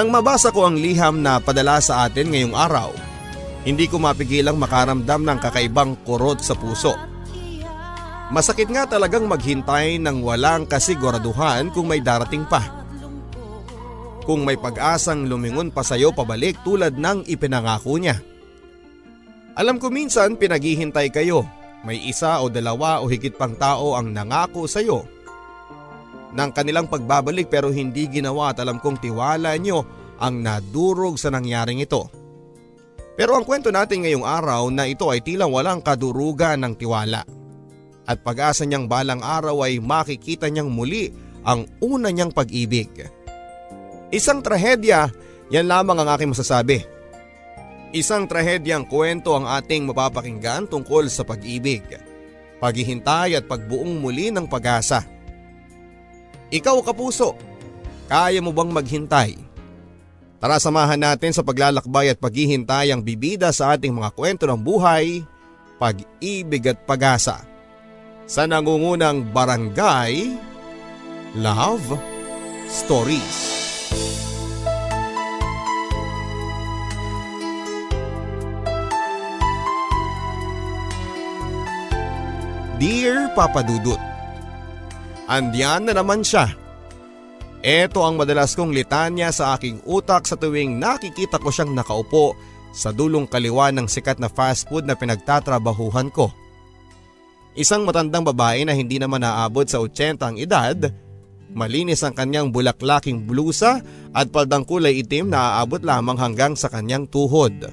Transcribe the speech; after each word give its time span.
Nang 0.00 0.08
mabasa 0.08 0.48
ko 0.48 0.64
ang 0.64 0.80
liham 0.80 1.20
na 1.20 1.36
padala 1.44 1.76
sa 1.76 2.08
atin 2.08 2.32
ngayong 2.32 2.56
araw, 2.56 2.88
hindi 3.68 3.84
ko 3.84 4.00
mapigilang 4.00 4.56
makaramdam 4.56 5.28
ng 5.28 5.38
kakaibang 5.44 5.92
kurot 6.08 6.40
sa 6.40 6.56
puso. 6.56 6.96
Masakit 8.32 8.72
nga 8.72 8.88
talagang 8.88 9.28
maghintay 9.28 10.00
ng 10.00 10.24
walang 10.24 10.64
kasiguraduhan 10.64 11.68
kung 11.76 11.84
may 11.84 12.00
darating 12.00 12.48
pa. 12.48 12.64
Kung 14.24 14.48
may 14.48 14.56
pag-asang 14.56 15.28
lumingon 15.28 15.68
pa 15.68 15.84
sa'yo 15.84 16.16
pabalik 16.16 16.56
tulad 16.64 16.96
ng 16.96 17.28
ipinangako 17.28 18.00
niya. 18.00 18.16
Alam 19.52 19.76
ko 19.76 19.92
minsan 19.92 20.40
pinaghihintay 20.40 21.12
kayo, 21.12 21.44
may 21.84 22.00
isa 22.08 22.40
o 22.40 22.48
dalawa 22.48 23.04
o 23.04 23.12
higit 23.12 23.36
pang 23.36 23.52
tao 23.52 24.00
ang 24.00 24.16
nangako 24.16 24.64
sa'yo 24.64 25.19
ng 26.30 26.50
kanilang 26.54 26.86
pagbabalik 26.86 27.50
pero 27.50 27.74
hindi 27.74 28.06
ginawa 28.06 28.54
at 28.54 28.62
alam 28.62 28.78
kong 28.78 29.02
tiwala 29.02 29.54
nyo 29.58 29.82
ang 30.20 30.44
nadurog 30.44 31.16
sa 31.18 31.32
nangyaring 31.32 31.82
ito. 31.82 32.06
Pero 33.18 33.36
ang 33.36 33.44
kwento 33.44 33.68
natin 33.68 34.06
ngayong 34.06 34.24
araw 34.24 34.72
na 34.72 34.88
ito 34.88 35.10
ay 35.10 35.20
tila 35.20 35.44
walang 35.44 35.84
kadurugan 35.84 36.62
ng 36.64 36.74
tiwala. 36.78 37.26
At 38.08 38.24
pag-asa 38.24 38.64
niyang 38.64 38.88
balang 38.88 39.20
araw 39.20 39.68
ay 39.68 39.78
makikita 39.78 40.48
niyang 40.48 40.72
muli 40.72 41.12
ang 41.44 41.68
una 41.84 42.08
niyang 42.08 42.32
pag-ibig. 42.32 42.88
Isang 44.10 44.42
trahedya, 44.42 45.12
yan 45.52 45.66
lamang 45.70 46.02
ang 46.02 46.08
aking 46.16 46.32
masasabi. 46.32 46.82
Isang 47.90 48.30
trahedyang 48.30 48.86
kwento 48.86 49.34
ang 49.34 49.50
ating 49.50 49.82
mapapakinggan 49.90 50.70
tungkol 50.70 51.10
sa 51.10 51.26
pag-ibig, 51.26 51.82
paghihintay 52.62 53.34
at 53.34 53.50
pagbuong 53.50 53.98
muli 53.98 54.30
ng 54.30 54.46
pag-asa. 54.46 55.02
Ikaw 56.50 56.82
kapuso, 56.82 57.38
kaya 58.10 58.42
mo 58.42 58.50
bang 58.50 58.74
maghintay? 58.74 59.38
Tara 60.42 60.58
samahan 60.58 60.98
natin 60.98 61.30
sa 61.30 61.46
paglalakbay 61.46 62.10
at 62.10 62.18
paghihintay 62.18 62.90
ang 62.90 63.06
bibida 63.06 63.54
sa 63.54 63.78
ating 63.78 63.94
mga 63.94 64.10
kwento 64.18 64.50
ng 64.50 64.58
buhay, 64.58 65.22
pag-ibig 65.78 66.66
at 66.66 66.82
pag-asa. 66.90 67.46
Sa 68.26 68.50
nangungunang 68.50 69.30
barangay, 69.30 70.34
Love 71.38 71.94
Stories. 72.66 73.38
Dear 82.82 83.30
Papa 83.38 83.62
Dudut, 83.62 84.09
Andiyan 85.30 85.86
na 85.86 85.94
naman 85.94 86.26
siya. 86.26 86.50
Ito 87.62 88.02
ang 88.02 88.18
madalas 88.18 88.58
kong 88.58 88.74
litanya 88.74 89.30
sa 89.30 89.54
aking 89.54 89.86
utak 89.86 90.26
sa 90.26 90.34
tuwing 90.34 90.82
nakikita 90.82 91.38
ko 91.38 91.54
siyang 91.54 91.70
nakaupo 91.70 92.34
sa 92.74 92.90
dulong 92.90 93.30
kaliwa 93.30 93.70
ng 93.70 93.86
sikat 93.86 94.18
na 94.18 94.26
fast 94.26 94.66
food 94.66 94.90
na 94.90 94.98
pinagtatrabahuhan 94.98 96.10
ko. 96.10 96.34
Isang 97.54 97.86
matandang 97.86 98.26
babae 98.26 98.66
na 98.66 98.74
hindi 98.74 98.98
naman 98.98 99.22
naabot 99.22 99.66
sa 99.66 99.82
80 99.82 100.18
ang 100.22 100.36
edad, 100.38 100.78
malinis 101.50 102.02
ang 102.06 102.14
kanyang 102.14 102.50
bulaklaking 102.54 103.26
blusa 103.26 103.82
at 104.14 104.26
paldang 104.30 104.62
kulay 104.66 105.02
itim 105.02 105.30
na 105.30 105.58
aabot 105.58 105.82
lamang 105.82 106.18
hanggang 106.18 106.54
sa 106.54 106.70
kanyang 106.70 107.10
tuhod. 107.10 107.70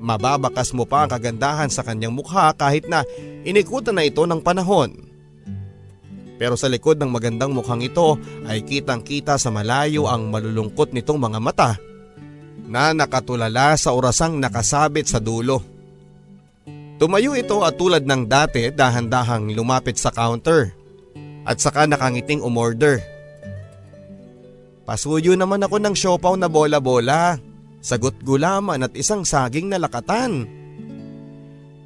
Mababakas 0.00 0.72
mo 0.72 0.88
pa 0.88 1.04
ang 1.04 1.12
kagandahan 1.12 1.68
sa 1.68 1.84
kanyang 1.84 2.16
mukha 2.16 2.56
kahit 2.56 2.88
na 2.88 3.04
inikutan 3.44 3.92
na 3.98 4.06
ito 4.06 4.24
ng 4.24 4.40
panahon. 4.40 5.09
Pero 6.40 6.56
sa 6.56 6.72
likod 6.72 6.96
ng 6.96 7.12
magandang 7.12 7.52
mukhang 7.52 7.84
ito 7.84 8.16
ay 8.48 8.64
kitang 8.64 9.04
kita 9.04 9.36
sa 9.36 9.52
malayo 9.52 10.08
ang 10.08 10.32
malulungkot 10.32 10.96
nitong 10.96 11.20
mga 11.20 11.36
mata 11.36 11.76
na 12.64 12.96
nakatulala 12.96 13.76
sa 13.76 13.92
orasang 13.92 14.40
nakasabit 14.40 15.04
sa 15.04 15.20
dulo. 15.20 15.60
Tumayo 16.96 17.36
ito 17.36 17.60
at 17.60 17.76
tulad 17.76 18.08
ng 18.08 18.24
dati 18.24 18.72
dahan-dahang 18.72 19.52
lumapit 19.52 20.00
sa 20.00 20.08
counter 20.08 20.72
at 21.44 21.60
saka 21.60 21.84
nakangiting 21.84 22.40
umorder. 22.40 23.04
Pasuyo 24.88 25.36
naman 25.36 25.60
ako 25.60 25.76
ng 25.76 25.92
siopaw 25.92 26.40
na 26.40 26.48
bola-bola, 26.48 27.36
sagot 27.84 28.16
gulaman 28.24 28.80
at 28.88 28.96
isang 28.96 29.28
saging 29.28 29.68
na 29.68 29.76
lakatan. 29.76 30.48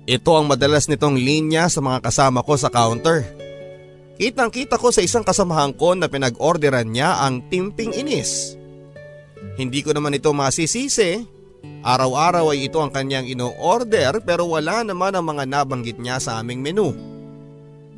Ito 0.07 0.31
ang 0.39 0.47
madalas 0.47 0.87
nitong 0.87 1.19
linya 1.19 1.67
sa 1.67 1.83
mga 1.83 2.07
kasama 2.07 2.47
ko 2.47 2.55
sa 2.55 2.71
counter. 2.71 3.44
Kitang 4.15 4.55
kita 4.55 4.79
ko 4.79 4.95
sa 4.95 5.03
isang 5.03 5.27
kasamahan 5.27 5.75
ko 5.75 5.99
na 5.99 6.07
pinag-orderan 6.07 6.87
niya 6.87 7.19
ang 7.27 7.43
timping 7.51 7.91
inis. 7.91 8.55
Hindi 9.59 9.83
ko 9.83 9.91
naman 9.91 10.15
ito 10.15 10.31
masisisi. 10.31 11.27
Araw-araw 11.83 12.55
ay 12.55 12.71
ito 12.71 12.79
ang 12.79 12.95
kanyang 12.95 13.27
ino-order 13.27 14.23
pero 14.23 14.47
wala 14.47 14.87
naman 14.87 15.19
ang 15.19 15.27
mga 15.27 15.45
nabanggit 15.51 15.99
niya 15.99 16.23
sa 16.23 16.39
aming 16.39 16.63
menu. 16.63 16.95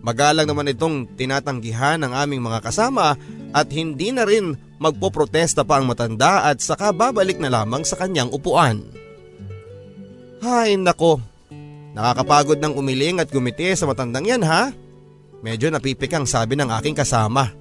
Magalang 0.00 0.48
naman 0.48 0.72
itong 0.72 1.18
tinatanggihan 1.18 2.00
ng 2.00 2.12
aming 2.14 2.40
mga 2.40 2.64
kasama 2.64 3.18
at 3.52 3.68
hindi 3.74 4.14
na 4.14 4.24
rin 4.24 4.56
magpoprotesta 4.80 5.68
pa 5.68 5.82
ang 5.82 5.90
matanda 5.90 6.48
at 6.48 6.64
saka 6.64 6.96
babalik 6.96 7.36
na 7.36 7.52
lamang 7.52 7.84
sa 7.84 7.98
kanyang 8.00 8.32
upuan. 8.32 8.86
Hay 10.40 10.78
nako, 10.78 11.20
nakakapagod 11.92 12.60
ng 12.62 12.72
umiling 12.76 13.18
at 13.20 13.28
gumiti 13.28 13.72
sa 13.74 13.84
matandang 13.84 14.24
yan 14.24 14.46
ha? 14.46 14.70
Medyo 15.44 15.72
napipikang 15.72 16.24
sabi 16.24 16.56
ng 16.56 16.70
aking 16.80 16.96
kasama. 16.96 17.52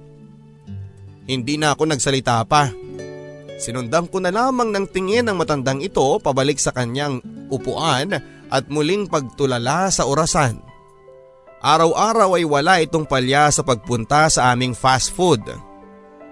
Hindi 1.26 1.58
na 1.58 1.74
ako 1.74 1.90
nagsalita 1.90 2.40
pa. 2.46 2.70
Sinundan 3.56 4.06
ko 4.12 4.20
na 4.20 4.30
lamang 4.30 4.70
ng 4.70 4.86
tingin 4.92 5.26
ng 5.26 5.36
matandang 5.36 5.80
ito 5.80 6.20
pabalik 6.20 6.60
sa 6.60 6.70
kanyang 6.70 7.24
upuan 7.48 8.14
at 8.52 8.64
muling 8.68 9.08
pagtulala 9.08 9.88
sa 9.88 10.04
orasan. 10.06 10.60
Araw-araw 11.64 12.36
ay 12.36 12.44
wala 12.44 12.78
itong 12.84 13.08
palya 13.08 13.48
sa 13.50 13.64
pagpunta 13.64 14.28
sa 14.28 14.52
aming 14.52 14.76
fast 14.76 15.10
food. 15.10 15.42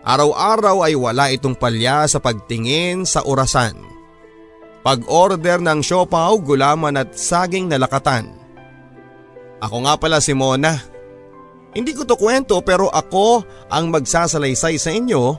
Araw-araw 0.05 0.85
ay 0.85 0.95
wala 0.95 1.33
itong 1.33 1.57
palya 1.57 2.05
sa 2.05 2.21
pagtingin 2.21 3.09
sa 3.09 3.25
orasan. 3.25 3.73
Pag-order 4.85 5.65
ng 5.65 5.81
siopaw, 5.81 6.37
gulaman 6.45 7.01
at 7.01 7.17
saging 7.17 7.73
na 7.73 7.81
lakatan. 7.81 8.37
Ako 9.65 9.89
nga 9.89 9.97
pala 9.97 10.21
si 10.21 10.37
Mona. 10.37 10.77
Hindi 11.75 11.91
ko 11.91 12.07
to 12.07 12.15
kwento 12.15 12.63
pero 12.63 12.87
ako 12.87 13.43
ang 13.67 13.91
magsasalaysay 13.91 14.79
sa 14.79 14.95
inyo 14.95 15.35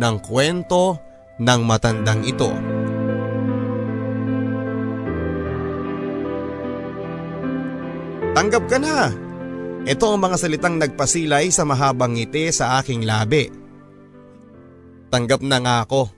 ng 0.00 0.16
kwento 0.24 0.96
ng 1.36 1.60
matandang 1.68 2.24
ito. 2.24 2.48
Tanggap 8.32 8.64
ka 8.72 8.78
na! 8.80 9.12
Ito 9.84 10.12
ang 10.12 10.20
mga 10.20 10.36
salitang 10.40 10.76
nagpasilay 10.80 11.52
sa 11.52 11.64
mahabang 11.68 12.16
ngiti 12.16 12.48
sa 12.52 12.80
aking 12.80 13.04
labi. 13.04 13.52
Tanggap 15.12 15.44
na 15.44 15.60
nga 15.60 15.76
ako. 15.84 16.08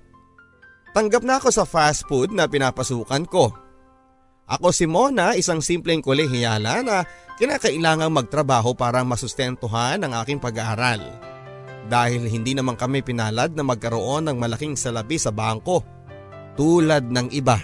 Tanggap 0.93 1.23
na 1.27 1.43
ako 1.43 1.49
sa 1.51 1.65
fast 1.67 2.07
food 2.07 2.31
na 2.31 2.47
pinapasukan 2.47 3.25
ko. 3.27 3.51
Ako 4.45 4.69
si 4.75 4.85
Mona, 4.85 5.33
isang 5.39 5.65
simpleng 5.65 6.05
kolehiyala 6.05 6.85
na 6.85 7.07
kinakailangang 7.43 8.15
magtrabaho 8.15 8.71
para 8.71 9.03
masustentuhan 9.03 9.99
ang 9.99 10.15
aking 10.23 10.39
pag-aaral. 10.39 11.03
Dahil 11.91 12.31
hindi 12.31 12.55
naman 12.55 12.79
kami 12.79 13.03
pinalad 13.03 13.59
na 13.59 13.67
magkaroon 13.67 14.31
ng 14.31 14.39
malaking 14.39 14.79
salapi 14.79 15.19
sa 15.19 15.35
bangko 15.35 15.83
tulad 16.55 17.03
ng 17.03 17.35
iba. 17.35 17.59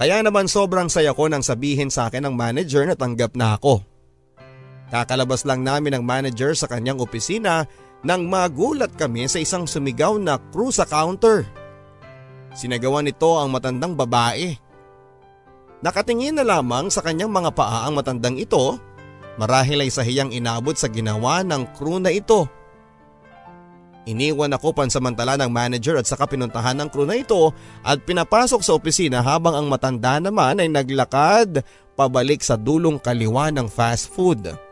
Kaya 0.00 0.24
naman 0.24 0.48
sobrang 0.48 0.88
saya 0.88 1.12
ko 1.12 1.28
nang 1.28 1.44
sabihin 1.44 1.92
sa 1.92 2.08
akin 2.08 2.24
ng 2.24 2.32
manager 2.32 2.88
na 2.88 2.96
tanggap 2.96 3.36
na 3.36 3.60
ako. 3.60 3.84
Kakalabas 4.88 5.44
lang 5.44 5.60
namin 5.60 6.00
ng 6.00 6.04
manager 6.08 6.56
sa 6.56 6.64
kanyang 6.64 7.04
opisina 7.04 7.68
nang 8.00 8.24
magulat 8.32 8.96
kami 8.96 9.28
sa 9.28 9.44
isang 9.44 9.68
sumigaw 9.68 10.16
na 10.16 10.40
crew 10.48 10.72
sa 10.72 10.88
counter. 10.88 11.44
Sinagawa 12.56 13.04
nito 13.04 13.36
ang 13.36 13.52
matandang 13.52 13.92
babae. 13.92 14.56
Nakatingin 15.78 16.34
na 16.34 16.44
lamang 16.44 16.90
sa 16.90 17.02
kanyang 17.02 17.30
mga 17.30 17.54
paa 17.54 17.86
ang 17.86 17.94
matandang 17.94 18.34
ito 18.34 18.78
marahil 19.38 19.86
ay 19.86 19.90
sahiyang 19.94 20.34
inabot 20.34 20.74
sa 20.74 20.90
ginawa 20.90 21.46
ng 21.46 21.78
crew 21.78 22.02
na 22.02 22.10
ito. 22.10 22.50
Iniwan 24.08 24.50
ako 24.56 24.74
pansamantala 24.74 25.38
ng 25.38 25.52
manager 25.52 26.00
at 26.00 26.08
saka 26.08 26.26
pinuntahan 26.26 26.74
ng 26.74 26.88
crew 26.90 27.06
na 27.06 27.14
ito 27.14 27.54
at 27.86 28.02
pinapasok 28.02 28.60
sa 28.64 28.74
opisina 28.74 29.22
habang 29.22 29.54
ang 29.54 29.66
matanda 29.70 30.18
naman 30.18 30.58
ay 30.58 30.66
naglakad 30.66 31.62
pabalik 31.94 32.42
sa 32.42 32.58
dulong 32.58 32.98
kaliwa 32.98 33.52
ng 33.54 33.70
fast 33.70 34.10
food. 34.10 34.67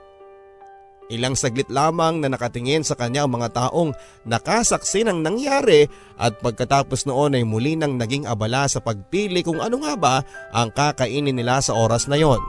Ilang 1.06 1.38
saglit 1.38 1.70
lamang 1.70 2.18
na 2.18 2.26
nakatingin 2.26 2.82
sa 2.82 2.98
kanya 2.98 3.22
ang 3.22 3.38
mga 3.38 3.54
taong 3.54 3.94
nakasaksi 4.26 5.06
ng 5.06 5.22
nangyari 5.22 5.86
at 6.18 6.42
pagkatapos 6.42 7.06
noon 7.06 7.38
ay 7.38 7.46
muli 7.46 7.78
nang 7.78 7.94
naging 7.94 8.26
abala 8.26 8.66
sa 8.66 8.82
pagpili 8.82 9.46
kung 9.46 9.62
ano 9.62 9.78
nga 9.86 9.94
ba 9.94 10.16
ang 10.50 10.74
kakainin 10.74 11.38
nila 11.38 11.62
sa 11.62 11.78
oras 11.78 12.10
na 12.10 12.18
yon. 12.18 12.42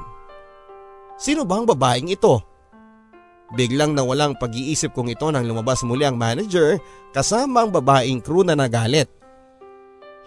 Sino 1.22 1.46
ba 1.46 1.62
ang 1.62 1.70
babaeng 1.70 2.10
ito? 2.10 2.42
Biglang 3.54 3.94
nawalang 3.94 4.34
pag-iisip 4.42 4.90
kong 4.90 5.14
ito 5.14 5.30
nang 5.30 5.46
lumabas 5.46 5.86
muli 5.86 6.04
ang 6.04 6.18
manager 6.18 6.82
kasama 7.14 7.62
ang 7.62 7.70
babaeng 7.70 8.26
crew 8.26 8.42
na 8.42 8.58
nagalit. 8.58 9.08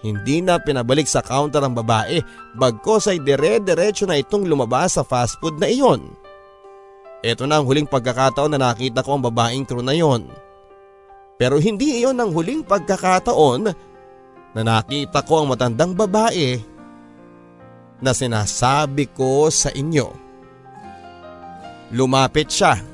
Hindi 0.00 0.40
na 0.40 0.56
pinabalik 0.56 1.04
sa 1.04 1.20
counter 1.20 1.60
ang 1.60 1.74
babae 1.76 2.22
bagkos 2.56 3.10
ay 3.10 3.20
dire-diretso 3.20 4.06
na 4.06 4.16
itong 4.16 4.46
lumabas 4.46 4.96
sa 4.96 5.04
fast 5.04 5.36
food 5.42 5.60
na 5.60 5.68
iyon. 5.68 6.19
Ito 7.20 7.44
na 7.44 7.60
ang 7.60 7.68
huling 7.68 7.88
pagkakataon 7.88 8.56
na 8.56 8.72
nakita 8.72 9.04
ko 9.04 9.16
ang 9.16 9.22
babaeng 9.24 9.68
crew 9.68 9.84
na 9.84 9.92
iyon. 9.92 10.28
Pero 11.36 11.60
hindi 11.60 12.00
iyon 12.00 12.16
ang 12.16 12.32
huling 12.32 12.64
pagkakataon 12.64 13.62
na 14.56 14.60
nakita 14.64 15.20
ko 15.24 15.44
ang 15.44 15.52
matandang 15.52 15.92
babae 15.92 16.60
na 18.00 18.16
sinasabi 18.16 19.12
ko 19.12 19.52
sa 19.52 19.68
inyo. 19.68 20.08
Lumapit 21.92 22.48
siya 22.48 22.90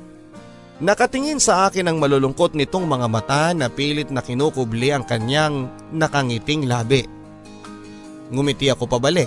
Nakatingin 0.77 1.41
sa 1.41 1.65
akin 1.65 1.89
ang 1.89 1.97
malulungkot 1.97 2.53
nitong 2.53 2.85
mga 2.85 3.07
mata 3.09 3.49
na 3.57 3.65
pilit 3.65 4.13
na 4.13 4.21
kinukubli 4.21 4.93
ang 4.93 5.01
kanyang 5.01 5.73
nakangiting 5.89 6.69
labi. 6.69 7.01
Ngumiti 8.29 8.69
ako 8.69 8.85
pabalik. 8.85 9.25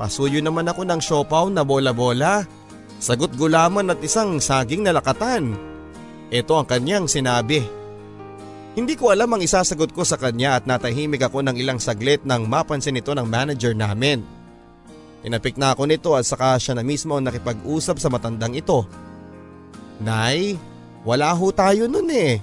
Pasuyo 0.00 0.40
naman 0.40 0.72
ako 0.72 0.88
ng 0.88 1.00
siopaw 1.04 1.52
na 1.52 1.68
bola-bola, 1.68 2.48
sagot 2.98 3.32
gulaman 3.36 3.92
at 3.92 4.00
isang 4.00 4.40
saging 4.40 4.84
na 4.84 4.96
lakatan. 4.96 5.56
Ito 6.32 6.52
ang 6.58 6.66
kanyang 6.66 7.06
sinabi. 7.06 7.62
Hindi 8.76 8.92
ko 8.92 9.08
alam 9.08 9.32
ang 9.32 9.40
isasagot 9.40 9.96
ko 9.96 10.04
sa 10.04 10.20
kanya 10.20 10.60
at 10.60 10.68
natahimik 10.68 11.24
ako 11.24 11.40
ng 11.40 11.56
ilang 11.56 11.80
saglit 11.80 12.20
nang 12.28 12.44
mapansin 12.44 13.00
ito 13.00 13.16
ng 13.16 13.24
manager 13.24 13.72
namin. 13.72 14.20
Inapik 15.24 15.56
na 15.56 15.72
ako 15.72 15.88
nito 15.88 16.12
at 16.12 16.28
saka 16.28 16.60
siya 16.60 16.76
na 16.76 16.84
mismo 16.84 17.16
nakipag-usap 17.16 17.96
sa 17.96 18.12
matandang 18.12 18.52
ito. 18.52 18.84
Nay, 19.96 20.60
wala 21.08 21.32
ho 21.32 21.48
tayo 21.56 21.88
nun 21.88 22.12
eh. 22.12 22.36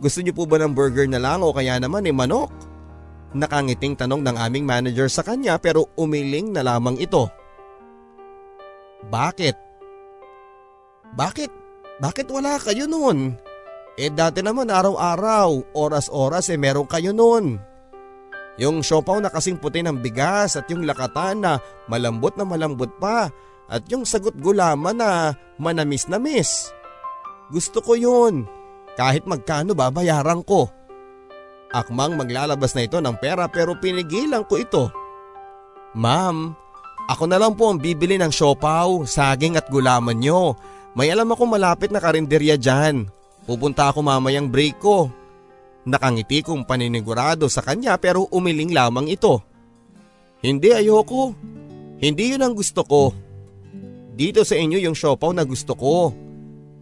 Gusto 0.00 0.24
niyo 0.24 0.32
po 0.32 0.48
ba 0.48 0.56
ng 0.56 0.72
burger 0.72 1.04
na 1.04 1.20
lang 1.20 1.44
o 1.44 1.52
kaya 1.52 1.76
naman 1.76 2.08
eh 2.08 2.16
manok? 2.16 2.48
Nakangiting 3.36 3.98
tanong 3.98 4.24
ng 4.24 4.36
aming 4.40 4.64
manager 4.64 5.10
sa 5.10 5.20
kanya 5.20 5.60
pero 5.60 5.90
umiling 5.98 6.54
na 6.54 6.64
lamang 6.64 6.96
ito. 6.96 7.28
Bakit? 9.10 9.73
Bakit? 11.14 11.50
Bakit 12.02 12.26
wala 12.30 12.58
kayo 12.58 12.90
nun? 12.90 13.38
Eh 13.94 14.10
dati 14.10 14.42
naman 14.42 14.66
araw-araw, 14.66 15.70
oras-oras 15.78 16.50
eh 16.50 16.58
meron 16.58 16.90
kayo 16.90 17.14
nun. 17.14 17.62
Yung 18.58 18.82
siopaw 18.82 19.18
na 19.22 19.30
kasing 19.30 19.58
puti 19.58 19.82
ng 19.82 20.02
bigas 20.02 20.58
at 20.58 20.66
yung 20.70 20.86
lakatan 20.86 21.42
na 21.42 21.52
malambot 21.90 22.34
na 22.34 22.46
malambot 22.46 22.90
pa 22.98 23.30
at 23.70 23.82
yung 23.90 24.06
sagot 24.06 24.34
gulaman 24.38 24.98
na 24.98 25.34
manamis-namis. 25.58 26.70
Gusto 27.50 27.82
ko 27.82 27.94
yun. 27.94 28.46
Kahit 28.94 29.26
magkano 29.26 29.74
babayaran 29.74 30.42
ko. 30.46 30.70
Akmang 31.74 32.14
maglalabas 32.14 32.78
na 32.78 32.86
ito 32.86 33.02
ng 33.02 33.18
pera 33.18 33.50
pero 33.50 33.74
pinigilan 33.74 34.46
ko 34.46 34.54
ito. 34.58 34.84
Ma'am, 35.98 36.54
ako 37.10 37.24
na 37.26 37.38
lang 37.42 37.58
po 37.58 37.74
ang 37.74 37.82
bibili 37.82 38.14
ng 38.18 38.30
siopaw, 38.30 39.02
saging 39.02 39.58
at 39.58 39.66
gulaman 39.66 40.22
nyo. 40.22 40.54
May 40.94 41.10
alam 41.10 41.26
ako 41.26 41.50
malapit 41.50 41.90
na 41.90 41.98
karinderya 41.98 42.54
dyan. 42.54 43.10
Pupunta 43.44 43.90
ako 43.90 44.06
mamayang 44.06 44.46
break 44.46 44.78
ko. 44.78 45.10
Nakangiti 45.84 46.40
kong 46.40 46.64
paninigurado 46.64 47.50
sa 47.50 47.60
kanya 47.60 47.98
pero 47.98 48.30
umiling 48.30 48.70
lamang 48.70 49.10
ito. 49.10 49.42
Hindi 50.40 50.70
ayoko. 50.70 51.34
Hindi 51.98 52.32
yun 52.32 52.46
ang 52.46 52.54
gusto 52.54 52.86
ko. 52.86 53.10
Dito 54.14 54.46
sa 54.46 54.54
inyo 54.54 54.78
yung 54.78 54.94
siopaw 54.94 55.34
na 55.34 55.42
gusto 55.42 55.74
ko. 55.74 56.14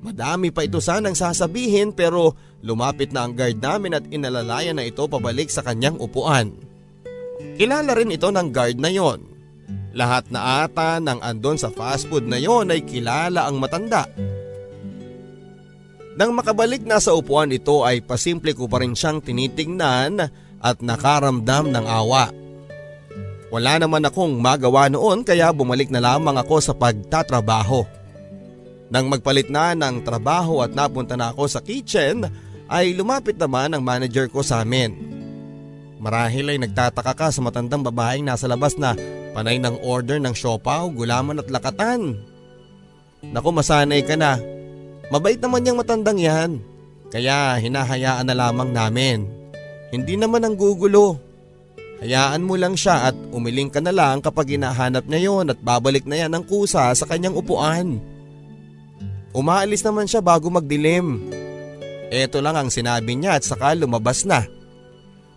Madami 0.04 0.52
pa 0.52 0.68
ito 0.68 0.82
sanang 0.82 1.16
sasabihin 1.16 1.96
pero 1.96 2.36
lumapit 2.60 3.16
na 3.16 3.24
ang 3.24 3.32
guard 3.32 3.64
namin 3.64 3.96
at 3.96 4.04
inalalayan 4.12 4.76
na 4.76 4.84
ito 4.84 5.08
pabalik 5.08 5.48
sa 5.48 5.64
kanyang 5.64 5.96
upuan. 5.96 6.52
Kilala 7.56 7.96
rin 7.96 8.12
ito 8.12 8.28
ng 8.28 8.48
guard 8.52 8.76
na 8.76 8.92
yon. 8.92 9.31
Lahat 9.92 10.24
na 10.32 10.64
ata 10.64 10.96
ng 11.00 11.20
andon 11.20 11.60
sa 11.60 11.68
fast 11.68 12.08
food 12.08 12.24
na 12.24 12.40
yon 12.40 12.72
ay 12.72 12.80
kilala 12.80 13.44
ang 13.44 13.60
matanda. 13.60 14.08
Nang 16.16 16.32
makabalik 16.36 16.84
na 16.84 17.00
sa 17.00 17.16
upuan 17.16 17.52
ito 17.52 17.84
ay 17.84 18.04
pasimple 18.04 18.52
ko 18.52 18.68
pa 18.68 18.84
rin 18.84 18.92
siyang 18.92 19.24
tinitingnan 19.24 20.28
at 20.60 20.76
nakaramdam 20.80 21.72
ng 21.72 21.86
awa. 21.88 22.28
Wala 23.52 23.76
naman 23.76 24.04
akong 24.08 24.32
magawa 24.40 24.88
noon 24.88 25.24
kaya 25.24 25.52
bumalik 25.52 25.92
na 25.92 26.00
lamang 26.00 26.40
ako 26.40 26.56
sa 26.60 26.72
pagtatrabaho. 26.72 27.84
Nang 28.92 29.08
magpalit 29.08 29.48
na 29.48 29.76
ng 29.76 30.04
trabaho 30.04 30.64
at 30.64 30.72
napunta 30.72 31.16
na 31.16 31.32
ako 31.32 31.48
sa 31.48 31.60
kitchen 31.60 32.28
ay 32.68 32.96
lumapit 32.96 33.36
naman 33.36 33.72
ang 33.72 33.84
manager 33.84 34.28
ko 34.28 34.40
sa 34.40 34.64
amin. 34.64 34.96
Marahil 36.00 36.48
ay 36.48 36.58
nagtataka 36.60 37.12
ka 37.12 37.28
sa 37.28 37.40
matandang 37.44 37.84
babaeng 37.84 38.24
nasa 38.24 38.48
labas 38.48 38.76
na 38.80 38.96
panay 39.32 39.58
ng 39.58 39.80
order 39.84 40.20
ng 40.20 40.36
siopaw, 40.36 40.92
gulaman 40.92 41.40
at 41.40 41.48
lakatan. 41.48 42.20
Naku 43.24 43.48
masanay 43.52 44.04
ka 44.04 44.16
na. 44.16 44.36
Mabait 45.08 45.40
naman 45.40 45.66
yung 45.66 45.80
matandang 45.80 46.20
yan. 46.20 46.50
Kaya 47.12 47.60
hinahayaan 47.60 48.24
na 48.24 48.34
lamang 48.36 48.72
namin. 48.72 49.28
Hindi 49.92 50.16
naman 50.16 50.40
ang 50.44 50.56
gugulo. 50.56 51.20
Hayaan 52.00 52.42
mo 52.42 52.58
lang 52.58 52.74
siya 52.74 53.12
at 53.12 53.16
umiling 53.30 53.70
ka 53.70 53.78
na 53.78 53.94
lang 53.94 54.18
kapag 54.24 54.56
hinahanap 54.56 55.06
niya 55.06 55.30
yon 55.30 55.52
at 55.52 55.60
babalik 55.62 56.02
na 56.02 56.24
yan 56.24 56.32
ng 56.34 56.44
kusa 56.48 56.90
sa 56.96 57.04
kanyang 57.06 57.36
upuan. 57.36 58.02
Umaalis 59.30 59.86
naman 59.86 60.10
siya 60.10 60.18
bago 60.18 60.50
magdilim. 60.50 61.22
Ito 62.10 62.42
lang 62.42 62.58
ang 62.58 62.68
sinabi 62.74 63.14
niya 63.14 63.38
at 63.38 63.46
saka 63.46 63.72
lumabas 63.78 64.26
na. 64.26 64.44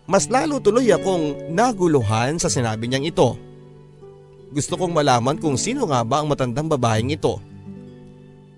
Mas 0.09 0.25
lalo 0.25 0.57
tuloy 0.57 0.89
akong 0.89 1.53
naguluhan 1.53 2.41
sa 2.41 2.49
sinabi 2.49 2.89
niyang 2.89 3.07
ito. 3.13 3.44
Gusto 4.53 4.77
kong 4.77 4.93
malaman 4.93 5.37
kung 5.41 5.57
sino 5.57 5.89
nga 5.89 6.05
ba 6.05 6.21
ang 6.21 6.29
matandang 6.29 6.69
babaeng 6.69 7.13
ito. 7.13 7.41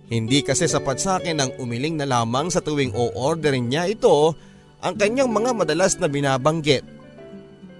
Hindi 0.07 0.39
kasi 0.39 0.71
sapat 0.71 0.97
sa 1.03 1.19
akin 1.19 1.37
ang 1.39 1.51
umiling 1.59 1.99
na 1.99 2.07
lamang 2.07 2.47
sa 2.47 2.63
tuwing 2.63 2.95
o-orderin 2.95 3.67
niya 3.67 3.91
ito 3.91 4.31
ang 4.79 4.95
kanyang 4.95 5.27
mga 5.27 5.51
madalas 5.51 5.99
na 5.99 6.07
binabanggit. 6.07 6.83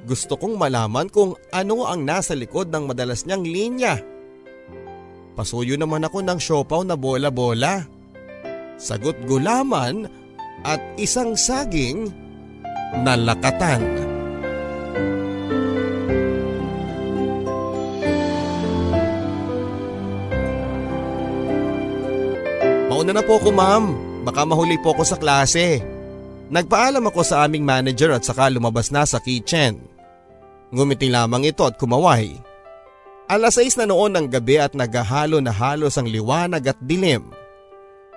Gusto 0.07 0.35
kong 0.39 0.55
malaman 0.55 1.07
kung 1.11 1.35
ano 1.51 1.87
ang 1.87 2.03
nasa 2.03 2.35
likod 2.35 2.71
ng 2.71 2.91
madalas 2.91 3.23
niyang 3.23 3.43
linya. 3.43 3.95
Pasuyo 5.35 5.75
naman 5.75 6.03
ako 6.03 6.23
ng 6.23 6.39
siopaw 6.39 6.81
na 6.83 6.95
bola-bola. 6.95 7.83
Sagot 8.79 9.19
gulaman 9.27 10.07
at 10.65 10.81
isang 10.97 11.37
saging 11.37 12.09
na 13.03 13.13
lakatan. 13.13 14.16
Mauna 23.07 23.23
na 23.23 23.29
po 23.31 23.39
ako 23.39 23.55
ma'am, 23.55 23.83
baka 24.27 24.43
mahuli 24.43 24.75
po 24.83 24.91
ako 24.91 25.07
sa 25.07 25.15
klase. 25.15 25.79
Nagpaalam 26.51 27.07
ako 27.07 27.23
sa 27.23 27.47
aming 27.47 27.63
manager 27.63 28.11
at 28.11 28.27
saka 28.27 28.51
lumabas 28.51 28.91
na 28.91 29.07
sa 29.07 29.23
kitchen. 29.23 29.79
Ngumiti 30.75 31.07
lamang 31.07 31.47
ito 31.47 31.63
at 31.63 31.79
kumaway. 31.79 32.35
Alas 33.31 33.55
6 33.55 33.79
na 33.79 33.87
noon 33.87 34.11
ng 34.11 34.27
gabi 34.27 34.59
at 34.59 34.75
naghahalo 34.75 35.39
na 35.39 35.55
halos 35.55 35.95
ang 35.95 36.11
liwanag 36.11 36.67
at 36.67 36.75
dilim. 36.83 37.31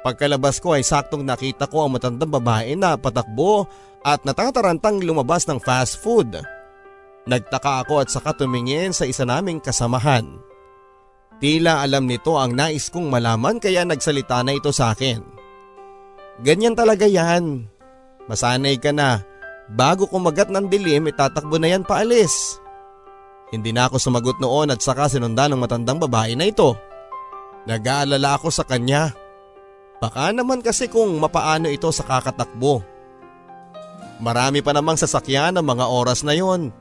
Pagkalabas 0.02 0.58
ko 0.58 0.74
ay 0.74 0.82
saktong 0.82 1.22
nakita 1.22 1.70
ko 1.70 1.86
ang 1.86 1.94
matandang 1.94 2.34
babae 2.42 2.74
na 2.74 2.98
patakbo 2.98 3.70
at 4.02 4.26
natatarantang 4.26 5.06
lumabas 5.06 5.46
ng 5.46 5.62
fast 5.62 6.02
food. 6.02 6.34
Nagtaka 7.30 7.86
ako 7.86 8.02
at 8.02 8.10
saka 8.10 8.34
tumingin 8.34 8.90
sa 8.90 9.06
isa 9.06 9.22
naming 9.22 9.62
kasamahan. 9.62 10.49
Tila 11.40 11.80
alam 11.80 12.04
nito 12.04 12.36
ang 12.36 12.52
nais 12.52 12.92
kong 12.92 13.08
malaman 13.08 13.56
kaya 13.56 13.82
nagsalita 13.88 14.44
na 14.44 14.52
ito 14.52 14.70
sa 14.70 14.92
akin. 14.92 15.24
Ganyan 16.44 16.76
talaga 16.76 17.08
yan. 17.08 17.64
Masanay 18.28 18.76
ka 18.76 18.92
na 18.92 19.24
Bago 19.70 20.10
kumagat 20.10 20.50
ng 20.50 20.66
dilim, 20.66 21.06
itatakbo 21.06 21.54
na 21.62 21.70
yan 21.70 21.86
paalis. 21.86 22.58
Hindi 23.54 23.70
na 23.70 23.86
ako 23.86 24.02
sumagot 24.02 24.42
noon 24.42 24.74
at 24.74 24.82
saka 24.82 25.06
sinundan 25.06 25.54
ng 25.54 25.62
matandang 25.62 26.02
babae 26.02 26.34
na 26.34 26.50
ito. 26.50 26.74
Nag-aalala 27.70 28.34
ako 28.34 28.50
sa 28.50 28.66
kanya. 28.66 29.14
Baka 30.02 30.34
naman 30.34 30.58
kasi 30.58 30.90
kung 30.90 31.14
mapaano 31.22 31.70
ito 31.70 31.86
sa 31.94 32.02
kakatakbo. 32.02 32.82
Marami 34.18 34.58
pa 34.58 34.74
namang 34.74 34.98
sasakyan 34.98 35.54
ng 35.54 35.66
mga 35.66 35.86
oras 35.86 36.26
na 36.26 36.34
yon. 36.34 36.74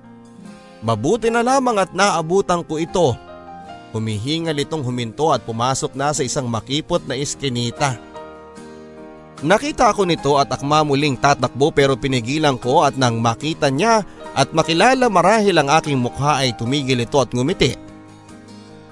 Mabuti 0.81 1.29
na 1.29 1.45
lamang 1.45 1.77
at 1.77 1.93
naabutan 1.93 2.65
ko 2.65 2.81
ito. 2.81 3.13
Humihingal 3.89 4.53
itong 4.61 4.85
huminto 4.85 5.33
at 5.33 5.41
pumasok 5.41 5.97
na 5.97 6.13
sa 6.13 6.21
isang 6.21 6.45
makipot 6.45 7.01
na 7.09 7.17
iskinita. 7.17 7.97
Nakita 9.39 9.95
ko 9.95 10.03
nito 10.03 10.35
at 10.35 10.51
akma 10.51 10.83
muling 10.83 11.15
tatakbo 11.15 11.71
pero 11.71 11.95
pinigilan 11.95 12.59
ko 12.59 12.83
at 12.83 12.99
nang 12.99 13.23
makita 13.23 13.71
niya 13.71 14.03
at 14.35 14.51
makilala 14.51 15.07
marahil 15.07 15.55
ang 15.57 15.71
aking 15.79 15.95
mukha 15.95 16.43
ay 16.43 16.53
tumigil 16.53 16.99
ito 16.99 17.17
at 17.17 17.31
ngumiti. 17.31 17.73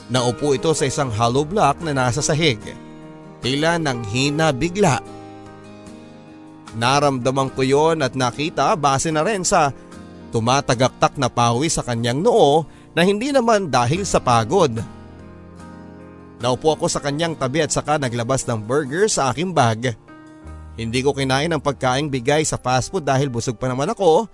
Naupo 0.08 0.56
ito 0.56 0.72
sa 0.72 0.88
isang 0.88 1.12
hollow 1.12 1.44
block 1.44 1.84
na 1.84 1.92
nasa 1.92 2.24
sahig. 2.24 2.64
Tila 3.44 3.76
nang 3.76 4.08
hina 4.08 4.56
bigla. 4.56 5.04
Naramdaman 6.80 7.52
ko 7.52 7.62
yon 7.68 8.00
at 8.00 8.16
nakita 8.16 8.72
base 8.80 9.12
na 9.12 9.28
rin 9.28 9.44
sa 9.44 9.76
tumatagaktak 10.32 11.20
na 11.20 11.28
pawis 11.28 11.76
sa 11.76 11.84
kanyang 11.84 12.24
noo 12.24 12.64
na 12.98 13.06
hindi 13.06 13.30
naman 13.30 13.70
dahil 13.70 14.02
sa 14.02 14.18
pagod. 14.18 14.74
Naupo 16.42 16.74
ako 16.74 16.90
sa 16.90 16.98
kanyang 16.98 17.38
tabi 17.38 17.62
at 17.62 17.70
saka 17.70 18.02
naglabas 18.02 18.42
ng 18.50 18.58
burger 18.66 19.06
sa 19.06 19.30
aking 19.30 19.54
bag. 19.54 19.94
Hindi 20.74 21.06
ko 21.06 21.14
kinain 21.14 21.54
ang 21.54 21.62
pagkaing 21.62 22.10
bigay 22.10 22.42
sa 22.42 22.58
fast 22.58 22.90
food 22.90 23.06
dahil 23.06 23.30
busog 23.30 23.62
pa 23.62 23.70
naman 23.70 23.94
ako. 23.94 24.26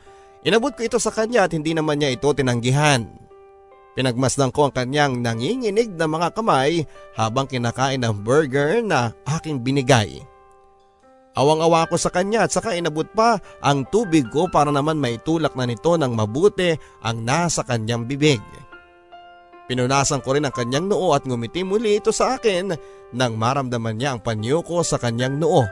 Inabot 0.48 0.72
ko 0.72 0.88
ito 0.88 0.96
sa 0.96 1.12
kanya 1.12 1.44
at 1.44 1.52
hindi 1.52 1.76
naman 1.76 2.00
niya 2.00 2.16
ito 2.16 2.28
tinanggihan. 2.32 3.04
Pinagmasdan 4.00 4.56
ko 4.56 4.68
ang 4.68 4.74
kanyang 4.76 5.20
nanginginig 5.20 5.92
na 6.00 6.08
mga 6.08 6.32
kamay 6.32 6.88
habang 7.20 7.48
kinakain 7.48 8.00
ng 8.00 8.16
burger 8.24 8.80
na 8.80 9.12
aking 9.28 9.60
binigay. 9.60 10.24
Awang-awa 11.34 11.90
ko 11.90 11.98
sa 11.98 12.14
kanya 12.14 12.46
at 12.46 12.54
saka 12.54 12.78
inabot 12.78 13.10
pa 13.10 13.42
ang 13.58 13.90
tubig 13.90 14.30
ko 14.30 14.46
para 14.54 14.70
naman 14.70 15.02
maitulak 15.02 15.58
na 15.58 15.66
nito 15.66 15.98
ng 15.98 16.14
mabuti 16.14 16.78
ang 17.02 17.26
nasa 17.26 17.66
kanyang 17.66 18.06
bibig. 18.06 18.42
Pinunasan 19.66 20.22
ko 20.22 20.38
rin 20.38 20.46
ang 20.46 20.54
kanyang 20.54 20.86
noo 20.86 21.16
at 21.18 21.26
ngumiti 21.26 21.66
muli 21.66 21.98
ito 21.98 22.14
sa 22.14 22.38
akin 22.38 22.78
nang 23.18 23.34
maramdaman 23.34 23.98
niya 23.98 24.14
ang 24.14 24.22
panyo 24.22 24.62
ko 24.62 24.86
sa 24.86 25.02
kanyang 25.02 25.42
noo. 25.42 25.66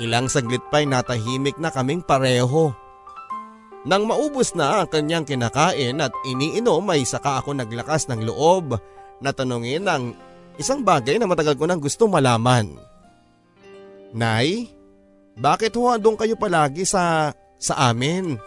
Ilang 0.00 0.32
saglit 0.32 0.64
pa'y 0.72 0.88
natahimik 0.88 1.60
na 1.60 1.68
kaming 1.68 2.00
pareho. 2.00 2.72
Nang 3.84 4.08
maubos 4.08 4.56
na 4.56 4.80
ang 4.80 4.88
kanyang 4.88 5.28
kinakain 5.28 6.00
at 6.00 6.12
iniinom 6.24 6.88
ay 6.88 7.04
saka 7.04 7.44
ako 7.44 7.52
naglakas 7.52 8.08
ng 8.08 8.24
loob 8.24 8.80
na 9.20 9.30
tanungin 9.36 9.84
ang 9.84 10.16
isang 10.56 10.80
bagay 10.80 11.20
na 11.20 11.28
matagal 11.28 11.56
ko 11.60 11.68
nang 11.68 11.84
gusto 11.84 12.08
malaman. 12.08 12.95
Nay, 14.14 14.70
bakit 15.34 15.74
ho 15.74 15.90
andong 15.90 16.14
kayo 16.14 16.38
palagi 16.38 16.86
sa, 16.86 17.34
sa 17.58 17.74
amin? 17.90 18.38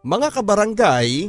Mga 0.00 0.28
kabarangay, 0.40 1.28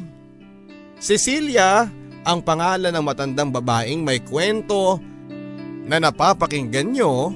Cecilia 1.00 1.90
ang 2.24 2.40
pangalan 2.44 2.96
ng 2.96 3.04
matandang 3.04 3.52
babaeng 3.52 4.04
may 4.04 4.24
kwento 4.24 5.00
na 5.84 5.98
napapakinggan 6.00 6.94
nyo 6.94 7.34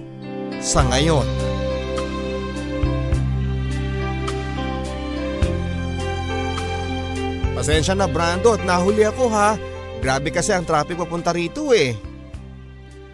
sa 0.63 0.85
ngayon. 0.87 1.25
Pasensya 7.57 7.95
na 7.95 8.11
Brando 8.11 8.55
at 8.55 8.63
nahuli 8.67 9.07
ako 9.07 9.31
ha. 9.31 9.55
Grabe 10.03 10.35
kasi 10.35 10.51
ang 10.51 10.67
traffic 10.67 10.99
papunta 10.99 11.31
rito 11.31 11.71
eh. 11.71 11.95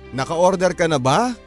Naka-order 0.10 0.74
ka 0.74 0.90
na 0.90 0.98
ba? 0.98 1.38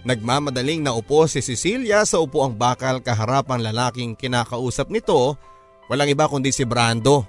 Nagmamadaling 0.00 0.80
naupo 0.80 1.28
si 1.28 1.44
Cecilia 1.44 2.08
sa 2.08 2.24
upuang 2.24 2.56
bakal 2.56 3.04
kaharap 3.04 3.52
ang 3.52 3.60
lalaking 3.60 4.16
kinakausap 4.16 4.88
nito, 4.88 5.36
walang 5.92 6.08
iba 6.08 6.24
kundi 6.24 6.48
si 6.48 6.64
Brando. 6.64 7.28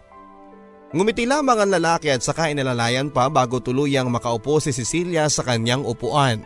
Ngumiti 0.96 1.28
lamang 1.28 1.68
ang 1.68 1.72
lalaki 1.72 2.12
at 2.12 2.24
saka 2.24 2.52
inalalayan 2.52 3.12
pa 3.12 3.28
bago 3.28 3.60
tuluyang 3.60 4.08
makaupo 4.08 4.64
si 4.64 4.72
Cecilia 4.72 5.28
sa 5.28 5.44
kanyang 5.44 5.84
upuan. 5.84 6.40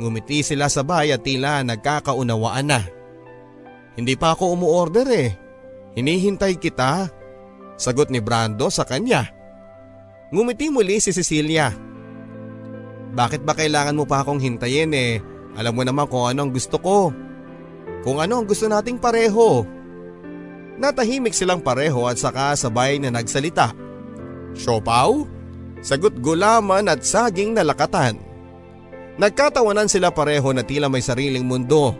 Ngumiti 0.00 0.40
sila 0.40 0.72
sabay 0.72 1.12
at 1.12 1.20
tila 1.20 1.60
nagkakaunawaan 1.64 2.68
na. 2.68 2.80
Hindi 3.96 4.16
pa 4.16 4.32
ako 4.32 4.56
umuorder 4.56 5.08
eh. 5.12 5.30
Hinihintay 5.96 6.56
kita. 6.56 7.12
Sagot 7.76 8.08
ni 8.08 8.24
Brando 8.24 8.72
sa 8.72 8.88
kanya. 8.88 9.28
Ngumiti 10.32 10.72
muli 10.72 11.00
si 11.00 11.12
Cecilia. 11.12 11.89
Bakit 13.10 13.42
ba 13.42 13.58
kailangan 13.58 13.98
mo 13.98 14.06
pa 14.06 14.22
akong 14.22 14.38
hintayin 14.38 14.94
eh? 14.94 15.18
Alam 15.58 15.74
mo 15.74 15.82
naman 15.82 16.06
kung 16.06 16.30
ano 16.30 16.46
ang 16.46 16.52
gusto 16.54 16.78
ko. 16.78 17.10
Kung 18.06 18.22
ano 18.22 18.38
ang 18.38 18.46
gusto 18.46 18.70
nating 18.70 19.02
pareho. 19.02 19.66
Natahimik 20.80 21.34
silang 21.34 21.60
pareho 21.60 22.06
at 22.06 22.16
saka 22.16 22.54
sabay 22.54 23.02
na 23.02 23.12
nagsalita. 23.12 23.74
Siopaw? 24.54 25.26
Sagot 25.80 26.16
gulaman 26.22 26.88
at 26.88 27.02
saging 27.04 27.56
na 27.56 27.66
lakatan. 27.66 28.20
Nagkatawanan 29.20 29.90
sila 29.90 30.08
pareho 30.08 30.48
na 30.54 30.64
tila 30.64 30.88
may 30.88 31.04
sariling 31.04 31.44
mundo. 31.44 31.92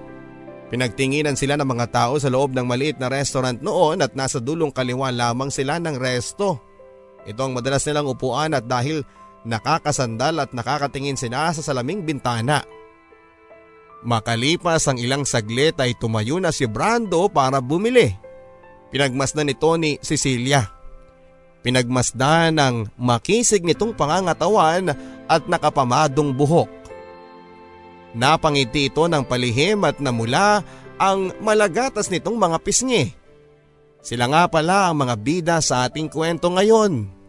Pinagtinginan 0.70 1.34
sila 1.34 1.58
ng 1.58 1.66
mga 1.66 1.86
tao 1.90 2.14
sa 2.16 2.30
loob 2.30 2.54
ng 2.54 2.62
maliit 2.62 2.96
na 3.02 3.10
restaurant 3.10 3.58
noon 3.58 4.00
at 4.00 4.14
nasa 4.14 4.38
dulong 4.38 4.70
kaliwa 4.70 5.10
lamang 5.10 5.50
sila 5.50 5.82
ng 5.82 5.98
resto. 5.98 6.62
Ito 7.26 7.40
ang 7.44 7.58
madalas 7.58 7.84
nilang 7.84 8.08
upuan 8.08 8.54
at 8.54 8.64
dahil 8.64 9.02
nakakasandal 9.44 10.44
at 10.44 10.50
nakakatingin 10.52 11.16
sila 11.16 11.52
sa 11.54 11.62
salaming 11.64 12.04
bintana. 12.04 12.64
Makalipas 14.00 14.88
ang 14.88 14.96
ilang 14.96 15.28
saglit 15.28 15.76
ay 15.76 15.92
tumayo 15.92 16.40
na 16.40 16.48
si 16.48 16.64
Brando 16.64 17.28
para 17.28 17.60
bumili. 17.60 18.16
Pinagmasdan 18.88 19.52
nito 19.52 19.76
ni 19.76 20.00
Cecilia. 20.00 20.64
Pinagmasdan 21.60 22.56
ng 22.56 22.74
makisig 22.96 23.60
nitong 23.60 23.92
pangangatawan 23.92 24.96
at 25.28 25.42
nakapamadong 25.44 26.32
buhok. 26.32 26.72
Napangiti 28.16 28.88
ito 28.88 29.04
ng 29.06 29.22
palihim 29.22 29.84
at 29.84 30.00
namula 30.00 30.64
ang 30.96 31.30
malagatas 31.44 32.08
nitong 32.08 32.40
mga 32.40 32.58
pisngi. 32.64 33.04
Sila 34.00 34.26
nga 34.32 34.48
pala 34.48 34.88
ang 34.88 35.04
mga 35.04 35.14
bida 35.20 35.56
sa 35.60 35.84
ating 35.86 36.08
kwento 36.08 36.48
ngayon. 36.48 37.19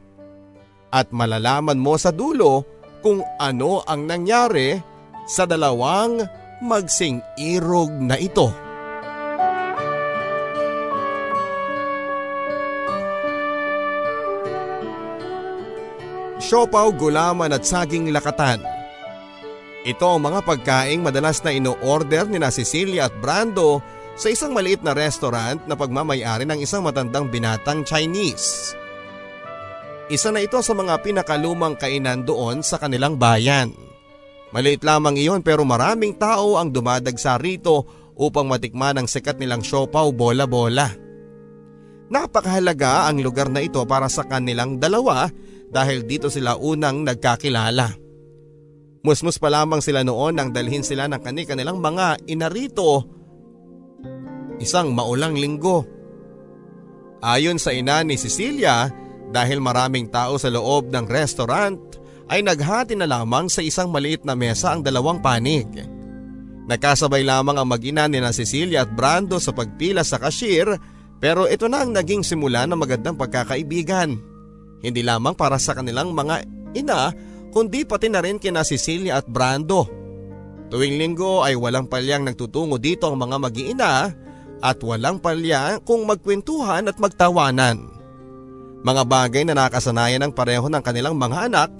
At 0.92 1.10
malalaman 1.16 1.80
mo 1.80 1.96
sa 1.96 2.12
dulo 2.12 2.68
kung 3.00 3.24
ano 3.40 3.82
ang 3.88 4.06
nangyari 4.06 4.76
sa 5.24 5.48
dalawang 5.48 6.20
magsing 6.62 7.24
irog 7.40 7.90
na 7.96 8.20
ito. 8.20 8.52
Siopaw, 16.42 16.92
gulaman 17.00 17.56
at 17.56 17.64
saging 17.64 18.12
lakatan. 18.12 18.60
Ito 19.88 20.20
ang 20.20 20.28
mga 20.28 20.44
pagkaing 20.44 21.02
madalas 21.02 21.40
na 21.42 21.56
ino-order 21.56 22.28
ni 22.28 22.38
na 22.38 22.52
Cecilia 22.52 23.08
at 23.08 23.16
Brando 23.18 23.80
sa 24.20 24.28
isang 24.30 24.52
maliit 24.52 24.84
na 24.84 24.92
restaurant 24.92 25.64
na 25.66 25.74
pagmamayari 25.74 26.44
ng 26.46 26.60
isang 26.60 26.84
matandang 26.84 27.32
binatang 27.32 27.88
Chinese. 27.88 28.81
Isa 30.12 30.28
na 30.28 30.44
ito 30.44 30.60
sa 30.60 30.76
mga 30.76 31.00
pinakalumang 31.00 31.80
kainan 31.80 32.28
doon 32.28 32.60
sa 32.60 32.76
kanilang 32.76 33.16
bayan. 33.16 33.72
Maliit 34.52 34.84
lamang 34.84 35.16
iyon 35.16 35.40
pero 35.40 35.64
maraming 35.64 36.20
tao 36.20 36.60
ang 36.60 36.68
dumadagsa 36.68 37.40
rito 37.40 37.88
upang 38.20 38.52
matikman 38.52 39.00
ang 39.00 39.08
sikat 39.08 39.40
nilang 39.40 39.64
siopaw 39.64 40.12
bola-bola. 40.12 40.92
Napakahalaga 42.12 43.08
ang 43.08 43.24
lugar 43.24 43.48
na 43.48 43.64
ito 43.64 43.80
para 43.88 44.12
sa 44.12 44.28
kanilang 44.28 44.84
dalawa 44.84 45.32
dahil 45.72 46.04
dito 46.04 46.28
sila 46.28 46.60
unang 46.60 47.08
nagkakilala. 47.08 47.96
Musmus 49.08 49.40
pa 49.40 49.48
lamang 49.48 49.80
sila 49.80 50.04
noon 50.04 50.36
nang 50.36 50.52
dalhin 50.52 50.84
sila 50.84 51.08
ng 51.08 51.24
kanilang 51.24 51.80
mga 51.80 52.28
inarito 52.28 53.08
isang 54.62 54.94
maulang 54.94 55.34
linggo. 55.34 55.88
Ayon 57.26 57.58
sa 57.58 57.74
ina 57.74 58.06
ni 58.06 58.14
Cecilia, 58.14 58.94
dahil 59.32 59.64
maraming 59.64 60.12
tao 60.12 60.36
sa 60.36 60.52
loob 60.52 60.92
ng 60.92 61.08
restaurant 61.08 61.80
ay 62.32 62.44
naghati 62.44 62.96
na 62.96 63.08
lamang 63.08 63.52
sa 63.52 63.60
isang 63.60 63.92
maliit 63.92 64.24
na 64.24 64.36
mesa 64.36 64.72
ang 64.72 64.84
dalawang 64.84 65.20
panig. 65.20 65.68
Nagkasabay 66.68 67.28
lamang 67.28 67.60
ang 67.60 67.68
mag-ina 67.68 68.08
ni 68.08 68.24
na 68.24 68.32
Cecilia 68.32 68.88
at 68.88 68.92
Brando 68.96 69.42
sa 69.42 69.52
pagpila 69.52 70.06
sa 70.08 70.16
cashier 70.16 70.80
pero 71.20 71.50
ito 71.50 71.68
na 71.68 71.84
ang 71.84 71.92
naging 71.92 72.24
simula 72.24 72.64
ng 72.64 72.80
magandang 72.80 73.20
pagkakaibigan. 73.20 74.16
Hindi 74.80 75.02
lamang 75.04 75.36
para 75.36 75.60
sa 75.60 75.76
kanilang 75.76 76.16
mga 76.16 76.48
ina 76.78 77.12
kundi 77.52 77.84
pati 77.84 78.08
na 78.08 78.24
rin 78.24 78.40
kina 78.40 78.64
Cecilia 78.64 79.20
at 79.20 79.28
Brando. 79.28 79.86
Tuwing 80.72 80.96
linggo 80.96 81.44
ay 81.44 81.60
walang 81.60 81.92
palyang 81.92 82.24
nagtutungo 82.24 82.80
dito 82.80 83.12
ang 83.12 83.20
mga 83.20 83.38
mag-iina 83.44 83.92
at 84.64 84.80
walang 84.80 85.20
palya 85.20 85.84
kung 85.84 86.08
magkwentuhan 86.08 86.88
at 86.88 86.96
magtawanan. 86.96 88.01
Mga 88.82 89.04
bagay 89.06 89.44
na 89.46 89.54
nakasanayan 89.54 90.26
ng 90.26 90.34
pareho 90.34 90.66
ng 90.66 90.82
kanilang 90.82 91.14
mga 91.14 91.38
anak 91.50 91.72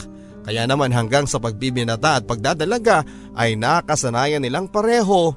kaya 0.42 0.66
naman 0.66 0.90
hanggang 0.90 1.30
sa 1.30 1.38
pagbibinata 1.38 2.22
at 2.22 2.24
pagdadalaga 2.26 3.06
ay 3.38 3.54
nakasanayan 3.58 4.42
nilang 4.42 4.70
pareho 4.70 5.34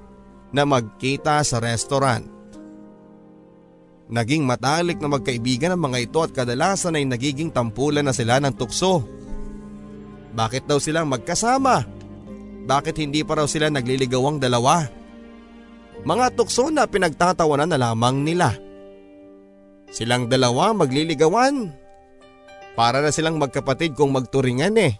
na 0.52 0.64
magkita 0.64 1.40
sa 1.44 1.61
restaurant. 1.61 2.25
Naging 4.04 4.44
matalik 4.44 5.00
na 5.00 5.09
magkaibigan 5.09 5.73
ang 5.73 5.88
mga 5.88 5.99
ito 6.09 6.21
at 6.21 6.33
kadalasan 6.33 7.00
ay 7.00 7.09
nagiging 7.09 7.49
tampulan 7.49 8.04
na 8.04 8.12
sila 8.12 8.37
ng 8.40 8.52
tukso. 8.52 9.00
Bakit 10.37 10.68
daw 10.68 10.76
silang 10.76 11.09
magkasama? 11.09 11.85
Bakit 12.64 12.97
hindi 13.00 13.25
pa 13.25 13.40
raw 13.40 13.49
sila 13.49 13.73
nagliligawang 13.73 14.40
dalawa? 14.40 14.85
Mga 16.04 16.26
tukso 16.37 16.68
na 16.68 16.85
pinagtatawanan 16.85 17.73
na 17.73 17.80
lamang 17.80 18.21
nila. 18.21 18.52
Silang 19.95 20.27
dalawa 20.27 20.75
magliligawan. 20.75 21.71
Para 22.75 22.99
na 22.99 23.15
silang 23.15 23.39
magkapatid 23.39 23.95
kung 23.95 24.11
magturingan 24.11 24.75
eh. 24.75 24.99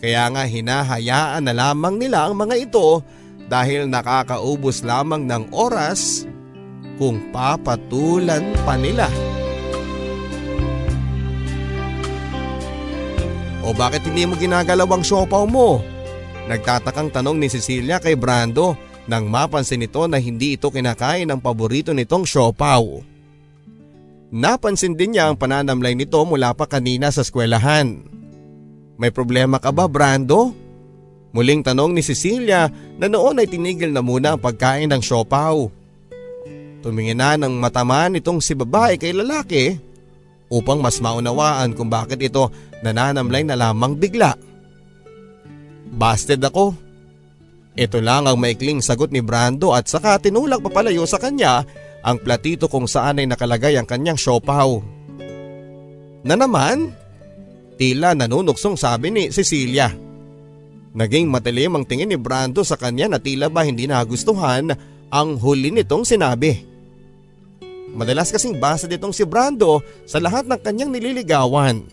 Kaya 0.00 0.32
nga 0.32 0.48
hinahayaan 0.48 1.44
na 1.44 1.52
lamang 1.52 2.00
nila 2.00 2.24
ang 2.24 2.40
mga 2.40 2.56
ito 2.56 3.04
dahil 3.52 3.84
nakakaubos 3.84 4.80
lamang 4.80 5.28
ng 5.28 5.52
oras 5.52 6.24
kung 6.96 7.28
papatulan 7.28 8.56
pa 8.64 8.80
nila. 8.80 9.04
O 13.60 13.76
bakit 13.76 14.00
hindi 14.08 14.24
mo 14.24 14.32
ginagalaw 14.40 14.88
ang 14.96 15.04
siopaw 15.04 15.44
mo? 15.44 15.84
Nagtatakang 16.48 17.12
tanong 17.12 17.36
ni 17.36 17.52
Cecilia 17.52 18.00
kay 18.00 18.16
Brando 18.16 18.80
nang 19.04 19.28
mapansin 19.28 19.84
nito 19.84 20.08
na 20.08 20.16
hindi 20.16 20.56
ito 20.56 20.72
kinakain 20.72 21.28
ng 21.28 21.40
paborito 21.44 21.92
nitong 21.92 22.24
siopaw. 22.24 23.15
Napansin 24.30 24.98
din 24.98 25.14
niya 25.14 25.30
ang 25.30 25.38
pananamlay 25.38 25.94
nito 25.94 26.18
mula 26.26 26.50
pa 26.50 26.66
kanina 26.66 27.14
sa 27.14 27.22
eskwelahan. 27.22 28.02
May 28.98 29.14
problema 29.14 29.62
ka 29.62 29.70
ba 29.70 29.86
Brando? 29.86 30.50
Muling 31.36 31.60
tanong 31.60 31.92
ni 31.92 32.00
Cecilia 32.00 32.66
na 32.96 33.06
noon 33.06 33.38
ay 33.38 33.46
tinigil 33.46 33.92
na 33.92 34.00
muna 34.00 34.34
ang 34.34 34.40
pagkain 34.40 34.88
ng 34.88 35.02
siopaw. 35.04 35.68
Tumingin 36.80 37.20
na 37.20 37.36
ng 37.36 37.54
mataman 37.60 38.16
itong 38.16 38.40
si 38.40 38.56
babae 38.56 38.96
kay 38.96 39.12
lalaki 39.12 39.76
upang 40.48 40.80
mas 40.80 40.96
maunawaan 41.02 41.76
kung 41.76 41.92
bakit 41.92 42.18
ito 42.22 42.48
nananamlay 42.80 43.44
na 43.44 43.58
lamang 43.58 43.94
bigla. 43.94 44.32
Busted 45.92 46.40
ako. 46.40 46.74
Ito 47.76 48.00
lang 48.00 48.24
ang 48.24 48.40
maikling 48.40 48.80
sagot 48.80 49.12
ni 49.12 49.20
Brando 49.20 49.76
at 49.76 49.84
saka 49.92 50.16
tinulak 50.16 50.64
papalayo 50.64 51.04
sa 51.04 51.20
kanya 51.20 51.68
ang 52.06 52.22
platito 52.22 52.70
kung 52.70 52.86
saan 52.86 53.18
ay 53.18 53.26
nakalagay 53.26 53.74
ang 53.74 53.82
kanyang 53.82 54.14
siopaw. 54.14 54.78
Na 56.22 56.38
naman? 56.38 56.94
Tila 57.74 58.14
nanunuksong 58.14 58.78
sabi 58.78 59.10
ni 59.10 59.34
Cecilia. 59.34 59.90
Naging 60.96 61.28
matilim 61.28 61.74
ang 61.76 61.84
tingin 61.84 62.08
ni 62.08 62.16
Brando 62.16 62.62
sa 62.62 62.78
kanya 62.78 63.10
na 63.10 63.18
tila 63.18 63.50
ba 63.50 63.66
hindi 63.66 63.84
nagustuhan 63.90 64.70
ang 65.10 65.28
huli 65.42 65.74
nitong 65.74 66.06
sinabi. 66.06 66.62
Madalas 67.92 68.30
kasing 68.30 68.56
basa 68.56 68.86
ditong 68.86 69.12
si 69.12 69.26
Brando 69.26 69.82
sa 70.06 70.22
lahat 70.22 70.46
ng 70.46 70.60
kanyang 70.62 70.94
nililigawan. 70.94 71.84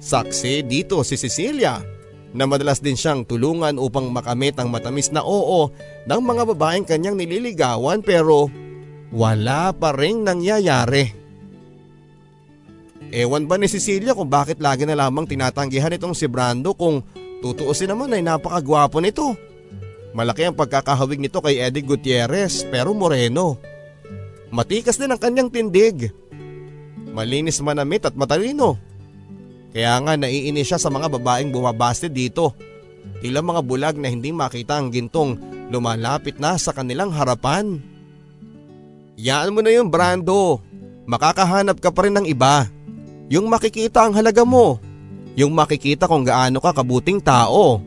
Saksi 0.00 0.64
dito 0.64 1.02
si 1.02 1.18
Cecilia 1.18 1.82
na 2.30 2.44
madalas 2.46 2.78
din 2.78 2.96
siyang 2.96 3.26
tulungan 3.26 3.76
upang 3.76 4.08
makamit 4.08 4.54
ang 4.56 4.70
matamis 4.70 5.10
na 5.10 5.24
oo 5.24 5.72
ng 6.06 6.20
mga 6.20 6.42
babaeng 6.52 6.86
kanyang 6.86 7.16
nililigawan 7.18 8.00
pero 8.00 8.48
wala 9.10 9.70
pa 9.74 9.94
rin 9.94 10.26
nangyayari. 10.26 11.26
Ewan 13.14 13.46
ba 13.46 13.54
ni 13.54 13.70
Cecilia 13.70 14.18
kung 14.18 14.26
bakit 14.26 14.58
lagi 14.58 14.82
na 14.82 14.98
lamang 14.98 15.30
tinatanggihan 15.30 15.94
itong 15.94 16.16
si 16.16 16.26
Brando 16.26 16.74
kung 16.74 17.06
tutuusin 17.38 17.94
naman 17.94 18.10
ay 18.10 18.22
napakagwapo 18.22 18.98
nito. 18.98 19.38
Malaki 20.16 20.48
ang 20.48 20.56
pagkakahawig 20.56 21.20
nito 21.20 21.38
kay 21.44 21.60
Eddie 21.60 21.86
Gutierrez 21.86 22.66
pero 22.66 22.96
moreno. 22.96 23.60
Matikas 24.50 24.98
din 24.98 25.12
ang 25.12 25.20
kanyang 25.20 25.52
tindig. 25.52 26.10
Malinis 27.12 27.62
manamit 27.62 28.04
at 28.08 28.16
matalino. 28.16 28.80
Kaya 29.76 30.00
nga 30.00 30.16
naiinis 30.16 30.72
siya 30.72 30.80
sa 30.80 30.88
mga 30.88 31.12
babaeng 31.12 31.52
bumabaste 31.52 32.08
dito. 32.08 32.56
Tila 33.20 33.44
mga 33.44 33.60
bulag 33.60 33.96
na 34.00 34.08
hindi 34.08 34.32
makita 34.32 34.80
ang 34.80 34.88
gintong 34.88 35.36
lumalapit 35.68 36.40
na 36.40 36.56
sa 36.56 36.72
kanilang 36.72 37.12
harapan. 37.12 37.80
Yaan 39.16 39.56
mo 39.56 39.64
na 39.64 39.72
yung 39.72 39.88
Brando. 39.88 40.60
Makakahanap 41.08 41.80
ka 41.80 41.88
pa 41.88 42.04
rin 42.04 42.20
ng 42.20 42.26
iba. 42.28 42.68
Yung 43.32 43.48
makikita 43.48 44.04
ang 44.04 44.12
halaga 44.12 44.44
mo. 44.44 44.76
Yung 45.34 45.56
makikita 45.56 46.04
kung 46.04 46.22
gaano 46.22 46.60
ka 46.60 46.76
kabuting 46.76 47.24
tao. 47.24 47.80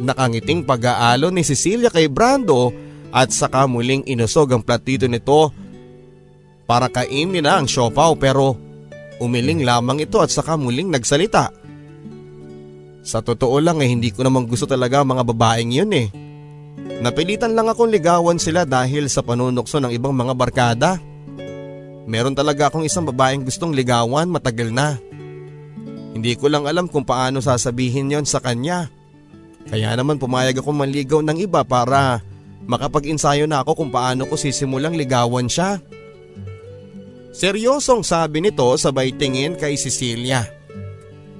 Nakangiting 0.00 0.64
pag-aalo 0.68 1.32
ni 1.32 1.40
Cecilia 1.44 1.88
kay 1.88 2.12
Brando 2.12 2.72
at 3.08 3.32
saka 3.32 3.64
muling 3.64 4.04
inusog 4.06 4.52
ang 4.52 4.62
platito 4.62 5.08
nito 5.08 5.50
para 6.64 6.86
kainin 6.86 7.42
na 7.42 7.58
ang 7.58 7.66
siopaw 7.66 8.14
pero 8.14 8.54
umiling 9.18 9.66
lamang 9.66 10.06
ito 10.06 10.22
at 10.22 10.30
saka 10.30 10.54
muling 10.54 10.88
nagsalita. 10.88 11.50
Sa 13.00 13.24
totoo 13.24 13.58
lang 13.58 13.80
eh 13.80 13.88
hindi 13.88 14.12
ko 14.12 14.24
namang 14.24 14.44
gusto 14.44 14.68
talaga 14.68 15.02
mga 15.02 15.24
babaeng 15.24 15.72
yun 15.72 15.92
eh. 15.96 16.08
Napilitan 17.00 17.56
lang 17.56 17.70
akong 17.72 17.88
ligawan 17.88 18.36
sila 18.36 18.68
dahil 18.68 19.08
sa 19.08 19.24
panunokso 19.24 19.80
ng 19.80 19.92
ibang 19.94 20.12
mga 20.12 20.34
barkada. 20.36 20.90
Meron 22.04 22.36
talaga 22.36 22.68
akong 22.68 22.84
isang 22.84 23.08
babaeng 23.08 23.46
gustong 23.46 23.72
ligawan 23.72 24.28
matagal 24.28 24.68
na. 24.68 25.00
Hindi 26.12 26.36
ko 26.36 26.50
lang 26.50 26.66
alam 26.66 26.90
kung 26.90 27.06
paano 27.06 27.40
sasabihin 27.40 28.12
yon 28.12 28.26
sa 28.26 28.42
kanya. 28.42 28.90
Kaya 29.70 29.94
naman 29.94 30.18
pumayag 30.18 30.58
ako 30.58 30.74
manligaw 30.74 31.20
ng 31.22 31.38
iba 31.40 31.62
para 31.62 32.20
makapag-insayo 32.66 33.46
na 33.46 33.62
ako 33.62 33.86
kung 33.86 33.90
paano 33.94 34.26
ko 34.26 34.34
sisimulang 34.34 34.98
ligawan 34.98 35.46
siya. 35.46 35.78
Seryosong 37.30 38.02
sabi 38.02 38.42
nito 38.42 38.66
sabay 38.74 39.14
tingin 39.14 39.54
kay 39.54 39.78
Cecilia. 39.78 40.44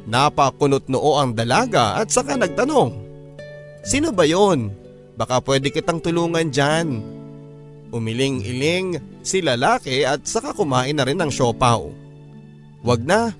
Napakunot 0.06 0.86
noo 0.86 1.18
ang 1.18 1.34
dalaga 1.34 1.98
at 1.98 2.08
saka 2.08 2.38
nagtanong. 2.38 2.94
Sino 3.82 4.14
ba 4.14 4.24
yon? 4.24 4.79
Baka 5.20 5.44
pwede 5.44 5.68
kitang 5.68 6.00
tulungan 6.00 6.48
dyan. 6.48 7.04
Umiling-iling 7.92 9.20
si 9.20 9.44
lalaki 9.44 10.00
at 10.08 10.24
saka 10.24 10.56
kumain 10.56 10.96
na 10.96 11.04
rin 11.04 11.20
ng 11.20 11.28
siopaw. 11.28 11.92
Wag 12.80 13.04
na, 13.04 13.36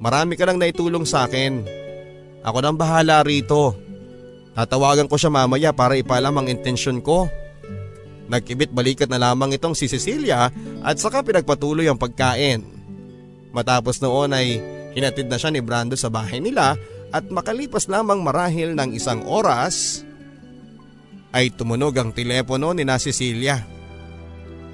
marami 0.00 0.40
ka 0.40 0.48
nang 0.48 0.56
naitulong 0.56 1.04
sa 1.04 1.28
akin. 1.28 1.60
Ako 2.40 2.64
nang 2.64 2.80
bahala 2.80 3.20
rito. 3.20 3.76
Tatawagan 4.56 5.12
ko 5.12 5.20
siya 5.20 5.28
mamaya 5.28 5.76
para 5.76 6.00
ipalam 6.00 6.32
ang 6.40 6.48
intensyon 6.48 7.04
ko. 7.04 7.28
Nagkibit 8.32 8.72
balikat 8.72 9.12
na 9.12 9.20
lamang 9.20 9.52
itong 9.52 9.76
si 9.76 9.92
Cecilia 9.92 10.48
at 10.80 10.96
saka 10.96 11.20
pinagpatuloy 11.20 11.84
ang 11.84 12.00
pagkain. 12.00 12.64
Matapos 13.52 14.00
noon 14.00 14.32
ay 14.32 14.56
hinatid 14.96 15.28
na 15.28 15.36
siya 15.36 15.52
ni 15.52 15.60
Brando 15.60 16.00
sa 16.00 16.08
bahay 16.08 16.40
nila 16.40 16.80
at 17.12 17.28
makalipas 17.28 17.92
lamang 17.92 18.24
marahil 18.24 18.72
ng 18.72 18.96
isang 18.96 19.20
oras 19.28 20.06
ay 21.30 21.54
tumunog 21.54 21.94
ang 21.94 22.10
telepono 22.10 22.74
ni 22.74 22.82
na 22.82 22.98
Cecilia. 22.98 23.62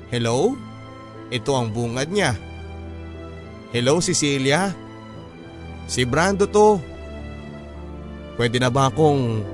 Hello? 0.08 0.56
Ito 1.28 1.52
ang 1.52 1.74
bungad 1.74 2.08
niya. 2.08 2.32
Hello 3.74 4.00
Cecilia? 4.00 4.72
Si 5.86 6.06
Brando 6.08 6.48
to. 6.48 6.80
Pwede 8.36 8.60
na 8.60 8.72
ba 8.72 8.88
akong 8.88 9.44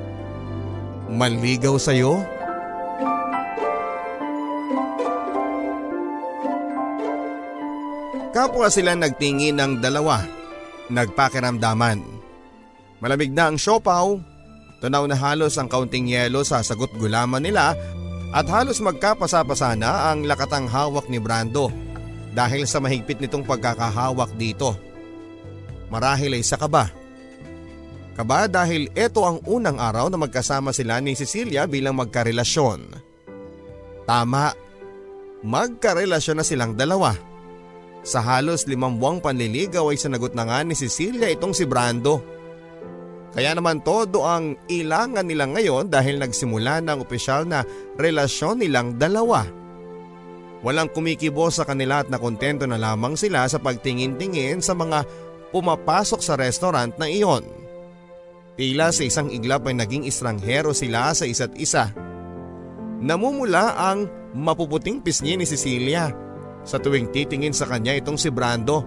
manligaw 1.12 1.79
sa'yo? 1.79 2.19
Kapwa 8.33 8.73
sila 8.73 8.97
nagtingin 8.97 9.61
ng 9.61 9.73
dalawa, 9.85 10.25
nagpakiramdaman. 10.88 12.01
Malamig 12.99 13.29
na 13.29 13.53
ang 13.53 13.61
siopaw, 13.61 14.17
tunaw 14.83 15.07
na 15.07 15.14
halos 15.14 15.55
ang 15.57 15.71
kaunting 15.71 16.11
yelo 16.11 16.42
sa 16.42 16.59
sagot 16.59 16.90
gulaman 16.99 17.47
nila 17.47 17.79
at 18.35 18.51
halos 18.51 18.83
magkapasa-pasa 18.83 19.79
na 19.79 20.11
ang 20.11 20.27
lakatang 20.27 20.66
hawak 20.66 21.07
ni 21.07 21.23
Brando 21.23 21.71
dahil 22.35 22.66
sa 22.66 22.83
mahigpit 22.83 23.23
nitong 23.23 23.47
pagkakahawak 23.47 24.35
dito. 24.35 24.75
Marahil 25.92 26.35
ay 26.35 26.42
sa 26.42 26.59
kaba. 26.59 26.90
Kaba 28.16 28.49
dahil 28.49 28.88
ito 28.92 29.21
ang 29.25 29.40
unang 29.45 29.77
araw 29.77 30.09
na 30.09 30.18
magkasama 30.21 30.73
sila 30.73 31.01
ni 31.01 31.12
Cecilia 31.12 31.68
bilang 31.68 31.97
magkarelasyon. 31.97 32.81
Tama, 34.09 34.53
magkarelasyon 35.45 36.37
na 36.40 36.45
silang 36.45 36.73
dalawa. 36.73 37.12
Sa 38.03 38.18
halos 38.18 38.66
limang 38.66 38.99
buwang 38.99 39.23
panliligaw 39.23 39.92
ay 39.92 40.01
sanagot 40.01 40.35
na 40.35 40.49
nga 40.49 40.64
ni 40.66 40.75
Cecilia 40.75 41.31
itong 41.31 41.55
si 41.55 41.68
Brando. 41.68 42.25
Kaya 43.33 43.57
naman 43.57 43.81
todo 43.81 44.29
ang 44.29 44.61
ilangan 44.68 45.25
nila 45.25 45.49
ngayon 45.49 45.88
dahil 45.88 46.21
nagsimula 46.21 46.85
ng 46.85 47.01
opisyal 47.01 47.49
na 47.49 47.64
relasyon 47.97 48.61
nilang 48.61 49.01
dalawa. 49.01 49.49
Walang 50.61 50.92
kumikibo 50.92 51.49
sa 51.49 51.64
kanila 51.64 52.05
at 52.05 52.12
nakontento 52.12 52.68
na 52.68 52.77
lamang 52.77 53.16
sila 53.16 53.49
sa 53.49 53.57
pagtingin-tingin 53.59 54.61
sa 54.61 54.77
mga 54.77 55.03
pumapasok 55.51 56.21
sa 56.21 56.37
restaurant 56.37 56.92
na 57.01 57.09
iyon. 57.09 57.42
Tila 58.53 58.92
sa 58.92 59.03
isang 59.03 59.33
iglap 59.33 59.64
ay 59.64 59.81
naging 59.81 60.05
istranghero 60.05 60.77
sila 60.77 61.16
sa 61.16 61.25
isa't 61.25 61.57
isa. 61.57 61.88
Namumula 63.01 63.75
ang 63.75 64.07
mapuputing 64.37 65.01
pisngi 65.01 65.40
ni 65.40 65.49
Cecilia 65.49 66.12
sa 66.62 66.79
tuwing 66.79 67.11
titingin 67.11 67.57
sa 67.57 67.64
kanya 67.66 67.97
itong 67.97 68.21
si 68.21 68.29
Brando. 68.29 68.85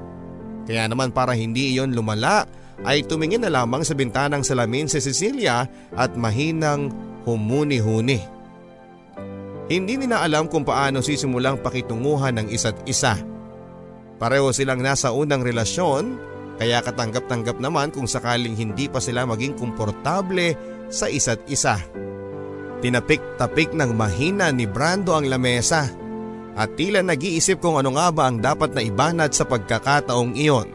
Kaya 0.69 0.85
naman 0.85 1.11
para 1.11 1.33
hindi 1.33 1.75
iyon 1.75 1.97
lumala 1.97 2.45
ay 2.83 3.07
tumingin 3.07 3.45
na 3.45 3.53
lamang 3.53 3.87
sa 3.87 3.95
bintanang 3.95 4.43
salamin 4.43 4.91
si 4.91 4.99
Cecilia 4.99 5.63
at 5.95 6.11
mahinang 6.19 6.91
humuni-huni. 7.23 8.19
Hindi 9.65 9.97
nila 9.97 10.21
alam 10.21 10.45
kung 10.45 10.61
paano 10.61 11.01
sisimulang 11.01 11.63
pakitunguhan 11.63 12.37
ng 12.37 12.47
isa't 12.53 12.77
isa. 12.85 13.17
Pareho 14.19 14.53
silang 14.53 14.83
nasa 14.83 15.09
unang 15.15 15.41
relasyon 15.41 16.19
kaya 16.61 16.79
katanggap-tanggap 16.83 17.57
naman 17.59 17.91
kung 17.91 18.07
sakaling 18.07 18.55
hindi 18.55 18.87
pa 18.87 19.01
sila 19.01 19.25
maging 19.27 19.57
komportable 19.57 20.55
sa 20.87 21.09
isa't 21.09 21.41
isa. 21.49 21.81
Tinapik-tapik 22.83 23.73
ng 23.73 23.91
mahina 23.97 24.53
ni 24.53 24.69
Brando 24.69 25.17
ang 25.17 25.25
lamesa 25.25 25.89
at 26.55 26.69
tila 26.77 27.01
nag-iisip 27.01 27.59
kung 27.59 27.75
ano 27.81 27.97
nga 27.97 28.13
ba 28.13 28.29
ang 28.29 28.39
dapat 28.39 28.71
na 28.71 28.85
ibanat 28.85 29.33
sa 29.33 29.43
pagkakataong 29.43 30.37
iyon. 30.37 30.74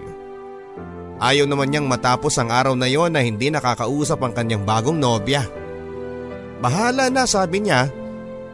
Ayaw 1.20 1.44
naman 1.44 1.68
niyang 1.68 1.84
matapos 1.84 2.40
ang 2.40 2.48
araw 2.48 2.72
na 2.72 2.88
yon 2.88 3.12
na 3.12 3.20
hindi 3.20 3.52
nakakausap 3.52 4.24
ang 4.24 4.32
kanyang 4.32 4.64
bagong 4.64 4.96
nobya. 4.96 5.44
Bahala 6.64 7.12
na 7.12 7.28
sabi 7.28 7.60
niya, 7.60 7.92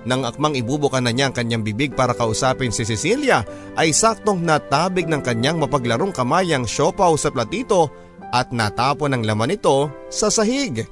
nang 0.06 0.22
akmang 0.22 0.54
ibubukan 0.58 1.02
na 1.02 1.10
niya 1.10 1.30
ang 1.30 1.34
kanyang 1.34 1.66
bibig 1.66 1.94
para 1.94 2.14
kausapin 2.14 2.70
si 2.70 2.86
Cecilia 2.86 3.42
ay 3.74 3.90
saktong 3.90 4.42
natabig 4.42 5.06
ng 5.10 5.22
kanyang 5.22 5.58
mapaglarong 5.58 6.14
kamay 6.14 6.50
ang 6.54 6.66
siopaw 6.66 7.14
sa 7.18 7.30
platito 7.30 7.90
at 8.30 8.54
natapon 8.54 9.14
ang 9.14 9.22
laman 9.26 9.54
nito 9.54 9.90
sa 10.10 10.30
sahig 10.30 10.86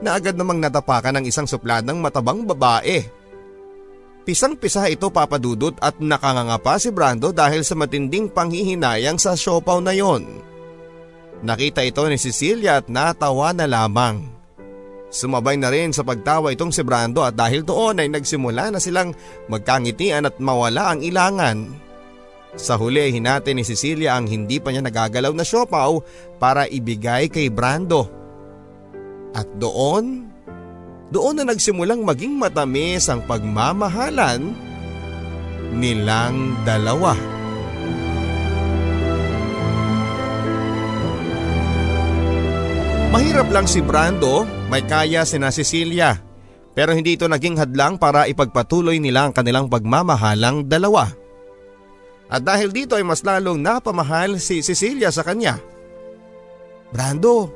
na 0.00 0.16
agad 0.16 0.36
namang 0.36 0.60
natapakan 0.60 1.20
ng 1.20 1.24
isang 1.28 1.48
supladang 1.48 2.00
matabang 2.00 2.44
babae. 2.44 3.04
Pisang-pisa 4.24 4.88
ito 4.92 5.08
papadudot 5.08 5.76
at 5.80 5.96
nakanganga 6.00 6.60
si 6.76 6.92
Brando 6.92 7.32
dahil 7.32 7.64
sa 7.64 7.76
matinding 7.76 8.28
panghihinayang 8.28 9.16
sa 9.16 9.32
siopaw 9.36 9.80
na 9.80 9.96
yon. 9.96 10.49
Nakita 11.40 11.80
ito 11.80 12.04
ni 12.04 12.20
Cecilia 12.20 12.84
at 12.84 12.92
natawa 12.92 13.56
na 13.56 13.64
lamang. 13.64 14.28
Sumabay 15.10 15.58
na 15.58 15.72
rin 15.72 15.90
sa 15.90 16.06
pagtawa 16.06 16.54
itong 16.54 16.70
si 16.70 16.86
Brando 16.86 17.26
at 17.26 17.34
dahil 17.34 17.66
doon 17.66 17.98
ay 17.98 18.08
nagsimula 18.12 18.70
na 18.70 18.78
silang 18.78 19.10
magkangitian 19.50 20.28
at 20.28 20.38
mawala 20.38 20.94
ang 20.94 21.00
ilangan. 21.02 21.66
Sa 22.54 22.78
huli 22.78 23.10
hinati 23.10 23.50
ni 23.50 23.66
Cecilia 23.66 24.14
ang 24.14 24.30
hindi 24.30 24.62
pa 24.62 24.70
niya 24.70 24.86
nagagalaw 24.86 25.34
na 25.34 25.42
siopaw 25.42 25.98
para 26.38 26.70
ibigay 26.70 27.26
kay 27.26 27.50
Brando. 27.50 28.06
At 29.34 29.50
doon 29.58 30.30
doon 31.10 31.42
na 31.42 31.44
nagsimulang 31.50 32.06
maging 32.06 32.38
matamis 32.38 33.10
ang 33.10 33.26
pagmamahalan 33.26 34.54
nilang 35.74 36.54
dalawa. 36.62 37.39
Mahirap 43.10 43.50
lang 43.50 43.66
si 43.66 43.82
Brando, 43.82 44.46
may 44.70 44.86
kaya 44.86 45.26
si 45.26 45.34
na 45.34 45.50
Cecilia. 45.50 46.22
Pero 46.78 46.94
hindi 46.94 47.18
ito 47.18 47.26
naging 47.26 47.58
hadlang 47.58 47.98
para 47.98 48.30
ipagpatuloy 48.30 49.02
nila 49.02 49.26
ang 49.26 49.34
kanilang 49.34 49.66
pagmamahalang 49.66 50.70
dalawa. 50.70 51.10
At 52.30 52.46
dahil 52.46 52.70
dito 52.70 52.94
ay 52.94 53.02
mas 53.02 53.26
lalong 53.26 53.58
napamahal 53.58 54.38
si 54.38 54.62
Cecilia 54.62 55.10
sa 55.10 55.26
kanya. 55.26 55.58
Brando, 56.94 57.50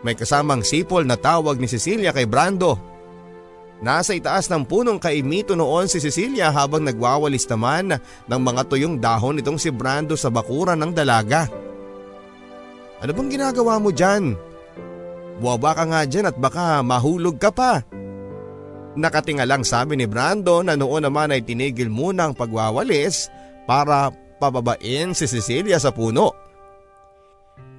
may 0.00 0.16
kasamang 0.16 0.64
sipol 0.64 1.04
na 1.04 1.20
tawag 1.20 1.60
ni 1.60 1.68
Cecilia 1.68 2.08
kay 2.08 2.24
Brando. 2.24 2.80
Nasa 3.84 4.16
itaas 4.16 4.48
ng 4.48 4.64
punong 4.64 4.96
kaimito 4.96 5.52
noon 5.52 5.84
si 5.84 6.00
Cecilia 6.00 6.48
habang 6.48 6.80
nagwawalis 6.80 7.44
naman 7.44 7.92
ng 8.00 8.40
mga 8.40 8.62
tuyong 8.72 8.96
dahon 8.96 9.36
itong 9.36 9.60
si 9.60 9.68
Brando 9.68 10.16
sa 10.16 10.32
bakuran 10.32 10.80
ng 10.80 10.96
dalaga. 10.96 11.44
Ano 13.04 13.12
bang 13.12 13.28
ginagawa 13.28 13.76
mo 13.76 13.92
dyan? 13.92 14.51
Buwaba 15.40 15.72
ka 15.78 15.84
nga 15.88 16.02
dyan 16.04 16.28
at 16.28 16.36
baka 16.36 16.82
mahulog 16.84 17.40
ka 17.40 17.48
pa. 17.54 17.80
Nakatinga 18.92 19.48
lang 19.48 19.64
sabi 19.64 19.96
ni 19.96 20.04
Brando 20.04 20.60
na 20.60 20.76
noon 20.76 21.08
naman 21.08 21.32
ay 21.32 21.40
tinigil 21.40 21.88
muna 21.88 22.28
ang 22.28 22.34
pagwawalis 22.36 23.32
para 23.64 24.12
pababain 24.36 25.16
si 25.16 25.24
Cecilia 25.24 25.80
sa 25.80 25.94
puno. 25.94 26.36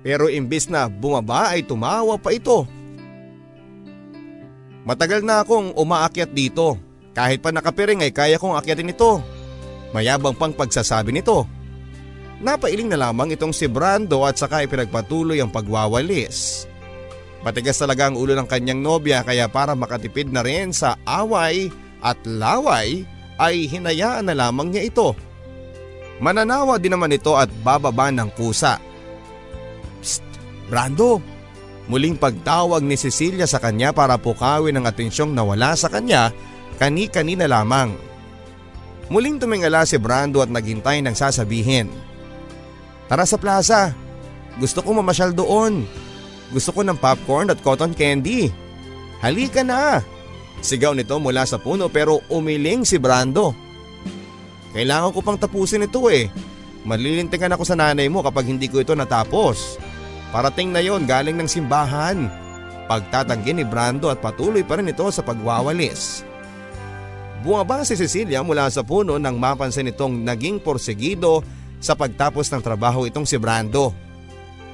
Pero 0.01 0.27
imbis 0.27 0.67
na 0.67 0.89
bumaba 0.89 1.53
ay 1.53 1.63
tumawa 1.63 2.17
pa 2.17 2.33
ito. 2.33 2.65
Matagal 4.83 5.23
na 5.23 5.45
akong 5.45 5.71
umaakyat 5.77 6.33
dito. 6.33 6.75
Kahit 7.13 7.39
pa 7.39 7.53
nakapiring 7.53 8.03
ay 8.03 8.11
kaya 8.11 8.41
kong 8.41 8.57
akyatin 8.57 8.91
ito. 8.91 9.21
Mayabang 9.95 10.35
pang 10.35 10.51
pagsasabi 10.51 11.13
nito. 11.13 11.45
Napailing 12.43 12.91
na 12.91 12.99
lamang 12.99 13.31
itong 13.31 13.55
si 13.55 13.69
Brando 13.69 14.25
at 14.27 14.35
saka 14.35 14.65
ipinagpatuloy 14.65 15.39
ang 15.39 15.53
pagwawalis. 15.53 16.67
Matigas 17.43 17.75
talaga 17.75 18.07
ang 18.07 18.15
ulo 18.15 18.31
ng 18.39 18.47
kanyang 18.47 18.79
nobya 18.79 19.19
kaya 19.21 19.51
para 19.51 19.75
makatipid 19.75 20.31
na 20.31 20.39
rin 20.39 20.71
sa 20.71 20.95
away 21.03 21.67
at 21.99 22.15
laway 22.23 23.03
ay 23.35 23.67
hinayaan 23.67 24.31
na 24.31 24.35
lamang 24.35 24.71
niya 24.71 24.87
ito. 24.87 25.11
Mananawa 26.23 26.79
din 26.79 26.95
naman 26.95 27.11
ito 27.11 27.35
at 27.35 27.51
bababa 27.59 28.07
ng 28.15 28.31
kusa. 28.31 28.79
Brando, 30.71 31.19
muling 31.91 32.15
pagtawag 32.15 32.79
ni 32.79 32.95
Cecilia 32.95 33.43
sa 33.43 33.59
kanya 33.59 33.91
para 33.91 34.15
pukawin 34.15 34.79
ang 34.79 34.87
atensyong 34.87 35.35
nawala 35.35 35.75
sa 35.75 35.91
kanya 35.91 36.31
kani-kanina 36.79 37.43
lamang. 37.43 37.91
Muling 39.11 39.35
tumingala 39.35 39.83
si 39.83 39.99
Brando 39.99 40.39
at 40.39 40.47
naghintay 40.47 41.03
ng 41.03 41.11
sasabihin. 41.11 41.91
Tara 43.11 43.27
sa 43.27 43.35
plaza, 43.35 43.91
gusto 44.57 44.79
ko 44.79 44.95
mamasyal 44.95 45.35
doon. 45.35 45.83
Gusto 46.53 46.69
ko 46.69 46.85
ng 46.85 47.01
popcorn 47.01 47.49
at 47.49 47.59
cotton 47.65 47.97
candy. 47.97 48.53
Halika 49.25 49.65
na! 49.65 50.05
Sigaw 50.61 50.93
nito 50.93 51.17
mula 51.17 51.43
sa 51.43 51.57
puno 51.57 51.89
pero 51.89 52.21
umiling 52.29 52.85
si 52.85 53.01
Brando. 53.01 53.57
Kailangan 54.71 55.11
ko 55.11 55.19
pang 55.25 55.35
tapusin 55.35 55.89
ito 55.89 56.05
eh. 56.13 56.29
Malilintikan 56.85 57.51
ako 57.51 57.65
sa 57.65 57.75
nanay 57.75 58.05
mo 58.07 58.21
kapag 58.21 58.47
hindi 58.47 58.69
ko 58.69 58.79
ito 58.79 58.93
natapos. 58.93 59.81
Parating 60.29 60.69
na 60.69 60.79
yon 60.79 61.09
galing 61.09 61.35
ng 61.35 61.49
simbahan. 61.49 62.29
Pagtatanggi 62.85 63.57
ni 63.57 63.65
Brando 63.65 64.13
at 64.13 64.21
patuloy 64.21 64.61
pa 64.61 64.77
rin 64.77 64.91
ito 64.91 65.07
sa 65.09 65.25
pagwawalis. 65.25 66.27
Bumaba 67.43 67.83
si 67.83 67.99
Cecilia 67.99 68.39
mula 68.39 68.71
sa 68.71 68.85
puno 68.87 69.19
nang 69.19 69.35
mapansin 69.35 69.91
itong 69.91 70.23
naging 70.23 70.63
porsegido 70.63 71.43
sa 71.83 71.91
pagtapos 71.91 72.47
ng 72.47 72.63
trabaho 72.63 73.03
itong 73.03 73.27
si 73.27 73.35
Brando. 73.35 74.02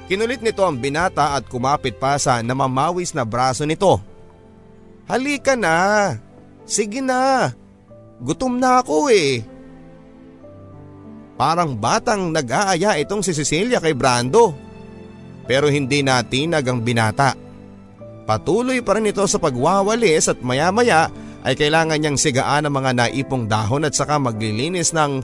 Kinulit 0.10 0.42
nito 0.42 0.66
ang 0.66 0.74
binata 0.74 1.38
at 1.38 1.46
kumapit 1.46 2.02
pa 2.02 2.18
sa 2.18 2.42
namamawis 2.42 3.14
na 3.14 3.22
braso 3.22 3.62
nito. 3.62 4.02
Halika 5.06 5.54
na! 5.54 6.18
Sige 6.66 6.98
na! 6.98 7.54
Gutom 8.18 8.58
na 8.58 8.82
ako 8.82 9.14
eh! 9.14 9.46
Parang 11.38 11.78
batang 11.78 12.34
nag-aaya 12.34 12.98
itong 13.00 13.22
si 13.22 13.38
Cecilia 13.38 13.78
kay 13.78 13.94
Brando. 13.94 14.52
Pero 15.46 15.70
hindi 15.70 16.02
natinag 16.02 16.66
ang 16.66 16.82
binata. 16.82 17.38
Patuloy 18.26 18.82
pa 18.82 18.98
rin 18.98 19.14
ito 19.14 19.24
sa 19.30 19.38
pagwawalis 19.38 20.34
at 20.34 20.42
maya-maya 20.42 21.08
ay 21.46 21.54
kailangan 21.54 22.02
niyang 22.02 22.18
sigaan 22.18 22.66
ang 22.66 22.74
mga 22.76 22.92
naipong 22.98 23.46
dahon 23.46 23.86
at 23.86 23.94
saka 23.94 24.18
maglilinis 24.18 24.92
ng 24.92 25.22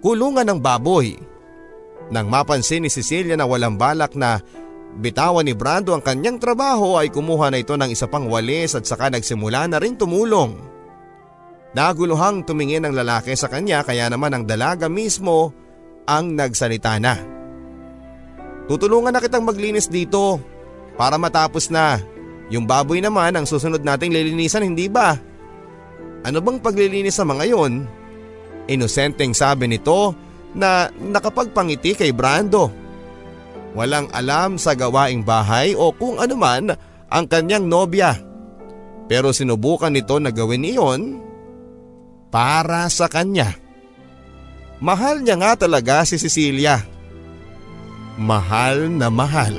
kulungan 0.00 0.46
ng 0.48 0.58
baboy. 0.62 1.18
Nang 2.08 2.32
mapansin 2.32 2.84
ni 2.84 2.90
Cecilia 2.90 3.36
na 3.36 3.44
walang 3.44 3.76
balak 3.76 4.16
na 4.16 4.40
bitawan 4.96 5.44
ni 5.44 5.52
Brando 5.52 5.92
ang 5.92 6.00
kanyang 6.00 6.40
trabaho 6.40 6.96
ay 6.96 7.12
kumuha 7.12 7.52
na 7.52 7.60
ito 7.60 7.76
ng 7.76 7.92
isa 7.92 8.08
pang 8.08 8.24
walis 8.26 8.72
at 8.72 8.88
saka 8.88 9.12
nagsimula 9.12 9.68
na 9.68 9.76
rin 9.76 9.94
tumulong. 9.94 10.56
Naguluhang 11.76 12.48
tumingin 12.48 12.88
ang 12.88 12.96
lalaki 12.96 13.36
sa 13.36 13.52
kanya 13.52 13.84
kaya 13.84 14.08
naman 14.08 14.32
ang 14.32 14.44
dalaga 14.48 14.88
mismo 14.88 15.52
ang 16.08 16.32
nagsalita 16.32 16.96
na. 16.96 17.14
Tutulungan 18.64 19.12
na 19.12 19.20
kitang 19.20 19.44
maglinis 19.44 19.88
dito 19.88 20.40
para 20.96 21.20
matapos 21.20 21.68
na. 21.68 22.00
Yung 22.48 22.64
baboy 22.64 23.04
naman 23.04 23.36
ang 23.36 23.44
susunod 23.44 23.84
nating 23.84 24.16
lilinisan 24.16 24.64
hindi 24.64 24.88
ba? 24.88 25.12
Ano 26.24 26.40
bang 26.40 26.56
paglilinis 26.56 27.20
sa 27.20 27.28
mga 27.28 27.44
yon? 27.52 27.84
Inosenteng 28.68 29.36
sabi 29.36 29.68
nito 29.68 30.16
na 30.58 30.90
nakapagpangiti 30.90 31.94
kay 31.94 32.10
Brando. 32.10 32.74
Walang 33.78 34.10
alam 34.10 34.58
sa 34.58 34.74
gawaing 34.74 35.22
bahay 35.22 35.78
o 35.78 35.94
kung 35.94 36.18
anuman 36.18 36.74
ang 37.06 37.24
kanyang 37.30 37.70
nobya. 37.70 38.18
Pero 39.06 39.30
sinubukan 39.30 39.94
nito 39.94 40.18
na 40.18 40.34
gawin 40.34 40.66
iyon 40.66 41.02
para 42.28 42.90
sa 42.90 43.06
kanya. 43.06 43.54
Mahal 44.82 45.22
niya 45.22 45.38
nga 45.38 45.52
talaga 45.54 46.02
si 46.04 46.20
Cecilia. 46.20 46.82
Mahal 48.18 48.90
na 48.90 49.08
mahal. 49.08 49.54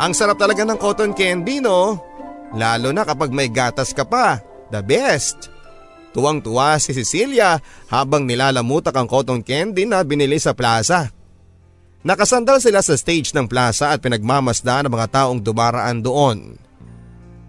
Ang 0.00 0.16
sarap 0.16 0.40
talaga 0.40 0.64
ng 0.64 0.80
cotton 0.80 1.12
candy 1.12 1.60
no? 1.60 2.00
Lalo 2.56 2.88
na 2.88 3.04
kapag 3.04 3.28
may 3.36 3.52
gatas 3.52 3.92
ka 3.92 4.08
pa. 4.08 4.40
The 4.72 4.80
best! 4.80 5.52
Tuwang-tuwa 6.16 6.80
si 6.80 6.96
Cecilia 6.96 7.60
habang 7.92 8.24
nilalamutak 8.24 8.96
ang 8.96 9.06
cotton 9.06 9.44
candy 9.44 9.84
na 9.84 10.00
binili 10.00 10.40
sa 10.40 10.56
plaza. 10.56 11.12
Nakasandal 12.00 12.64
sila 12.64 12.80
sa 12.80 12.96
stage 12.96 13.36
ng 13.36 13.44
plaza 13.44 13.92
at 13.92 14.00
pinagmamasdan 14.00 14.88
ng 14.88 14.92
mga 14.96 15.20
taong 15.20 15.38
dumaraan 15.44 16.00
doon. 16.00 16.56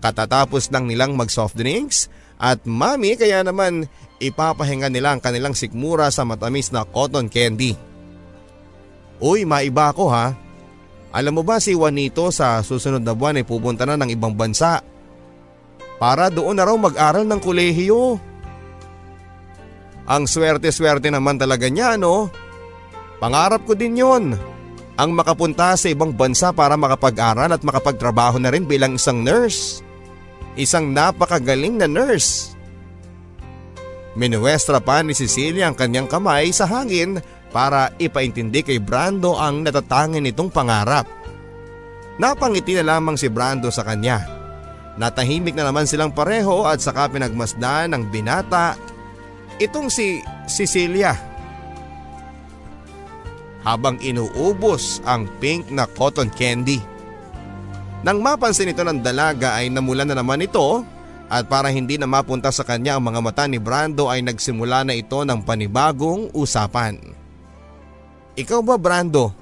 Katatapos 0.03 0.67
lang 0.75 0.91
nilang 0.91 1.15
mag 1.15 1.31
soft 1.31 1.55
drinks 1.55 2.11
at 2.35 2.59
mami 2.67 3.15
kaya 3.15 3.47
naman 3.47 3.87
ipapahinga 4.19 4.91
nila 4.91 5.15
ang 5.15 5.23
kanilang 5.23 5.55
sikmura 5.55 6.11
sa 6.11 6.27
matamis 6.27 6.67
na 6.69 6.83
cotton 6.83 7.31
candy. 7.31 7.79
Uy, 9.23 9.47
maiba 9.47 9.95
ako 9.95 10.11
ha. 10.11 10.35
Alam 11.11 11.39
mo 11.39 11.43
ba 11.43 11.59
si 11.59 11.75
Juanito 11.75 12.31
sa 12.31 12.63
susunod 12.63 13.03
na 13.03 13.11
buwan 13.11 13.39
ay 13.39 13.45
pupunta 13.45 13.83
na 13.83 13.99
ng 13.99 14.15
ibang 14.15 14.31
bansa 14.31 14.79
para 15.99 16.31
doon 16.31 16.55
na 16.55 16.63
raw 16.63 16.75
mag-aral 16.79 17.27
ng 17.27 17.39
kolehiyo. 17.43 18.15
Ang 20.07 20.23
swerte-swerte 20.25 21.11
naman 21.11 21.35
talaga 21.35 21.67
niya 21.67 21.99
no? 21.99 22.31
Pangarap 23.19 23.67
ko 23.67 23.75
din 23.75 23.99
yon. 23.99 24.33
Ang 24.97 25.11
makapunta 25.13 25.75
sa 25.75 25.87
ibang 25.91 26.15
bansa 26.15 26.55
para 26.55 26.79
makapag-aral 26.79 27.51
at 27.51 27.61
makapagtrabaho 27.61 28.39
na 28.39 28.49
rin 28.49 28.65
bilang 28.65 28.95
isang 28.95 29.21
nurse. 29.21 29.83
Isang 30.55 30.95
napakagaling 30.95 31.79
na 31.79 31.87
nurse. 31.91 32.55
Minuwestra 34.15 34.83
pa 34.83 34.99
ni 35.03 35.15
Cecilia 35.15 35.71
ang 35.71 35.75
kanyang 35.75 36.07
kamay 36.07 36.51
sa 36.51 36.67
hangin 36.67 37.23
para 37.51 37.91
ipaintindi 37.99 38.63
kay 38.63 38.79
Brando 38.79 39.35
ang 39.35 39.61
natatangin 39.61 40.23
nitong 40.23 40.49
pangarap. 40.49 41.05
Napangiti 42.15 42.75
na 42.79 42.95
lamang 42.95 43.19
si 43.19 43.27
Brando 43.27 43.67
sa 43.69 43.83
kanya. 43.83 44.23
Natahimik 44.95 45.55
na 45.55 45.67
naman 45.67 45.87
silang 45.87 46.11
pareho 46.11 46.67
at 46.67 46.79
saka 46.83 47.07
pinagmasdan 47.11 47.91
ng 47.95 48.03
binata 48.11 48.75
itong 49.59 49.87
si 49.91 50.19
Cecilia. 50.47 51.15
Habang 53.61 54.01
inuubos 54.01 54.99
ang 55.05 55.29
pink 55.37 55.69
na 55.69 55.85
cotton 55.85 56.33
candy. 56.33 56.81
Nang 58.01 58.17
mapansin 58.17 58.73
ito 58.73 58.81
ng 58.81 59.05
dalaga 59.05 59.61
ay 59.61 59.69
namulan 59.69 60.09
na 60.09 60.17
naman 60.17 60.41
ito 60.41 60.81
at 61.29 61.45
para 61.45 61.69
hindi 61.69 61.95
na 61.95 62.09
mapunta 62.09 62.49
sa 62.49 62.65
kanya 62.65 62.97
ang 62.97 63.05
mga 63.05 63.21
mata 63.21 63.45
ni 63.45 63.61
Brando 63.61 64.09
ay 64.09 64.25
nagsimula 64.25 64.81
na 64.81 64.97
ito 64.97 65.21
ng 65.21 65.45
panibagong 65.45 66.33
usapan. 66.33 67.20
Ikaw 68.35 68.59
ba 68.63 68.79
Brando? 68.79 69.35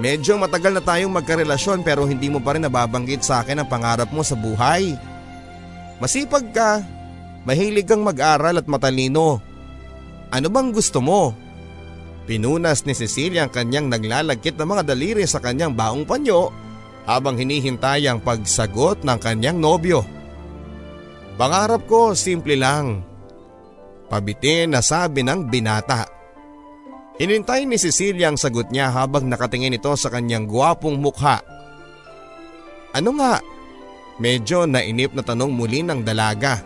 Medyo 0.00 0.38
matagal 0.40 0.78
na 0.78 0.82
tayong 0.82 1.12
magkarelasyon 1.12 1.84
pero 1.84 2.06
hindi 2.06 2.30
mo 2.30 2.40
pa 2.40 2.56
rin 2.56 2.64
nababanggit 2.64 3.20
sa 3.26 3.42
akin 3.42 3.60
ang 3.60 3.68
pangarap 3.68 4.08
mo 4.14 4.24
sa 4.24 4.38
buhay. 4.38 4.96
Masipag 6.00 6.54
ka, 6.56 6.80
mahilig 7.44 7.84
kang 7.84 8.00
mag-aral 8.00 8.56
at 8.56 8.64
matalino. 8.70 9.42
Ano 10.32 10.48
bang 10.48 10.70
gusto 10.72 11.02
mo? 11.02 11.36
Pinunas 12.24 12.86
ni 12.86 12.94
Cecilia 12.94 13.44
ang 13.44 13.52
kanyang 13.52 13.90
naglalagkit 13.90 14.54
na 14.54 14.64
mga 14.64 14.94
daliri 14.94 15.26
sa 15.26 15.42
kanyang 15.42 15.74
baong 15.74 16.06
panyo 16.06 16.54
habang 17.04 17.34
hinihintay 17.34 18.06
ang 18.06 18.22
pagsagot 18.22 19.02
ng 19.02 19.18
kanyang 19.18 19.58
nobyo. 19.58 20.06
Pangarap 21.34 21.84
ko 21.90 22.14
simple 22.14 22.54
lang. 22.54 23.02
Pabitin 24.06 24.72
na 24.72 24.80
sabi 24.80 25.26
ng 25.26 25.50
binata. 25.50 26.19
Hinintay 27.20 27.68
ni 27.68 27.76
Cecilia 27.76 28.32
ang 28.32 28.40
sagot 28.40 28.72
niya 28.72 28.88
habang 28.96 29.28
nakatingin 29.28 29.76
ito 29.76 29.92
sa 29.92 30.08
kanyang 30.08 30.48
guwapong 30.48 30.96
mukha. 30.96 31.44
Ano 32.96 33.12
nga? 33.20 33.44
Medyo 34.16 34.64
nainip 34.64 35.12
na 35.12 35.20
tanong 35.20 35.52
muli 35.52 35.84
ng 35.84 36.00
dalaga. 36.00 36.64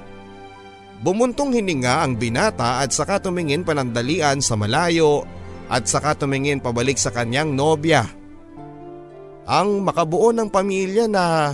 Bumuntong 1.02 1.58
hininga 1.58 2.06
ang 2.06 2.14
binata 2.14 2.86
at 2.86 2.94
saka 2.94 3.18
tumingin 3.18 3.66
panandalian 3.66 4.38
sa 4.38 4.54
malayo 4.54 5.26
at 5.66 5.90
saka 5.90 6.14
tumingin 6.14 6.62
pabalik 6.62 7.02
sa 7.02 7.10
kanyang 7.10 7.50
nobya. 7.50 8.06
Ang 9.50 9.82
makabuo 9.82 10.30
ng 10.30 10.54
pamilya 10.54 11.10
na 11.10 11.50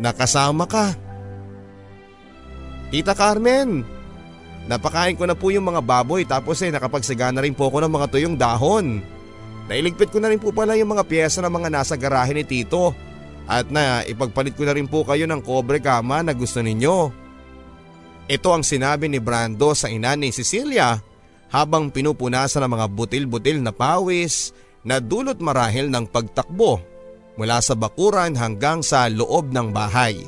nakasama 0.00 0.64
ka. 0.64 0.96
Tita 2.88 3.12
Carmen, 3.12 3.84
Napakain 4.66 5.14
ko 5.14 5.30
na 5.30 5.38
po 5.38 5.54
yung 5.54 5.70
mga 5.70 5.78
baboy 5.78 6.26
tapos 6.26 6.58
eh 6.66 6.74
nakapagsigana 6.74 7.38
rin 7.38 7.54
po 7.54 7.70
ako 7.70 7.86
ng 7.86 7.92
mga 7.92 8.06
tuyong 8.10 8.36
dahon. 8.36 8.98
Nailigpit 9.70 10.10
ko 10.10 10.18
na 10.18 10.30
rin 10.30 10.42
po 10.42 10.50
pala 10.50 10.74
yung 10.74 10.90
mga 10.90 11.06
pyesa 11.06 11.38
ng 11.42 11.54
mga 11.54 11.68
nasa 11.70 11.94
garahe 11.94 12.34
ni 12.34 12.42
Tito 12.42 12.94
at 13.46 13.70
na 13.70 14.02
ipagpalit 14.02 14.58
ko 14.58 14.66
na 14.66 14.74
rin 14.74 14.90
po 14.90 15.06
kayo 15.06 15.26
ng 15.30 15.38
kobre 15.38 15.78
kama 15.78 16.22
na 16.26 16.34
gusto 16.34 16.58
ninyo. 16.58 17.14
Ito 18.26 18.48
ang 18.50 18.66
sinabi 18.66 19.06
ni 19.06 19.22
Brando 19.22 19.70
sa 19.78 19.86
ina 19.86 20.18
ni 20.18 20.34
Cecilia 20.34 20.98
habang 21.46 21.94
pinupunasan 21.94 22.66
ng 22.66 22.72
mga 22.74 22.86
butil-butil 22.90 23.62
na 23.62 23.70
pawis 23.70 24.50
na 24.82 24.98
dulot 24.98 25.38
marahil 25.38 25.86
ng 25.94 26.10
pagtakbo 26.10 26.82
mula 27.38 27.62
sa 27.62 27.78
bakuran 27.78 28.34
hanggang 28.34 28.82
sa 28.82 29.06
loob 29.06 29.54
ng 29.54 29.70
bahay. 29.70 30.26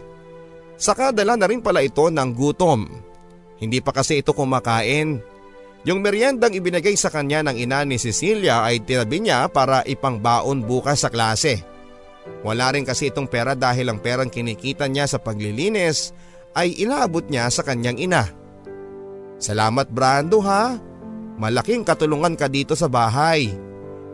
Saka 0.79 1.11
dala 1.11 1.35
na 1.35 1.51
rin 1.51 1.59
pala 1.59 1.83
ito 1.83 2.07
ng 2.07 2.31
gutom 2.39 2.87
hindi 3.59 3.83
pa 3.83 3.91
kasi 3.91 4.23
ito 4.23 4.31
kumakain. 4.35 5.19
Yung 5.87 6.03
meriendang 6.03 6.55
ibinigay 6.55 6.99
sa 6.99 7.11
kanya 7.11 7.43
ng 7.47 7.57
ina 7.59 7.87
ni 7.87 7.99
Cecilia 7.99 8.67
ay 8.67 8.83
tinabi 8.83 9.23
niya 9.23 9.47
para 9.47 9.87
ipangbaon 9.87 10.67
bukas 10.67 11.07
sa 11.07 11.11
klase. 11.11 11.63
Wala 12.43 12.75
rin 12.75 12.87
kasi 12.87 13.11
itong 13.11 13.31
pera 13.31 13.55
dahil 13.59 13.91
ang 13.91 13.99
perang 14.03 14.31
kinikita 14.31 14.87
niya 14.87 15.07
sa 15.07 15.19
paglilinis 15.19 16.13
ay 16.55 16.75
inaabot 16.83 17.25
niya 17.27 17.51
sa 17.51 17.63
kanyang 17.63 17.99
ina. 17.99 18.27
Salamat 19.39 19.87
Brando 19.91 20.43
ha. 20.43 20.77
Malaking 21.39 21.87
katulungan 21.87 22.35
ka 22.35 22.51
dito 22.51 22.75
sa 22.75 22.91
bahay. 22.91 23.55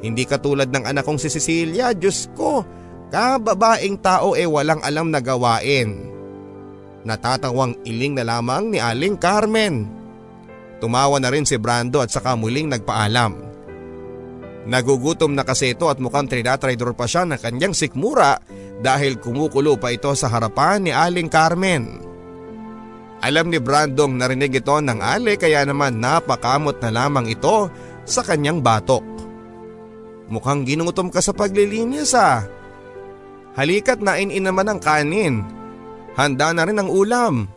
Hindi 0.05 0.29
katulad 0.29 0.69
ng 0.69 0.85
anak 0.85 1.09
kong 1.09 1.17
si 1.17 1.33
Cecilia, 1.33 1.97
Diyos 1.97 2.29
ko, 2.37 2.61
kababaing 3.09 3.97
tao 4.05 4.37
e 4.37 4.45
eh 4.45 4.49
walang 4.49 4.85
alam 4.85 5.09
na 5.09 5.25
gawain. 5.25 6.13
Natatawang 7.05 7.85
iling 7.85 8.17
na 8.17 8.25
lamang 8.25 8.73
ni 8.73 8.81
Aling 8.81 9.21
Carmen. 9.21 9.85
Tumawa 10.81 11.21
na 11.21 11.29
rin 11.29 11.45
si 11.45 11.61
Brando 11.61 12.01
at 12.01 12.09
saka 12.09 12.33
muling 12.33 12.73
nagpaalam. 12.73 13.45
Nagugutom 14.65 15.37
na 15.37 15.45
kasi 15.45 15.77
ito 15.77 15.93
at 15.93 16.01
mukhang 16.01 16.25
trinatrador 16.25 16.97
pa 16.97 17.05
siya 17.05 17.29
ng 17.29 17.37
kanyang 17.37 17.77
sikmura 17.77 18.41
dahil 18.81 19.21
kumukulo 19.21 19.77
pa 19.77 19.93
ito 19.93 20.09
sa 20.17 20.33
harapan 20.33 20.89
ni 20.89 20.93
Aling 20.97 21.29
Carmen. 21.29 22.01
Alam 23.21 23.53
ni 23.53 23.61
Brandong 23.61 24.17
narinig 24.17 24.65
ito 24.65 24.73
ng 24.73 25.01
ale 25.01 25.37
kaya 25.37 25.65
naman 25.69 26.01
napakamot 26.01 26.81
na 26.81 26.89
lamang 26.89 27.29
ito 27.29 27.69
sa 28.09 28.25
kanyang 28.25 28.65
batok. 28.65 29.05
Mukhang 30.33 30.65
ginutom 30.65 31.13
ka 31.13 31.21
sa 31.21 31.37
paglilinis 31.37 32.17
ah. 32.17 32.45
Halikat 33.57 34.01
na 34.01 34.17
in 34.17 34.33
naman 34.41 34.69
ang 34.69 34.81
kanin. 34.81 35.64
Handa 36.15 36.55
na 36.55 36.63
rin 36.63 36.79
ang 36.79 36.91
ulam. 36.91 37.51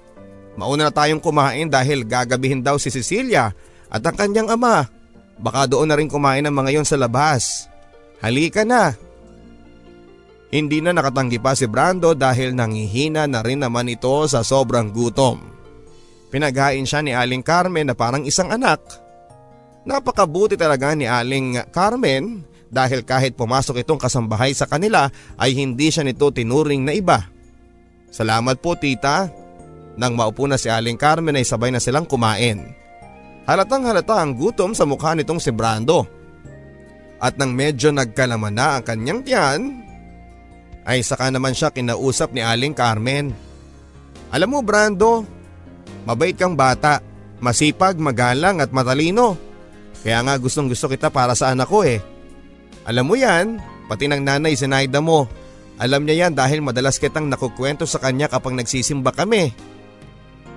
Mauna 0.57 0.89
na 0.89 0.93
tayong 0.93 1.21
kumain 1.21 1.69
dahil 1.69 2.01
gagabihin 2.01 2.65
daw 2.65 2.81
si 2.81 2.89
Cecilia 2.89 3.53
at 3.93 4.01
ang 4.01 4.17
kanyang 4.17 4.49
ama. 4.57 4.89
Baka 5.37 5.69
doon 5.69 5.93
na 5.93 5.97
rin 5.97 6.09
kumain 6.09 6.41
ang 6.41 6.55
mga 6.57 6.81
yon 6.81 6.87
sa 6.87 6.97
labas. 6.97 7.69
Halika 8.25 8.65
na. 8.65 8.97
Hindi 10.49 10.81
na 10.81 10.97
nakatanggi 10.97 11.37
pa 11.37 11.53
si 11.53 11.69
Brando 11.69 12.17
dahil 12.17 12.57
nangihina 12.57 13.29
na 13.29 13.45
rin 13.45 13.61
naman 13.61 13.85
ito 13.85 14.25
sa 14.25 14.41
sobrang 14.41 14.89
gutom. 14.89 15.37
Pinaghain 16.33 16.89
siya 16.89 17.05
ni 17.05 17.13
Aling 17.13 17.45
Carmen 17.45 17.85
na 17.85 17.95
parang 17.95 18.25
isang 18.25 18.49
anak. 18.49 18.81
Napakabuti 19.85 20.57
talaga 20.57 20.97
ni 20.97 21.05
Aling 21.05 21.69
Carmen 21.69 22.41
dahil 22.67 23.05
kahit 23.05 23.37
pumasok 23.37 23.85
itong 23.85 24.01
kasambahay 24.01 24.51
sa 24.51 24.67
kanila 24.67 25.07
ay 25.37 25.55
hindi 25.55 25.87
siya 25.87 26.03
nito 26.03 26.33
tinuring 26.33 26.83
na 26.83 26.97
iba. 26.97 27.36
Salamat 28.11 28.59
po 28.59 28.75
tita. 28.75 29.29
Nang 29.97 30.13
maupo 30.13 30.45
na 30.45 30.61
si 30.61 30.69
Aling 30.69 30.97
Carmen 30.97 31.33
ay 31.33 31.45
sabay 31.45 31.73
na 31.73 31.81
silang 31.81 32.05
kumain. 32.05 32.69
Halatang 33.49 33.87
halata 33.89 34.21
ang 34.21 34.37
gutom 34.37 34.77
sa 34.77 34.85
mukha 34.85 35.17
nitong 35.17 35.41
si 35.41 35.49
Brando. 35.49 36.05
At 37.17 37.33
nang 37.41 37.57
medyo 37.57 37.89
nagkalaman 37.89 38.53
na 38.53 38.77
ang 38.77 38.83
kanyang 38.85 39.25
tiyan, 39.25 39.61
ay 40.85 41.01
saka 41.01 41.33
naman 41.33 41.57
siya 41.57 41.73
kinausap 41.73 42.29
ni 42.29 42.45
Aling 42.45 42.77
Carmen. 42.77 43.33
Alam 44.29 44.49
mo 44.53 44.59
Brando, 44.61 45.25
Mabait 46.07 46.31
kang 46.31 46.55
bata, 46.55 47.03
masipag, 47.43 47.99
magalang 47.99 48.63
at 48.63 48.71
matalino. 48.71 49.35
Kaya 49.99 50.23
nga 50.23 50.39
gustong 50.39 50.71
gusto 50.71 50.87
kita 50.87 51.11
para 51.11 51.35
sa 51.35 51.51
anak 51.51 51.67
ko 51.67 51.83
eh. 51.83 51.99
Alam 52.87 53.11
mo 53.11 53.19
yan, 53.19 53.59
pati 53.91 54.07
ng 54.07 54.23
nanay 54.23 54.55
Zenaida 54.55 55.03
mo. 55.03 55.27
Alam 55.77 56.09
niya 56.09 56.27
yan 56.27 56.33
dahil 56.33 56.65
madalas 56.65 56.97
kitang 56.97 57.29
nakukwento 57.29 57.85
sa 57.85 58.01
kanya 58.01 58.25
kapag 58.25 58.57
nagsisimba 58.57 59.13
kami. 59.13 59.53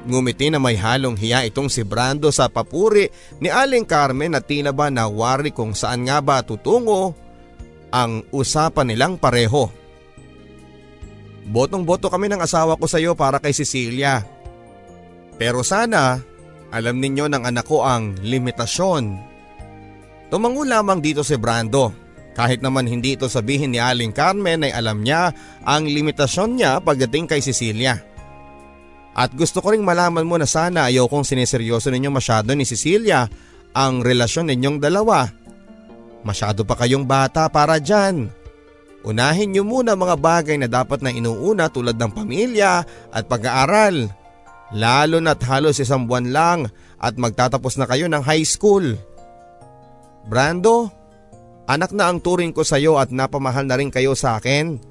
Ngumiti 0.09 0.49
na 0.49 0.57
may 0.57 0.81
halong 0.81 1.13
hiya 1.21 1.45
itong 1.45 1.69
si 1.69 1.85
Brando 1.85 2.33
sa 2.33 2.49
papuri 2.49 3.13
ni 3.37 3.53
Aling 3.53 3.85
Carmen 3.85 4.33
at 4.33 4.49
tila 4.49 4.73
ba 4.73 4.89
nawari 4.89 5.53
kung 5.53 5.77
saan 5.77 6.09
nga 6.09 6.25
ba 6.25 6.41
tutungo 6.41 7.13
ang 7.93 8.25
usapan 8.33 8.89
nilang 8.89 9.21
pareho. 9.21 9.69
Botong-boto 11.51 12.09
kami 12.09 12.33
ng 12.33 12.41
asawa 12.41 12.81
ko 12.81 12.89
sa 12.89 12.97
iyo 12.97 13.13
para 13.13 13.37
kay 13.43 13.53
Cecilia. 13.53 14.25
Pero 15.37 15.61
sana 15.61 16.23
alam 16.71 16.97
ninyo 16.97 17.29
ng 17.29 17.45
anak 17.45 17.67
ko 17.67 17.85
ang 17.85 18.17
limitasyon. 18.23 19.05
Tumango 20.31 20.63
lamang 20.63 21.03
dito 21.03 21.27
si 21.27 21.35
Brando. 21.35 21.91
Kahit 22.41 22.65
naman 22.65 22.89
hindi 22.89 23.21
ito 23.21 23.29
sabihin 23.29 23.77
ni 23.77 23.77
Aling 23.77 24.17
Carmen 24.17 24.65
ay 24.65 24.73
alam 24.73 25.05
niya 25.05 25.29
ang 25.61 25.85
limitasyon 25.85 26.57
niya 26.57 26.81
pagdating 26.81 27.29
kay 27.29 27.45
Cecilia. 27.45 28.01
At 29.13 29.37
gusto 29.37 29.61
ko 29.61 29.77
ring 29.77 29.85
malaman 29.85 30.25
mo 30.25 30.41
na 30.41 30.49
sana 30.49 30.89
ayaw 30.89 31.05
kong 31.05 31.29
sineseryoso 31.29 31.93
ninyo 31.93 32.09
masyado 32.09 32.57
ni 32.57 32.65
Cecilia 32.65 33.29
ang 33.77 34.01
relasyon 34.01 34.49
ninyong 34.49 34.81
dalawa. 34.81 35.29
Masyado 36.25 36.65
pa 36.65 36.81
kayong 36.81 37.05
bata 37.05 37.45
para 37.53 37.77
dyan. 37.77 38.33
Unahin 39.05 39.53
niyo 39.53 39.69
muna 39.69 39.93
mga 39.93 40.17
bagay 40.17 40.57
na 40.57 40.69
dapat 40.73 41.05
na 41.05 41.13
inuuna 41.13 41.69
tulad 41.69 42.01
ng 42.01 42.09
pamilya 42.09 42.89
at 43.13 43.29
pag-aaral. 43.29 44.09
Lalo 44.73 45.21
na't 45.21 45.45
halos 45.45 45.77
isang 45.77 46.09
buwan 46.09 46.33
lang 46.33 46.59
at 46.97 47.21
magtatapos 47.21 47.77
na 47.77 47.85
kayo 47.85 48.09
ng 48.09 48.25
high 48.25 48.49
school. 48.49 48.97
Brando, 50.25 51.00
anak 51.71 51.95
na 51.95 52.11
ang 52.11 52.19
turing 52.19 52.51
ko 52.51 52.67
sa 52.67 52.83
iyo 52.83 52.99
at 52.99 53.15
napamahal 53.15 53.63
na 53.63 53.79
rin 53.79 53.95
kayo 53.95 54.19
sa 54.19 54.43
akin. 54.43 54.83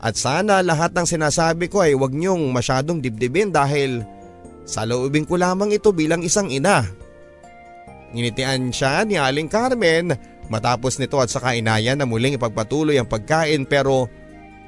At 0.00 0.16
sana 0.16 0.64
lahat 0.64 0.96
ng 0.96 1.04
sinasabi 1.04 1.68
ko 1.68 1.84
ay 1.84 1.92
huwag 1.92 2.16
niyong 2.16 2.48
masyadong 2.52 3.04
dibdibin 3.04 3.52
dahil 3.52 4.04
sa 4.64 4.88
loobin 4.88 5.28
ko 5.28 5.36
lamang 5.36 5.76
ito 5.76 5.92
bilang 5.92 6.24
isang 6.24 6.48
ina. 6.48 6.84
Nginitian 8.16 8.72
siya 8.72 9.04
ni 9.04 9.20
Aling 9.20 9.52
Carmen 9.52 10.16
matapos 10.48 10.96
nito 10.96 11.20
at 11.20 11.28
saka 11.28 11.56
inaya 11.56 11.92
na 11.96 12.08
muling 12.08 12.36
ipagpatuloy 12.36 12.96
ang 12.96 13.08
pagkain 13.08 13.68
pero 13.68 14.08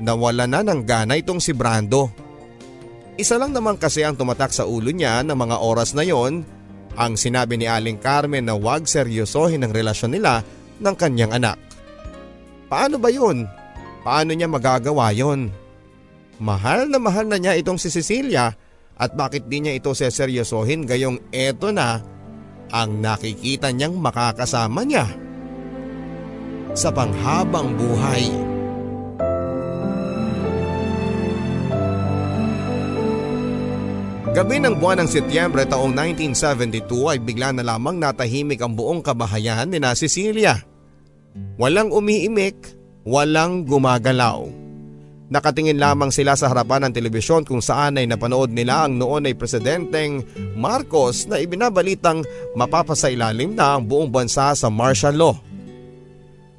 nawala 0.00 0.44
na 0.44 0.60
ng 0.60 0.84
gana 0.84 1.16
itong 1.16 1.40
si 1.40 1.56
Brando. 1.56 2.12
Isa 3.16 3.40
lang 3.40 3.56
naman 3.56 3.80
kasi 3.80 4.04
ang 4.04 4.16
tumatak 4.16 4.52
sa 4.52 4.68
ulo 4.68 4.92
niya 4.92 5.24
na 5.24 5.32
mga 5.32 5.56
oras 5.64 5.96
na 5.96 6.04
yon 6.04 6.44
ang 6.96 7.12
sinabi 7.16 7.56
ni 7.60 7.64
Aling 7.68 8.00
Carmen 8.00 8.44
na 8.44 8.56
huwag 8.56 8.88
seryosohin 8.88 9.64
ang 9.64 9.72
relasyon 9.72 10.16
nila 10.16 10.44
ng 10.80 10.96
kanyang 10.96 11.32
anak. 11.36 11.56
Paano 12.66 12.98
ba 12.98 13.08
yun? 13.12 13.46
Paano 14.02 14.30
niya 14.34 14.50
magagawa 14.50 15.10
yon? 15.14 15.50
Mahal 16.38 16.90
na 16.90 16.98
mahal 17.00 17.26
na 17.26 17.40
niya 17.40 17.56
itong 17.56 17.80
si 17.80 17.88
Cecilia 17.88 18.52
at 18.96 19.12
bakit 19.12 19.48
di 19.48 19.60
niya 19.60 19.76
ito 19.76 19.92
seseryosohin 19.92 20.88
gayong 20.88 21.32
eto 21.32 21.72
na 21.72 22.00
ang 22.72 22.98
nakikita 22.98 23.70
niyang 23.70 23.96
makakasama 23.96 24.82
niya 24.82 25.06
sa 26.76 26.92
panghabang 26.92 27.72
buhay. 27.76 28.55
Gabi 34.36 34.60
ng 34.60 34.76
buwan 34.76 35.00
ng 35.00 35.08
Setyembre 35.08 35.64
taong 35.64 35.96
1972 35.96 36.84
ay 37.08 37.16
bigla 37.24 37.56
na 37.56 37.64
lamang 37.64 37.96
natahimik 37.96 38.60
ang 38.60 38.76
buong 38.76 39.00
kabahayan 39.00 39.64
ni 39.64 39.80
na 39.80 39.96
Cecilia. 39.96 40.60
Walang 41.56 41.88
umiimik, 41.88 42.76
walang 43.08 43.64
gumagalaw. 43.64 44.44
Nakatingin 45.32 45.80
lamang 45.80 46.12
sila 46.12 46.36
sa 46.36 46.52
harapan 46.52 46.84
ng 46.84 46.92
telebisyon 46.92 47.48
kung 47.48 47.64
saan 47.64 47.96
ay 47.96 48.04
napanood 48.04 48.52
nila 48.52 48.84
ang 48.84 49.00
noon 49.00 49.24
ay 49.24 49.32
presidenteng 49.32 50.20
Marcos 50.52 51.24
na 51.24 51.40
ibinabalitang 51.40 52.20
mapapasailalim 52.52 53.56
na 53.56 53.80
ang 53.80 53.88
buong 53.88 54.12
bansa 54.12 54.52
sa 54.52 54.68
martial 54.68 55.16
law. 55.16 55.36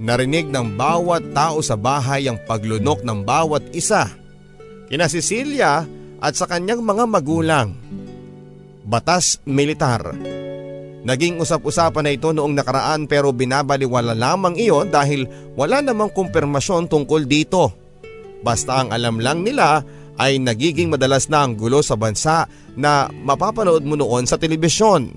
Narinig 0.01 0.49
ng 0.49 0.73
bawat 0.73 1.29
tao 1.29 1.61
sa 1.61 1.77
bahay 1.77 2.25
ang 2.25 2.41
paglunok 2.41 3.05
ng 3.05 3.21
bawat 3.21 3.69
isa. 3.69 4.09
Kina 4.89 5.05
Cecilia 5.05 5.85
at 6.21 6.34
sa 6.34 6.49
kanyang 6.49 6.82
mga 6.82 7.03
magulang. 7.06 7.73
Batas 8.88 9.43
militar. 9.43 10.15
Naging 11.08 11.39
usap-usapan 11.39 12.03
na 12.03 12.12
ito 12.12 12.32
noong 12.36 12.51
nakaraan 12.51 13.08
pero 13.08 13.32
binabaliwala 13.32 14.12
lamang 14.12 14.60
iyon 14.60 14.91
dahil 14.91 15.27
wala 15.56 15.80
namang 15.80 16.12
kumpirmasyon 16.12 16.91
tungkol 16.91 17.23
dito. 17.23 17.71
Basta 18.43 18.84
ang 18.84 18.91
alam 18.91 19.19
lang 19.19 19.43
nila 19.43 19.84
ay 20.17 20.41
nagiging 20.41 20.89
madalas 20.91 21.30
na 21.30 21.45
ang 21.45 21.53
gulo 21.56 21.80
sa 21.80 21.95
bansa 21.95 22.49
na 22.75 23.08
mapapanood 23.08 23.86
mo 23.86 23.95
noon 23.95 24.25
sa 24.25 24.36
telebisyon. 24.36 25.13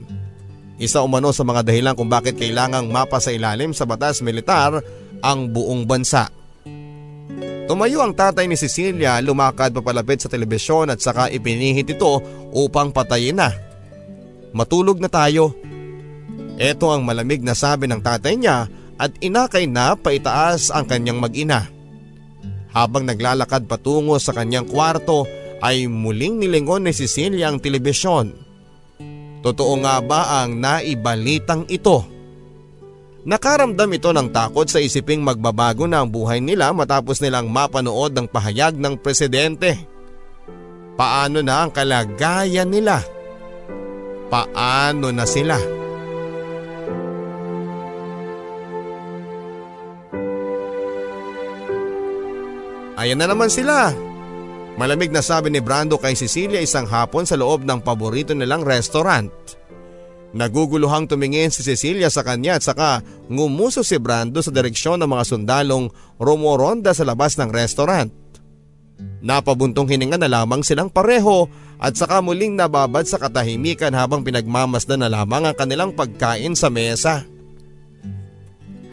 Isa 0.80 1.04
umano 1.04 1.32
sa 1.32 1.44
mga 1.44 1.66
dahilan 1.66 1.96
kung 1.96 2.08
bakit 2.08 2.40
kailangang 2.40 2.88
mapa 2.88 3.20
sa 3.20 3.32
ilalim 3.32 3.76
sa 3.76 3.84
batas 3.84 4.24
militar 4.24 4.80
ang 5.20 5.52
buong 5.52 5.84
bansa. 5.84 6.32
Tumayo 7.70 8.02
ang 8.02 8.10
tatay 8.10 8.50
ni 8.50 8.58
Cecilia 8.58 9.22
lumakad 9.22 9.70
papalapit 9.70 10.26
sa 10.26 10.28
telebisyon 10.28 10.90
at 10.90 10.98
saka 10.98 11.30
ipinihit 11.30 11.86
ito 11.86 12.18
upang 12.50 12.90
patayin 12.90 13.38
na. 13.38 13.54
Matulog 14.50 14.98
na 14.98 15.06
tayo. 15.06 15.54
Ito 16.58 16.90
ang 16.90 17.06
malamig 17.06 17.46
na 17.46 17.54
sabi 17.54 17.86
ng 17.86 18.02
tatay 18.02 18.34
niya 18.34 18.66
at 18.98 19.14
inakay 19.22 19.70
na 19.70 19.94
paitaas 19.94 20.74
ang 20.74 20.84
kanyang 20.84 21.22
mag-ina. 21.22 21.70
Habang 22.74 23.06
naglalakad 23.06 23.70
patungo 23.70 24.18
sa 24.18 24.34
kanyang 24.34 24.66
kwarto 24.66 25.24
ay 25.62 25.86
muling 25.86 26.42
nilingon 26.42 26.84
ni 26.84 26.92
Cecilia 26.92 27.48
ang 27.48 27.62
telebisyon. 27.62 28.34
Totoo 29.40 29.72
nga 29.80 30.02
ba 30.04 30.42
ang 30.44 30.60
naibalitang 30.60 31.64
ito? 31.70 32.04
Nakaramdam 33.20 33.92
ito 33.92 34.08
ng 34.16 34.32
takot 34.32 34.64
sa 34.64 34.80
isiping 34.80 35.20
magbabago 35.20 35.84
na 35.84 36.00
ang 36.00 36.08
buhay 36.08 36.40
nila 36.40 36.72
matapos 36.72 37.20
nilang 37.20 37.52
mapanood 37.52 38.16
ng 38.16 38.24
pahayag 38.24 38.80
ng 38.80 38.96
presidente. 38.96 39.76
Paano 40.96 41.44
na 41.44 41.68
ang 41.68 41.70
kalagayan 41.72 42.72
nila? 42.72 43.04
Paano 44.32 45.12
na 45.12 45.28
sila? 45.28 45.60
Ayan 53.00 53.20
na 53.20 53.28
naman 53.28 53.52
sila. 53.52 53.92
Malamig 54.80 55.12
na 55.12 55.20
sabi 55.20 55.52
ni 55.52 55.60
Brando 55.60 56.00
kay 56.00 56.16
Cecilia 56.16 56.60
isang 56.60 56.88
hapon 56.88 57.28
sa 57.28 57.36
loob 57.36 57.68
ng 57.68 57.84
paborito 57.84 58.32
nilang 58.32 58.64
restaurant. 58.64 59.59
Naguguluhang 60.30 61.10
tumingin 61.10 61.50
si 61.50 61.66
Cecilia 61.66 62.06
sa 62.06 62.22
kanya 62.22 62.54
at 62.54 62.62
saka 62.62 63.02
ngumuso 63.26 63.82
si 63.82 63.98
Brando 63.98 64.38
sa 64.38 64.54
direksyon 64.54 65.02
ng 65.02 65.10
mga 65.10 65.24
sundalong 65.26 65.90
rumoronda 66.22 66.94
sa 66.94 67.02
labas 67.02 67.34
ng 67.34 67.50
restaurant. 67.50 68.14
Napabuntong 69.20 69.90
hininga 69.90 70.22
na 70.22 70.30
lamang 70.30 70.62
silang 70.62 70.86
pareho 70.86 71.50
at 71.82 71.98
saka 71.98 72.22
muling 72.22 72.54
nababad 72.54 73.02
sa 73.04 73.18
katahimikan 73.18 73.90
habang 73.90 74.22
pinagmamasdan 74.22 75.02
na 75.02 75.10
lamang 75.10 75.50
ang 75.50 75.56
kanilang 75.56 75.90
pagkain 75.98 76.54
sa 76.54 76.70
mesa. 76.70 77.26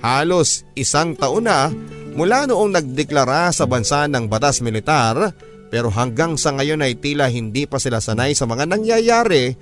Halos 0.01 0.65
isang 0.73 1.13
taon 1.13 1.45
na 1.45 1.69
mula 2.17 2.49
noong 2.49 2.73
nagdeklara 2.73 3.53
sa 3.53 3.69
bansa 3.69 4.09
ng 4.09 4.25
batas 4.25 4.57
militar 4.65 5.37
pero 5.69 5.93
hanggang 5.93 6.33
sa 6.33 6.55
ngayon 6.55 6.81
ay 6.81 6.97
tila 6.97 7.29
hindi 7.29 7.69
pa 7.69 7.77
sila 7.77 8.01
sanay 8.01 8.33
sa 8.33 8.49
mga 8.49 8.65
nangyayari 8.65 9.53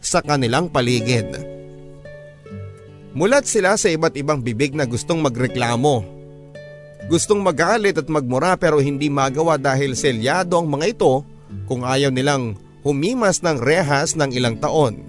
sa 0.00 0.24
kanilang 0.24 0.72
paligid. 0.72 1.28
Mulat 3.12 3.44
sila 3.44 3.76
sa 3.76 3.92
iba't 3.92 4.16
ibang 4.16 4.40
bibig 4.40 4.72
na 4.72 4.88
gustong 4.88 5.20
magreklamo. 5.20 6.02
Gustong 7.10 7.42
magalit 7.42 7.98
at 7.98 8.06
magmura 8.06 8.54
pero 8.54 8.78
hindi 8.78 9.10
magawa 9.10 9.58
dahil 9.58 9.98
selyado 9.98 10.56
ang 10.56 10.70
mga 10.70 10.94
ito 10.94 11.26
kung 11.66 11.82
ayaw 11.82 12.08
nilang 12.08 12.54
humimas 12.86 13.42
ng 13.44 13.58
rehas 13.58 14.14
ng 14.14 14.30
ilang 14.30 14.56
taon. 14.56 15.02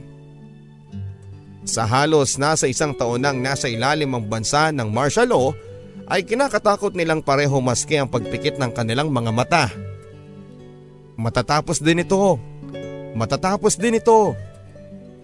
Sa 1.61 1.85
halos 1.85 2.41
nasa 2.41 2.65
isang 2.65 2.97
taon 2.97 3.21
nang 3.21 3.37
nasa 3.37 3.69
ilalim 3.69 4.17
ang 4.17 4.25
bansa 4.25 4.73
ng 4.73 4.89
martial 4.89 5.29
law 5.29 5.47
ay 6.09 6.25
kinakatakot 6.25 6.97
nilang 6.97 7.21
pareho 7.21 7.61
maski 7.61 8.01
ang 8.01 8.09
pagpikit 8.09 8.57
ng 8.57 8.73
kanilang 8.73 9.13
mga 9.13 9.31
mata. 9.31 9.65
Matatapos 11.21 11.79
din 11.79 12.01
ito. 12.01 12.41
Matatapos 13.13 13.77
din 13.77 14.01
ito. 14.01 14.33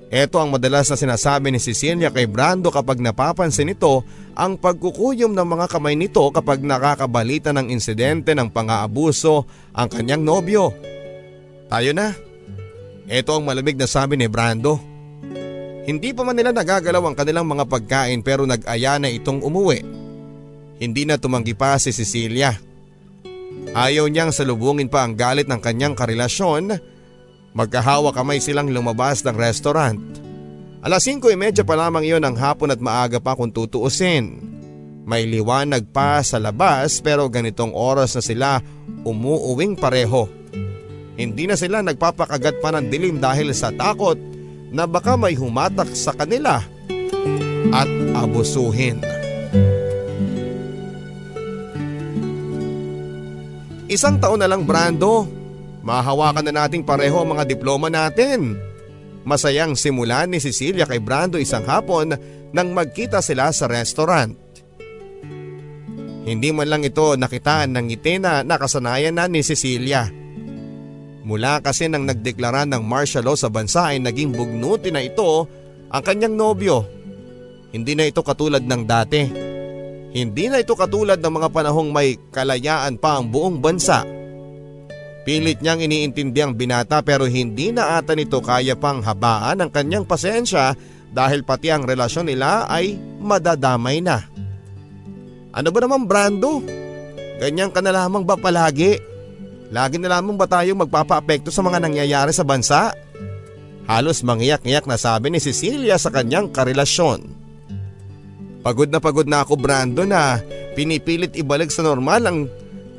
Ito 0.08 0.40
ang 0.40 0.56
madalas 0.56 0.88
na 0.88 0.96
sinasabi 0.96 1.52
ni 1.52 1.60
Cecilia 1.60 2.08
kay 2.08 2.32
Brando 2.32 2.72
kapag 2.72 3.04
napapansin 3.04 3.68
nito 3.68 4.08
ang 4.40 4.56
pagkukuyom 4.56 5.36
ng 5.36 5.48
mga 5.48 5.66
kamay 5.68 6.00
nito 6.00 6.24
kapag 6.32 6.64
nakakabalita 6.64 7.52
ng 7.52 7.68
insidente 7.68 8.32
ng 8.32 8.48
pang-aabuso 8.48 9.44
ang 9.76 9.92
kanyang 9.92 10.24
nobyo. 10.24 10.72
Tayo 11.68 11.92
na. 11.92 12.16
Ito 13.12 13.36
ang 13.36 13.44
malamig 13.44 13.76
na 13.76 13.84
sabi 13.84 14.16
ni 14.16 14.32
Brando. 14.32 14.80
Hindi 15.84 16.16
pa 16.16 16.24
man 16.24 16.40
nila 16.40 16.56
nagagalaw 16.56 17.04
ang 17.04 17.16
kanilang 17.16 17.48
mga 17.48 17.68
pagkain 17.68 18.24
pero 18.24 18.48
nag-aya 18.48 19.00
na 19.04 19.12
itong 19.12 19.44
umuwi. 19.44 19.84
Hindi 20.80 21.04
na 21.04 21.20
tumanggi 21.20 21.52
pa 21.52 21.76
si 21.80 21.92
Cecilia. 21.92 22.56
Ayaw 23.76 24.08
niyang 24.08 24.32
salubungin 24.32 24.88
pa 24.88 25.04
ang 25.04 25.20
galit 25.20 25.52
ng 25.52 25.60
kanyang 25.60 26.00
karelasyon 26.00 26.96
Magkahawa 27.58 28.14
kamay 28.14 28.38
silang 28.38 28.70
lumabas 28.70 29.26
ng 29.26 29.34
restaurant. 29.34 29.98
Alas 30.86 31.10
5.30 31.10 31.66
pa 31.66 31.74
lamang 31.74 32.06
yon 32.06 32.22
ng 32.22 32.38
hapon 32.38 32.70
at 32.70 32.78
maaga 32.78 33.18
pa 33.18 33.34
kung 33.34 33.50
tutuusin. 33.50 34.46
May 35.10 35.26
liwanag 35.26 35.90
pa 35.90 36.22
sa 36.22 36.38
labas 36.38 37.02
pero 37.02 37.26
ganitong 37.26 37.74
oras 37.74 38.14
na 38.14 38.22
sila 38.22 38.50
umuuwing 39.02 39.74
pareho. 39.74 40.30
Hindi 41.18 41.50
na 41.50 41.58
sila 41.58 41.82
nagpapakagat 41.82 42.62
pa 42.62 42.70
ng 42.78 42.94
dilim 42.94 43.18
dahil 43.18 43.50
sa 43.58 43.74
takot 43.74 44.22
na 44.70 44.86
baka 44.86 45.18
may 45.18 45.34
humatak 45.34 45.90
sa 45.98 46.14
kanila 46.14 46.62
at 47.74 47.90
abusuhin. 48.14 49.02
Isang 53.90 54.22
taon 54.22 54.46
na 54.46 54.52
lang 54.52 54.62
Brando 54.62 55.37
Mahawakan 55.88 56.52
na 56.52 56.68
nating 56.68 56.84
pareho 56.84 57.24
ang 57.24 57.32
mga 57.32 57.48
diploma 57.48 57.88
natin. 57.88 58.60
Masayang 59.24 59.72
simula 59.80 60.28
ni 60.28 60.44
Cecilia 60.44 60.84
kay 60.84 61.00
Brando 61.00 61.40
isang 61.40 61.64
hapon 61.64 62.12
nang 62.52 62.76
magkita 62.76 63.24
sila 63.24 63.56
sa 63.56 63.72
restaurant. 63.72 64.36
Hindi 66.28 66.52
man 66.52 66.68
lang 66.68 66.84
ito 66.84 67.16
nakitaan 67.16 67.72
ng 67.72 67.86
ngiti 67.88 68.20
na 68.20 68.44
nakasanayan 68.44 69.16
na 69.16 69.32
ni 69.32 69.40
Cecilia. 69.40 70.12
Mula 71.24 71.64
kasi 71.64 71.88
nang 71.88 72.04
nagdeklara 72.04 72.68
ng 72.68 72.84
martial 72.84 73.24
law 73.24 73.40
sa 73.40 73.48
bansa 73.48 73.96
ay 73.96 74.04
naging 74.04 74.36
bugnuti 74.36 74.92
na 74.92 75.00
ito 75.00 75.48
ang 75.88 76.04
kanyang 76.04 76.36
nobyo. 76.36 76.84
Hindi 77.72 77.96
na 77.96 78.12
ito 78.12 78.20
katulad 78.28 78.64
ng 78.64 78.84
dati. 78.84 79.24
Hindi 80.12 80.52
na 80.52 80.60
ito 80.60 80.76
katulad 80.76 81.24
ng 81.24 81.32
mga 81.32 81.48
panahong 81.52 81.96
may 81.96 82.20
kalayaan 82.36 83.00
pa 83.00 83.20
ang 83.20 83.32
buong 83.32 83.64
bansa. 83.64 84.17
Pilit 85.28 85.60
niyang 85.60 85.84
iniintindi 85.84 86.40
ang 86.40 86.56
binata 86.56 87.04
pero 87.04 87.28
hindi 87.28 87.76
na 87.76 88.00
ata 88.00 88.16
nito 88.16 88.40
kaya 88.40 88.80
pang 88.80 89.04
habaan 89.04 89.60
ang 89.60 89.68
kanyang 89.68 90.08
pasensya 90.08 90.72
dahil 91.12 91.44
pati 91.44 91.68
ang 91.68 91.84
relasyon 91.84 92.32
nila 92.32 92.64
ay 92.72 92.96
madadamay 93.20 94.00
na. 94.00 94.24
Ano 95.52 95.68
ba 95.68 95.84
naman 95.84 96.08
Brando? 96.08 96.64
Ganyan 97.44 97.76
ka 97.76 97.84
na 97.84 97.92
lamang 97.92 98.24
ba 98.24 98.40
palagi? 98.40 99.04
Lagi 99.68 100.00
na 100.00 100.16
lamang 100.16 100.40
ba 100.40 100.48
tayo 100.48 100.72
magpapaapekto 100.80 101.52
sa 101.52 101.60
mga 101.60 101.84
nangyayari 101.84 102.32
sa 102.32 102.48
bansa? 102.48 102.96
Halos 103.84 104.24
mangiyak-ngiyak 104.24 104.88
na 104.88 104.96
sabi 104.96 105.28
ni 105.28 105.44
Cecilia 105.44 106.00
sa 106.00 106.08
kanyang 106.08 106.56
karelasyon. 106.56 107.28
Pagod 108.64 108.88
na 108.88 109.04
pagod 109.04 109.28
na 109.28 109.44
ako 109.44 109.60
Brando 109.60 110.08
na 110.08 110.40
pinipilit 110.72 111.36
ibalik 111.36 111.68
sa 111.68 111.84
normal 111.84 112.24
ang, 112.24 112.40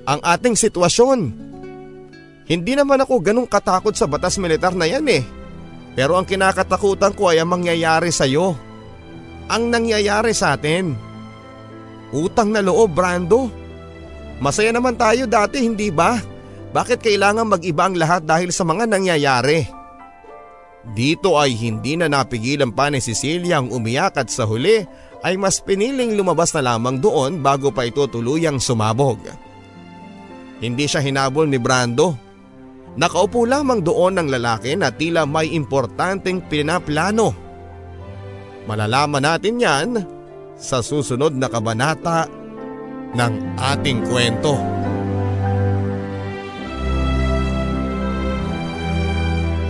ang 0.04 0.20
ating 0.20 0.60
sitwasyon. 0.60 1.47
Hindi 2.48 2.72
naman 2.72 3.04
ako 3.04 3.20
ganong 3.20 3.44
katakot 3.44 3.92
sa 3.92 4.08
batas 4.08 4.40
militar 4.40 4.72
na 4.72 4.88
yan 4.88 5.04
eh. 5.12 5.20
Pero 5.92 6.16
ang 6.16 6.24
kinakatakutan 6.24 7.12
ko 7.12 7.28
ay 7.28 7.44
ang 7.44 7.52
mangyayari 7.52 8.08
sa 8.08 8.24
iyo. 8.24 8.56
Ang 9.52 9.68
nangyayari 9.68 10.32
sa 10.32 10.56
atin. 10.56 10.96
Utang 12.08 12.48
na 12.48 12.64
loob, 12.64 12.96
Brando. 12.96 13.52
Masaya 14.40 14.72
naman 14.72 14.96
tayo 14.96 15.28
dati, 15.28 15.60
hindi 15.60 15.92
ba? 15.92 16.16
Bakit 16.72 17.04
kailangan 17.04 17.52
mag-iba 17.52 17.84
ang 17.84 18.00
lahat 18.00 18.24
dahil 18.24 18.48
sa 18.48 18.64
mga 18.64 18.88
nangyayari? 18.88 19.68
Dito 20.88 21.36
ay 21.36 21.52
hindi 21.52 22.00
na 22.00 22.08
napigilan 22.08 22.72
pa 22.72 22.88
ni 22.88 23.04
Cecilia 23.04 23.60
ang 23.60 23.68
umiyak 23.68 24.16
at 24.16 24.32
sa 24.32 24.48
huli 24.48 24.88
ay 25.20 25.34
mas 25.36 25.60
piniling 25.60 26.16
lumabas 26.16 26.54
na 26.56 26.64
lamang 26.72 26.96
doon 26.96 27.44
bago 27.44 27.68
pa 27.68 27.84
ito 27.84 28.06
tuluyang 28.08 28.56
sumabog. 28.56 29.20
Hindi 30.62 30.84
siya 30.88 31.04
hinabol 31.04 31.44
ni 31.50 31.60
Brando 31.60 32.27
Nakaupo 32.98 33.46
lamang 33.46 33.78
doon 33.78 34.18
ng 34.18 34.26
lalaki 34.26 34.74
na 34.74 34.90
tila 34.90 35.22
may 35.22 35.54
importanteng 35.54 36.42
pinaplano. 36.50 37.30
Malalaman 38.66 39.22
natin 39.22 39.62
yan 39.62 39.88
sa 40.58 40.82
susunod 40.82 41.30
na 41.38 41.46
kabanata 41.46 42.26
ng 43.14 43.32
ating 43.54 44.02
kwento. 44.02 44.58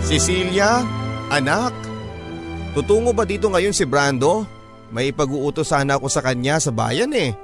Cecilia, 0.09 0.81
anak, 1.29 1.69
tutungo 2.73 3.13
ba 3.13 3.29
dito 3.29 3.45
ngayon 3.53 3.77
si 3.77 3.85
Brando? 3.85 4.41
May 4.89 5.13
pag-uutos 5.13 5.69
sana 5.69 6.01
ako 6.01 6.09
sa 6.09 6.25
kanya 6.25 6.57
sa 6.57 6.73
bayan 6.73 7.13
eh. 7.13 7.37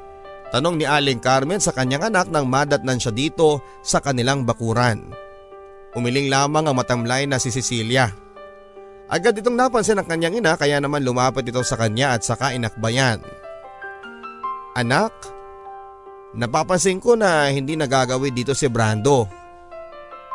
Tanong 0.49 0.81
ni 0.81 0.85
Aling 0.89 1.21
Carmen 1.21 1.61
sa 1.61 1.69
kanyang 1.69 2.09
anak 2.09 2.33
nang 2.33 2.49
madatnan 2.49 2.97
siya 2.97 3.13
dito 3.13 3.61
sa 3.85 4.01
kanilang 4.01 4.49
bakuran. 4.49 5.24
Umiling 5.95 6.27
lamang 6.27 6.67
ang 6.67 6.75
matamlay 6.75 7.23
na 7.23 7.39
si 7.39 7.49
Cecilia. 7.49 8.11
Agad 9.07 9.37
itong 9.39 9.55
napansin 9.55 9.95
ng 10.01 10.07
kanyang 10.07 10.43
ina 10.43 10.59
kaya 10.59 10.83
naman 10.83 11.05
lumapit 11.05 11.47
ito 11.47 11.61
sa 11.63 11.79
kanya 11.79 12.17
at 12.17 12.27
saka 12.27 12.51
inakbayan. 12.51 13.23
Anak, 14.75 15.15
napapansin 16.35 16.99
ko 16.99 17.15
na 17.15 17.47
hindi 17.47 17.79
nagagawin 17.79 18.35
dito 18.35 18.51
si 18.51 18.67
Brando. 18.67 19.29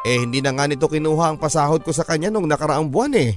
Eh 0.01 0.17
hindi 0.25 0.41
na 0.41 0.57
nga 0.57 0.65
nito 0.65 0.89
kinuha 0.89 1.37
ang 1.37 1.39
pasahod 1.39 1.85
ko 1.85 1.93
sa 1.93 2.09
kanya 2.09 2.33
nung 2.33 2.49
nakaraang 2.49 2.89
buwan 2.89 3.13
eh. 3.21 3.37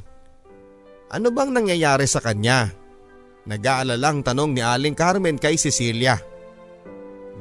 Ano 1.12 1.28
bang 1.36 1.52
nangyayari 1.52 2.08
sa 2.08 2.24
kanya? 2.24 2.72
Nag-aalalang 3.44 4.24
tanong 4.24 4.56
ni 4.56 4.64
Aling 4.64 4.96
Carmen 4.96 5.36
kay 5.36 5.60
Cecilia. 5.60 6.16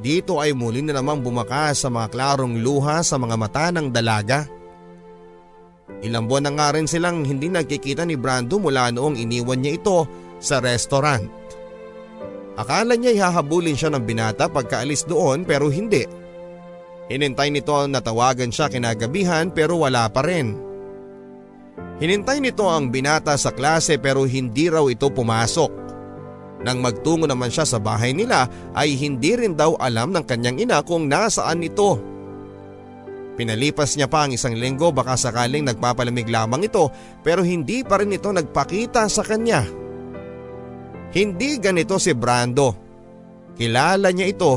Dito 0.02 0.42
ay 0.42 0.50
muli 0.50 0.82
na 0.82 0.98
namang 0.98 1.22
bumakas 1.22 1.86
sa 1.86 1.88
mga 1.92 2.10
klarong 2.10 2.58
luha 2.58 3.06
sa 3.06 3.14
mga 3.20 3.36
mata 3.38 3.70
ng 3.70 3.94
dalaga. 3.94 4.50
Ilang 6.02 6.26
buwan 6.26 6.50
na 6.50 6.52
nga 6.58 6.68
rin 6.74 6.90
silang 6.90 7.22
hindi 7.22 7.46
nagkikita 7.46 8.02
ni 8.02 8.18
Brando 8.18 8.58
mula 8.58 8.90
noong 8.90 9.18
iniwan 9.18 9.62
niya 9.62 9.78
ito 9.78 9.98
sa 10.42 10.58
restaurant. 10.58 11.26
Akala 12.58 12.98
niya 12.98 13.16
ihahabulin 13.16 13.78
siya 13.78 13.94
ng 13.94 14.04
binata 14.04 14.50
pagkaalis 14.50 15.08
doon 15.08 15.46
pero 15.48 15.72
hindi. 15.72 16.04
Hinintay 17.08 17.48
nito 17.52 17.74
na 17.88 18.00
tawagan 18.02 18.52
siya 18.52 18.68
kinagabihan 18.68 19.48
pero 19.50 19.80
wala 19.80 20.06
pa 20.10 20.26
rin. 20.26 20.58
Hinintay 22.02 22.42
nito 22.42 22.66
ang 22.66 22.90
binata 22.90 23.38
sa 23.38 23.54
klase 23.54 23.96
pero 23.96 24.26
hindi 24.26 24.66
raw 24.66 24.84
ito 24.90 25.06
pumasok. 25.06 25.70
Nang 26.62 26.78
magtungo 26.78 27.26
naman 27.26 27.50
siya 27.50 27.66
sa 27.66 27.78
bahay 27.82 28.14
nila 28.14 28.46
ay 28.74 28.94
hindi 28.94 29.34
rin 29.34 29.58
daw 29.58 29.74
alam 29.82 30.14
ng 30.14 30.24
kanyang 30.26 30.62
ina 30.62 30.78
kung 30.82 31.10
nasaan 31.10 31.62
ito. 31.66 31.98
Pinalipas 33.32 33.96
niya 33.96 34.12
pa 34.12 34.28
ang 34.28 34.36
isang 34.36 34.52
linggo 34.52 34.92
baka 34.92 35.16
sakaling 35.16 35.64
nagpapalamig 35.64 36.28
lamang 36.28 36.68
ito 36.68 36.92
pero 37.24 37.40
hindi 37.40 37.80
pa 37.80 37.96
rin 38.00 38.12
ito 38.12 38.28
nagpakita 38.28 39.08
sa 39.08 39.24
kanya. 39.24 39.64
Hindi 41.12 41.56
ganito 41.56 41.96
si 41.96 42.12
Brando. 42.12 42.76
Kilala 43.56 44.12
niya 44.12 44.26
ito. 44.28 44.52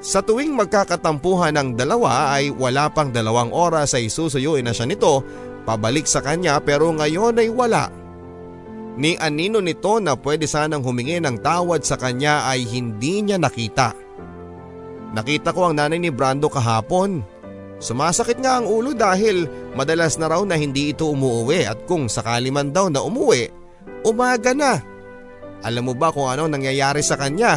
Sa 0.00 0.24
tuwing 0.24 0.56
magkakatampuhan 0.56 1.54
ng 1.54 1.68
dalawa 1.76 2.34
ay 2.34 2.50
wala 2.50 2.88
pang 2.88 3.12
dalawang 3.12 3.52
oras 3.52 3.92
ay 3.94 4.08
susuyuin 4.08 4.64
na 4.64 4.72
siya 4.72 4.88
nito 4.88 5.20
pabalik 5.68 6.08
sa 6.08 6.24
kanya 6.24 6.58
pero 6.58 6.88
ngayon 6.90 7.36
ay 7.36 7.52
wala. 7.52 7.92
Ni 8.98 9.14
anino 9.20 9.62
nito 9.62 10.02
na 10.02 10.18
pwede 10.18 10.50
sanang 10.50 10.82
humingi 10.82 11.22
ng 11.22 11.38
tawad 11.38 11.86
sa 11.86 11.94
kanya 11.94 12.48
ay 12.48 12.66
hindi 12.66 13.22
niya 13.22 13.38
nakita. 13.38 13.94
Nakita 15.10 15.50
ko 15.50 15.70
ang 15.70 15.74
nanay 15.78 15.98
ni 15.98 16.10
Brando 16.14 16.46
kahapon. 16.46 17.22
Sumasakit 17.80 18.38
nga 18.38 18.60
ang 18.60 18.68
ulo 18.68 18.92
dahil 18.92 19.48
madalas 19.72 20.20
na 20.20 20.28
raw 20.28 20.42
na 20.44 20.54
hindi 20.54 20.92
ito 20.92 21.08
umuwi 21.08 21.64
at 21.64 21.88
kung 21.88 22.06
sakali 22.06 22.52
man 22.52 22.70
daw 22.70 22.92
na 22.92 23.00
umuwi, 23.00 23.48
umaga 24.04 24.52
na. 24.52 24.78
Alam 25.64 25.92
mo 25.92 25.94
ba 25.96 26.12
kung 26.12 26.28
ano 26.28 26.44
nangyayari 26.44 27.00
sa 27.00 27.16
kanya? 27.16 27.56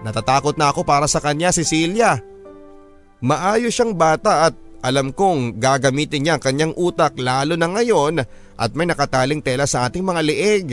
Natatakot 0.00 0.56
na 0.56 0.72
ako 0.72 0.82
para 0.82 1.04
sa 1.04 1.20
kanya, 1.20 1.52
Cecilia. 1.52 2.16
Maayos 3.20 3.74
siyang 3.74 3.92
bata 3.98 4.48
at 4.48 4.54
alam 4.78 5.10
kong 5.10 5.58
gagamitin 5.58 6.22
niya 6.22 6.32
ang 6.38 6.42
kanyang 6.42 6.74
utak 6.78 7.18
lalo 7.18 7.58
na 7.58 7.66
ngayon 7.66 8.22
at 8.54 8.70
may 8.78 8.86
nakataling 8.86 9.42
tela 9.42 9.66
sa 9.66 9.90
ating 9.90 10.06
mga 10.06 10.22
liig. 10.22 10.68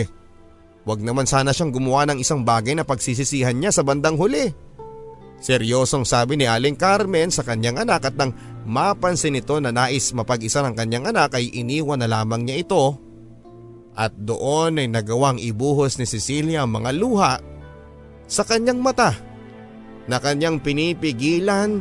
Huwag 0.86 1.02
naman 1.02 1.26
sana 1.26 1.50
siyang 1.50 1.74
gumawa 1.74 2.06
ng 2.14 2.22
isang 2.22 2.46
bagay 2.46 2.78
na 2.78 2.86
pagsisisihan 2.86 3.58
niya 3.58 3.74
sa 3.74 3.82
bandang 3.82 4.14
huli. 4.16 4.54
Seryosong 5.40 6.08
sabi 6.08 6.40
ni 6.40 6.46
Aling 6.48 6.80
Carmen 6.80 7.30
sa 7.30 7.46
kanyang 7.46 7.84
anak 7.86 8.10
at 8.10 8.16
nang 8.18 8.34
mapansin 8.66 9.36
nito 9.36 9.60
na 9.62 9.70
nais 9.70 10.10
mapag-isa 10.16 10.64
ng 10.66 10.74
kanyang 10.74 11.12
anak 11.12 11.38
ay 11.38 11.52
iniwan 11.54 12.02
na 12.02 12.10
lamang 12.10 12.48
niya 12.48 12.66
ito. 12.66 12.98
At 13.96 14.12
doon 14.16 14.82
ay 14.82 14.92
nagawang 14.92 15.40
ibuhos 15.40 15.96
ni 16.00 16.08
Cecilia 16.08 16.68
ang 16.68 16.76
mga 16.76 16.92
luha 16.96 17.34
sa 18.28 18.44
kanyang 18.44 18.84
mata 18.84 19.16
na 20.10 20.18
kanyang 20.20 20.60
pinipigilan 20.60 21.80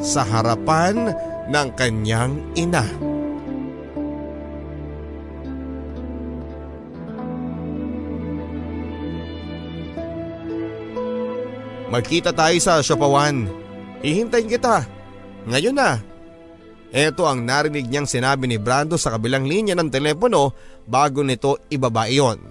sa 0.00 0.24
harapan 0.24 1.12
ng 1.50 1.68
kanyang 1.76 2.40
ina. 2.56 3.15
Magkita 11.86 12.34
tayo 12.34 12.58
sa 12.58 12.82
Shopawan. 12.82 13.46
Hihintayin 14.02 14.50
kita. 14.50 14.82
Ngayon 15.46 15.78
na. 15.78 16.02
Ito 16.90 17.22
ang 17.30 17.46
narinig 17.46 17.86
niyang 17.86 18.10
sinabi 18.10 18.50
ni 18.50 18.58
Brando 18.58 18.98
sa 18.98 19.14
kabilang 19.14 19.46
linya 19.46 19.78
ng 19.78 19.86
telepono 19.86 20.50
bago 20.82 21.22
nito 21.22 21.62
ibaba 21.70 22.10
iyon. 22.10 22.42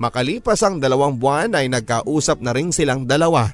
Makalipas 0.00 0.60
ang 0.64 0.80
dalawang 0.80 1.20
buwan 1.20 1.52
ay 1.52 1.68
nagkausap 1.68 2.40
na 2.40 2.56
rin 2.56 2.72
silang 2.72 3.04
dalawa. 3.04 3.52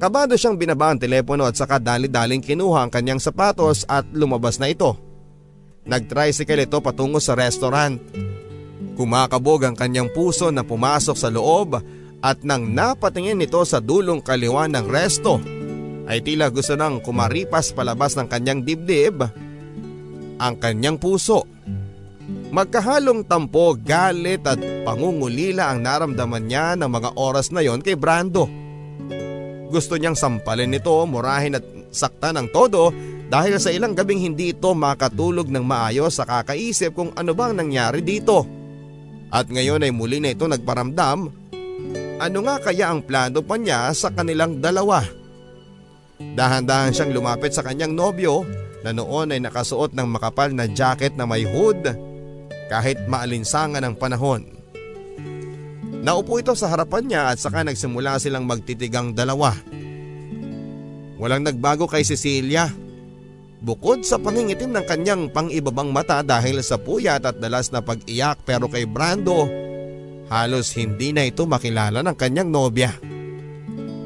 Kabado 0.00 0.34
siyang 0.34 0.58
binaba 0.58 0.90
ang 0.90 0.98
telepono 0.98 1.46
at 1.46 1.54
saka 1.54 1.78
dali-daling 1.78 2.42
kinuha 2.42 2.86
ang 2.86 2.90
kanyang 2.90 3.22
sapatos 3.22 3.86
at 3.86 4.06
lumabas 4.10 4.58
na 4.58 4.70
ito. 4.70 4.98
Nag-tricycle 5.86 6.66
ito 6.66 6.82
patungo 6.82 7.22
sa 7.22 7.38
restaurant. 7.38 7.94
Kumakabog 8.98 9.70
ang 9.70 9.78
kanyang 9.78 10.10
puso 10.10 10.50
na 10.50 10.66
pumasok 10.66 11.14
sa 11.14 11.30
loob 11.30 11.99
at 12.20 12.44
nang 12.44 12.76
napatingin 12.76 13.40
nito 13.40 13.64
sa 13.64 13.80
dulong 13.80 14.20
kaliwa 14.20 14.68
ng 14.68 14.86
resto 14.88 15.40
ay 16.04 16.20
tila 16.20 16.52
gusto 16.52 16.76
nang 16.76 17.00
kumaripas 17.00 17.72
palabas 17.72 18.18
ng 18.18 18.28
kanyang 18.28 18.60
dibdib 18.60 19.24
ang 20.40 20.54
kanyang 20.56 20.96
puso. 20.96 21.44
Magkahalong 22.50 23.30
tampo, 23.30 23.78
galit 23.78 24.42
at 24.42 24.58
pangungulila 24.82 25.70
ang 25.70 25.86
naramdaman 25.86 26.50
niya 26.50 26.74
ng 26.74 26.90
mga 26.90 27.10
oras 27.14 27.54
na 27.54 27.62
yon 27.62 27.78
kay 27.78 27.94
Brando. 27.94 28.50
Gusto 29.70 29.94
niyang 29.94 30.18
sampalin 30.18 30.66
nito, 30.66 30.90
murahin 31.06 31.54
at 31.54 31.64
sakta 31.94 32.34
ng 32.34 32.50
todo 32.50 32.90
dahil 33.30 33.62
sa 33.62 33.70
ilang 33.70 33.94
gabing 33.94 34.18
hindi 34.18 34.50
ito 34.50 34.74
makatulog 34.74 35.46
ng 35.46 35.62
maayos 35.62 36.18
sa 36.18 36.26
kakaisip 36.26 36.90
kung 36.90 37.14
ano 37.14 37.30
bang 37.38 37.54
nangyari 37.54 38.02
dito. 38.02 38.42
At 39.30 39.46
ngayon 39.46 39.86
ay 39.86 39.94
muli 39.94 40.18
na 40.18 40.34
ito 40.34 40.50
nagparamdam 40.50 41.39
ano 42.20 42.38
nga 42.44 42.60
kaya 42.60 42.92
ang 42.92 43.00
plano 43.00 43.40
pa 43.40 43.56
niya 43.56 43.88
sa 43.96 44.12
kanilang 44.12 44.60
dalawa? 44.60 45.00
Dahan-dahan 46.20 46.92
siyang 46.92 47.16
lumapit 47.16 47.56
sa 47.56 47.64
kanyang 47.64 47.96
nobyo 47.96 48.44
na 48.84 48.92
noon 48.92 49.32
ay 49.32 49.40
nakasuot 49.40 49.96
ng 49.96 50.08
makapal 50.08 50.52
na 50.52 50.68
jacket 50.68 51.16
na 51.16 51.24
may 51.24 51.48
hood 51.48 51.80
kahit 52.68 53.00
maalinsangan 53.08 53.80
ang 53.80 53.96
panahon. 53.96 54.44
Naupo 56.00 56.40
ito 56.40 56.52
sa 56.56 56.68
harapan 56.72 57.08
niya 57.08 57.22
at 57.32 57.40
saka 57.40 57.64
nagsimula 57.64 58.20
silang 58.20 58.44
magtitigang 58.44 59.12
dalawa. 59.12 59.52
Walang 61.20 61.44
nagbago 61.44 61.84
kay 61.84 62.04
Cecilia. 62.04 62.68
Bukod 63.60 64.08
sa 64.08 64.16
pangingitim 64.16 64.72
ng 64.72 64.84
kanyang 64.88 65.28
pangibabang 65.28 65.92
mata 65.92 66.24
dahil 66.24 66.64
sa 66.64 66.80
puyat 66.80 67.28
at 67.28 67.36
dalas 67.36 67.68
na 67.68 67.84
pag-iyak 67.84 68.40
pero 68.48 68.72
kay 68.72 68.88
Brando 68.88 69.44
Halos 70.30 70.70
hindi 70.78 71.10
na 71.10 71.26
ito 71.26 71.42
makilala 71.42 72.06
ng 72.06 72.14
kanyang 72.14 72.54
nobya. 72.54 72.94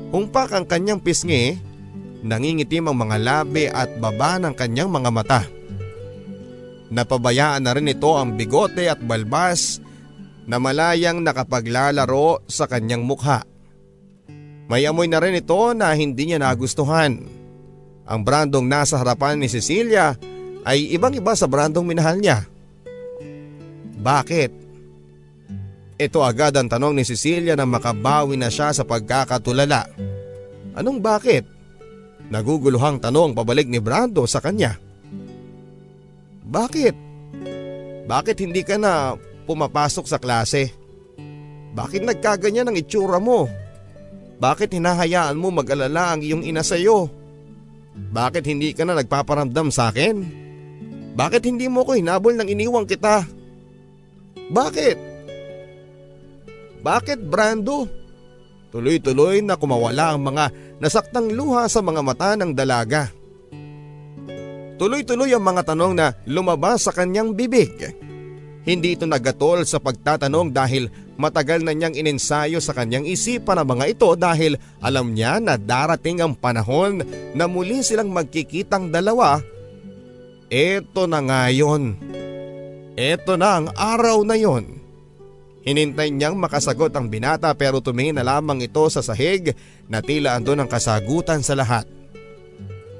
Humpak 0.08 0.56
ang 0.56 0.64
kanyang 0.64 1.04
pisngi, 1.04 1.60
nangingitim 2.24 2.88
ang 2.88 2.96
mga 2.96 3.16
labi 3.20 3.68
at 3.68 4.00
baba 4.00 4.40
ng 4.40 4.56
kanyang 4.56 4.88
mga 4.88 5.10
mata. 5.12 5.42
Napabayaan 6.88 7.60
na 7.60 7.76
rin 7.76 7.92
ito 7.92 8.08
ang 8.16 8.40
bigote 8.40 8.88
at 8.88 9.04
balbas 9.04 9.84
na 10.48 10.56
malayang 10.56 11.20
nakapaglalaro 11.20 12.40
sa 12.48 12.64
kanyang 12.64 13.04
mukha. 13.04 13.44
May 14.64 14.88
amoy 14.88 15.12
na 15.12 15.20
rin 15.20 15.36
ito 15.36 15.76
na 15.76 15.92
hindi 15.92 16.32
niya 16.32 16.40
nagustuhan. 16.40 17.20
Ang 18.08 18.20
brandong 18.24 18.64
nasa 18.64 18.96
harapan 18.96 19.36
ni 19.36 19.48
Cecilia 19.52 20.16
ay 20.64 20.88
ibang 20.96 21.12
iba 21.12 21.36
sa 21.36 21.44
brandong 21.44 21.84
minahal 21.84 22.16
niya. 22.16 22.48
Bakit? 24.00 24.63
Ito 25.94 26.26
agad 26.26 26.58
ang 26.58 26.66
tanong 26.66 26.98
ni 26.98 27.06
Cecilia 27.06 27.54
na 27.54 27.62
makabawi 27.62 28.34
na 28.34 28.50
siya 28.50 28.74
sa 28.74 28.82
pagkakatulala. 28.82 29.86
Anong 30.74 30.98
bakit? 30.98 31.46
Naguguluhang 32.34 32.98
tanong 32.98 33.30
pabalik 33.30 33.70
ni 33.70 33.78
Brando 33.78 34.26
sa 34.26 34.42
kanya. 34.42 34.74
Bakit? 36.42 36.94
Bakit 38.10 38.36
hindi 38.42 38.66
ka 38.66 38.74
na 38.74 39.14
pumapasok 39.46 40.04
sa 40.10 40.18
klase? 40.18 40.74
Bakit 41.78 42.02
nagkaganyan 42.02 42.74
ang 42.74 42.76
itsura 42.76 43.22
mo? 43.22 43.46
Bakit 44.42 44.74
hinahayaan 44.74 45.38
mo 45.38 45.54
mag-alala 45.54 46.18
ang 46.18 46.26
iyong 46.26 46.42
ina 46.42 46.66
sa 46.66 46.74
iyo? 46.74 47.06
Bakit 47.94 48.42
hindi 48.50 48.74
ka 48.74 48.82
na 48.82 48.98
nagpaparamdam 48.98 49.70
sa 49.70 49.94
akin? 49.94 50.26
Bakit 51.14 51.46
hindi 51.46 51.70
mo 51.70 51.86
ko 51.86 51.94
hinabol 51.94 52.34
nang 52.34 52.50
iniwang 52.50 52.90
kita? 52.90 53.22
Bakit? 54.50 55.13
Bakit 56.84 57.24
Brando? 57.24 57.88
Tuloy-tuloy 58.68 59.40
na 59.40 59.56
kumawala 59.56 60.12
ang 60.12 60.20
mga 60.20 60.52
nasaktang 60.84 61.32
luha 61.32 61.64
sa 61.64 61.80
mga 61.80 62.04
mata 62.04 62.36
ng 62.36 62.52
dalaga. 62.52 63.08
Tuloy-tuloy 64.76 65.32
ang 65.32 65.40
mga 65.40 65.72
tanong 65.72 65.94
na 65.96 66.12
lumabas 66.28 66.84
sa 66.84 66.92
kanyang 66.92 67.32
bibig. 67.32 67.72
Hindi 68.68 68.98
ito 68.98 69.08
nagatol 69.08 69.64
sa 69.64 69.80
pagtatanong 69.80 70.52
dahil 70.52 70.92
matagal 71.16 71.64
na 71.64 71.72
niyang 71.72 71.96
inensayo 71.96 72.60
sa 72.60 72.76
kanyang 72.76 73.08
isipan 73.08 73.62
ang 73.62 73.68
mga 73.70 73.84
ito 73.96 74.08
dahil 74.12 74.60
alam 74.84 75.16
niya 75.16 75.40
na 75.40 75.56
darating 75.56 76.20
ang 76.20 76.36
panahon 76.36 77.00
na 77.32 77.48
muli 77.48 77.80
silang 77.80 78.12
magkikitang 78.12 78.92
dalawa. 78.92 79.40
Ito 80.52 81.08
na 81.08 81.24
nga 81.24 81.48
yun. 81.48 81.96
Ito 82.98 83.40
na 83.40 83.48
ang 83.62 83.66
araw 83.72 84.20
na 84.26 84.36
yon. 84.36 84.83
Hinintay 85.64 86.12
niyang 86.12 86.36
makasagot 86.36 86.92
ang 86.92 87.08
binata 87.08 87.48
pero 87.56 87.80
tumingin 87.80 88.20
na 88.20 88.24
lamang 88.36 88.60
ito 88.60 88.84
sa 88.92 89.00
sahig 89.00 89.56
na 89.88 90.04
tila 90.04 90.36
andon 90.36 90.60
ang 90.60 90.68
kasagutan 90.68 91.40
sa 91.40 91.56
lahat. 91.56 91.88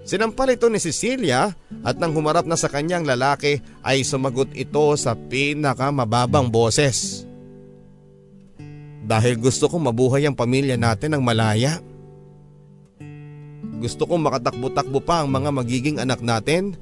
Sinampal 0.04 0.56
ito 0.56 0.68
ni 0.72 0.80
Cecilia 0.80 1.52
at 1.84 1.96
nang 2.00 2.16
humarap 2.16 2.48
na 2.48 2.56
sa 2.56 2.72
kanyang 2.72 3.04
lalaki 3.04 3.60
ay 3.84 4.00
sumagot 4.04 4.52
ito 4.56 4.96
sa 4.96 5.12
pinakamababang 5.12 6.48
boses. 6.48 7.28
Dahil 9.04 9.36
gusto 9.36 9.68
kong 9.68 9.92
mabuhay 9.92 10.24
ang 10.24 10.36
pamilya 10.36 10.80
natin 10.80 11.16
ng 11.16 11.22
malaya. 11.24 11.80
Gusto 13.80 14.08
kong 14.08 14.24
makatakbo-takbo 14.24 15.04
pa 15.04 15.20
ang 15.20 15.28
mga 15.28 15.52
magiging 15.52 15.96
anak 16.00 16.24
natin 16.24 16.76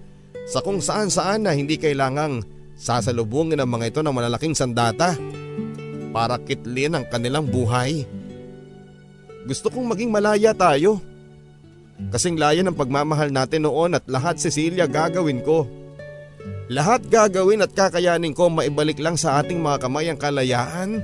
sa 0.46 0.62
kung 0.62 0.78
saan 0.78 1.10
saan 1.10 1.46
na 1.46 1.54
hindi 1.54 1.74
kailangang 1.74 2.46
sasalubungin 2.78 3.58
ang 3.58 3.70
mga 3.70 3.90
ito 3.90 4.00
ng 4.02 4.14
malalaking 4.14 4.54
sandata 4.54 5.18
para 6.12 6.36
kitlin 6.38 6.94
ang 6.94 7.04
kanilang 7.08 7.48
buhay. 7.48 8.06
Gusto 9.48 9.72
kong 9.72 9.90
maging 9.96 10.12
malaya 10.12 10.54
tayo. 10.54 11.02
Kasing 12.12 12.38
layan 12.38 12.70
ng 12.70 12.78
pagmamahal 12.78 13.32
natin 13.34 13.66
noon 13.66 13.98
at 13.98 14.04
lahat 14.06 14.38
Cecilia 14.38 14.86
gagawin 14.86 15.42
ko. 15.42 15.66
Lahat 16.70 17.02
gagawin 17.04 17.64
at 17.64 17.74
kakayanin 17.74 18.36
ko 18.36 18.48
maibalik 18.48 19.02
lang 19.02 19.18
sa 19.18 19.42
ating 19.42 19.58
mga 19.58 19.82
kamay 19.82 20.06
ang 20.08 20.18
kalayaan. 20.20 21.02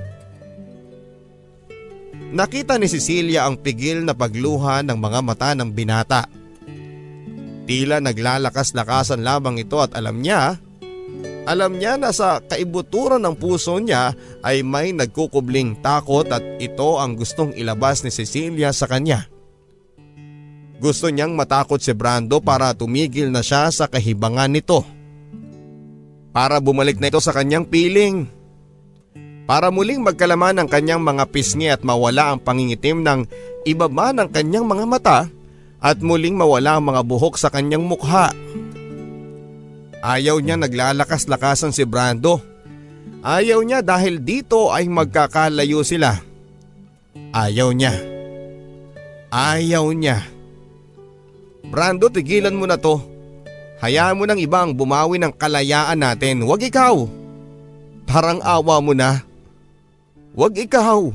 Nakita 2.29 2.77
ni 2.77 2.85
Cecilia 2.85 3.49
ang 3.49 3.57
pigil 3.57 4.05
na 4.05 4.13
pagluha 4.13 4.85
ng 4.85 4.97
mga 4.97 5.19
mata 5.25 5.49
ng 5.57 5.69
binata. 5.73 6.29
Tila 7.65 8.01
naglalakas-lakasan 8.01 9.21
lamang 9.21 9.61
ito 9.61 9.77
at 9.77 9.93
alam 9.93 10.21
niya, 10.21 10.57
alam 11.49 11.81
niya 11.81 11.97
na 11.97 12.13
sa 12.13 12.37
kaibuturan 12.45 13.25
ng 13.25 13.33
puso 13.33 13.73
niya 13.81 14.13
ay 14.45 14.61
may 14.61 14.93
nagkukubling 14.93 15.81
takot 15.81 16.29
at 16.29 16.45
ito 16.61 17.01
ang 17.01 17.17
gustong 17.17 17.57
ilabas 17.57 18.05
ni 18.05 18.13
Cecilia 18.13 18.69
sa 18.69 18.85
kanya. 18.85 19.25
Gusto 20.77 21.09
niyang 21.09 21.33
matakot 21.33 21.81
si 21.81 21.89
Brando 21.97 22.37
para 22.37 22.77
tumigil 22.77 23.33
na 23.33 23.41
siya 23.41 23.73
sa 23.73 23.89
kahibangan 23.89 24.53
nito. 24.53 24.85
Para 26.29 26.61
bumalik 26.61 27.01
na 27.01 27.09
ito 27.09 27.17
sa 27.17 27.33
kanyang 27.33 27.65
piling. 27.65 28.29
Para 29.49 29.73
muling 29.73 30.05
magkalaman 30.05 30.61
ang 30.61 30.69
kanyang 30.69 31.01
mga 31.01 31.25
pisngi 31.33 31.73
at 31.73 31.81
mawala 31.81 32.29
ang 32.29 32.39
pangingitim 32.39 33.01
ng 33.01 33.25
ibaba 33.65 34.13
ng 34.13 34.29
kanyang 34.29 34.69
mga 34.69 34.85
mata 34.85 35.19
at 35.81 35.97
muling 36.05 36.37
mawala 36.37 36.77
ang 36.77 36.93
mga 36.93 37.01
buhok 37.01 37.41
sa 37.41 37.49
kanyang 37.49 37.81
mukha. 37.81 38.29
Ayaw 39.99 40.39
niya 40.39 40.55
naglalakas-lakasan 40.55 41.75
si 41.75 41.83
Brando. 41.83 42.39
Ayaw 43.19 43.59
niya 43.67 43.83
dahil 43.83 44.23
dito 44.23 44.71
ay 44.71 44.87
magkakalayo 44.87 45.83
sila. 45.83 46.23
Ayaw 47.35 47.75
niya. 47.75 47.93
Ayaw 49.29 49.91
niya. 49.91 50.23
Brando, 51.67 52.07
tigilan 52.07 52.55
mo 52.55 52.63
na 52.63 52.79
to. 52.79 53.03
Hayaan 53.79 54.19
mo 54.19 54.23
ng 54.27 54.39
ibang 54.39 54.75
bumawi 54.75 55.19
ng 55.19 55.35
kalayaan 55.35 55.99
natin. 55.99 56.43
Huwag 56.43 56.63
ikaw. 56.63 57.07
Parang 58.07 58.39
awa 58.41 58.79
mo 58.79 58.95
na. 58.95 59.23
Huwag 60.33 60.55
ikaw. 60.55 61.11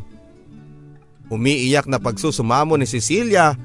Umiiyak 1.32 1.88
na 1.88 1.96
pagsusumamo 1.96 2.76
ni 2.76 2.84
Cecilia 2.84 3.56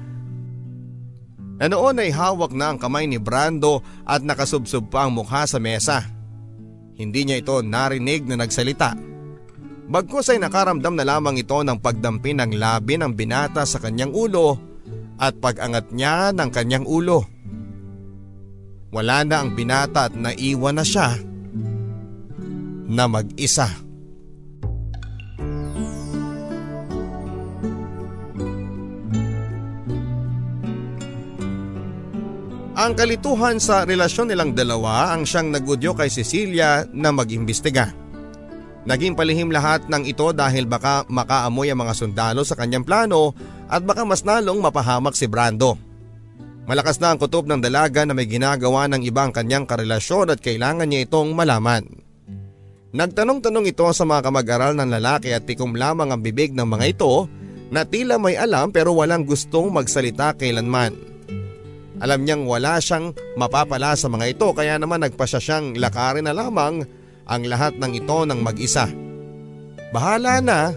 na 1.60 1.68
noon 1.68 2.00
ay 2.00 2.08
hawak 2.08 2.56
na 2.56 2.72
ang 2.72 2.80
kamay 2.80 3.04
ni 3.04 3.20
Brando 3.20 3.84
at 4.08 4.24
nakasubsob 4.24 4.88
pa 4.88 5.04
ang 5.04 5.12
mukha 5.12 5.44
sa 5.44 5.60
mesa. 5.60 6.08
Hindi 6.96 7.28
niya 7.28 7.44
ito 7.44 7.60
narinig 7.60 8.24
na 8.24 8.40
nagsalita. 8.40 8.96
Bagkus 9.90 10.32
ay 10.32 10.40
nakaramdam 10.40 10.96
na 10.96 11.04
lamang 11.04 11.36
ito 11.36 11.60
ng 11.60 11.76
pagdampi 11.76 12.32
ng 12.32 12.56
labi 12.56 12.96
ng 12.96 13.12
binata 13.12 13.68
sa 13.68 13.76
kanyang 13.76 14.16
ulo 14.16 14.56
at 15.20 15.36
pag-angat 15.36 15.92
niya 15.92 16.32
ng 16.32 16.48
kanyang 16.48 16.88
ulo. 16.88 17.28
Wala 18.88 19.22
na 19.28 19.44
ang 19.44 19.52
binata 19.52 20.08
at 20.08 20.14
naiwan 20.16 20.80
na 20.80 20.84
siya 20.86 21.20
na 22.90 23.04
mag-isa. 23.04 23.68
Ang 32.80 32.96
kalituhan 32.96 33.60
sa 33.60 33.84
relasyon 33.84 34.32
nilang 34.32 34.56
dalawa 34.56 35.12
ang 35.12 35.28
siyang 35.28 35.52
nagudyo 35.52 35.92
kay 35.92 36.08
Cecilia 36.08 36.88
na 36.96 37.12
mag-imbestiga. 37.12 37.92
Naging 38.88 39.12
palihim 39.12 39.52
lahat 39.52 39.84
ng 39.92 40.08
ito 40.08 40.24
dahil 40.32 40.64
baka 40.64 41.04
makaamoy 41.12 41.68
ang 41.68 41.84
mga 41.84 41.92
sundalo 41.92 42.40
sa 42.40 42.56
kanyang 42.56 42.80
plano 42.80 43.36
at 43.68 43.84
baka 43.84 44.08
mas 44.08 44.24
nalong 44.24 44.64
mapahamak 44.64 45.12
si 45.12 45.28
Brando. 45.28 45.76
Malakas 46.64 46.96
na 47.04 47.12
ang 47.12 47.20
kutob 47.20 47.44
ng 47.44 47.60
dalaga 47.60 48.08
na 48.08 48.16
may 48.16 48.24
ginagawa 48.24 48.88
ng 48.88 49.04
ibang 49.04 49.28
kanyang 49.28 49.68
karelasyon 49.68 50.32
at 50.32 50.40
kailangan 50.40 50.88
niya 50.88 51.04
itong 51.04 51.36
malaman. 51.36 51.84
Nagtanong-tanong 52.96 53.76
ito 53.76 53.84
sa 53.92 54.08
mga 54.08 54.24
kamag-aral 54.24 54.72
ng 54.80 54.88
lalaki 54.88 55.36
at 55.36 55.44
tikom 55.44 55.76
lamang 55.76 56.16
ang 56.16 56.24
bibig 56.24 56.56
ng 56.56 56.64
mga 56.64 56.96
ito 56.96 57.28
na 57.68 57.84
tila 57.84 58.16
may 58.16 58.40
alam 58.40 58.72
pero 58.72 58.96
walang 58.96 59.28
gustong 59.28 59.68
magsalita 59.68 60.32
kailanman. 60.32 61.10
Alam 62.00 62.24
niyang 62.24 62.48
wala 62.48 62.80
siyang 62.80 63.12
mapapala 63.36 63.92
sa 63.92 64.08
mga 64.08 64.32
ito 64.32 64.48
kaya 64.56 64.80
naman 64.80 65.04
nagpasya 65.04 65.40
siyang 65.40 65.76
lakarin 65.76 66.24
na 66.24 66.32
lamang 66.32 66.80
ang 67.28 67.42
lahat 67.44 67.76
ng 67.76 67.92
ito 67.92 68.18
ng 68.24 68.40
mag-isa. 68.40 68.88
Bahala 69.92 70.40
na, 70.40 70.72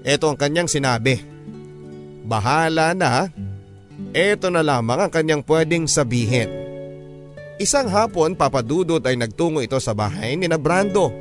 ito 0.00 0.24
ang 0.24 0.38
kanyang 0.40 0.70
sinabi. 0.70 1.20
Bahala 2.24 2.96
na. 2.96 3.28
Ito 4.16 4.48
na 4.48 4.64
lamang 4.64 5.06
ang 5.06 5.12
kanyang 5.12 5.44
pwedeng 5.44 5.84
sabihin. 5.84 6.48
Isang 7.56 7.88
hapon 7.88 8.36
papadudot 8.36 9.00
ay 9.04 9.16
nagtungo 9.16 9.60
ito 9.60 9.76
sa 9.76 9.92
bahay 9.92 10.36
ni 10.36 10.48
na 10.48 10.56
Brando. 10.56 11.12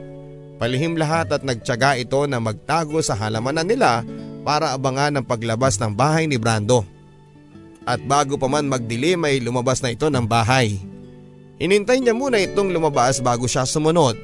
Palihim 0.56 0.96
lahat 0.96 1.36
at 1.36 1.44
nagtyaga 1.44 2.00
ito 2.00 2.24
na 2.28 2.40
magtago 2.40 3.04
sa 3.04 3.16
halamanan 3.20 3.68
nila 3.68 4.04
para 4.48 4.72
abangan 4.72 5.20
ang 5.20 5.26
paglabas 5.28 5.76
ng 5.80 5.92
bahay 5.92 6.28
ni 6.28 6.40
Brando. 6.40 6.95
At 7.86 8.02
bago 8.02 8.36
pa 8.36 8.50
man 8.50 8.66
magdilim 8.66 9.22
ay 9.30 9.38
lumabas 9.40 9.80
na 9.86 9.94
ito 9.94 10.10
ng 10.10 10.26
bahay. 10.26 10.82
Inintay 11.62 12.02
niya 12.02 12.18
muna 12.18 12.42
itong 12.42 12.74
lumabas 12.74 13.22
bago 13.22 13.46
siya 13.46 13.64
sumunod. 13.64 14.18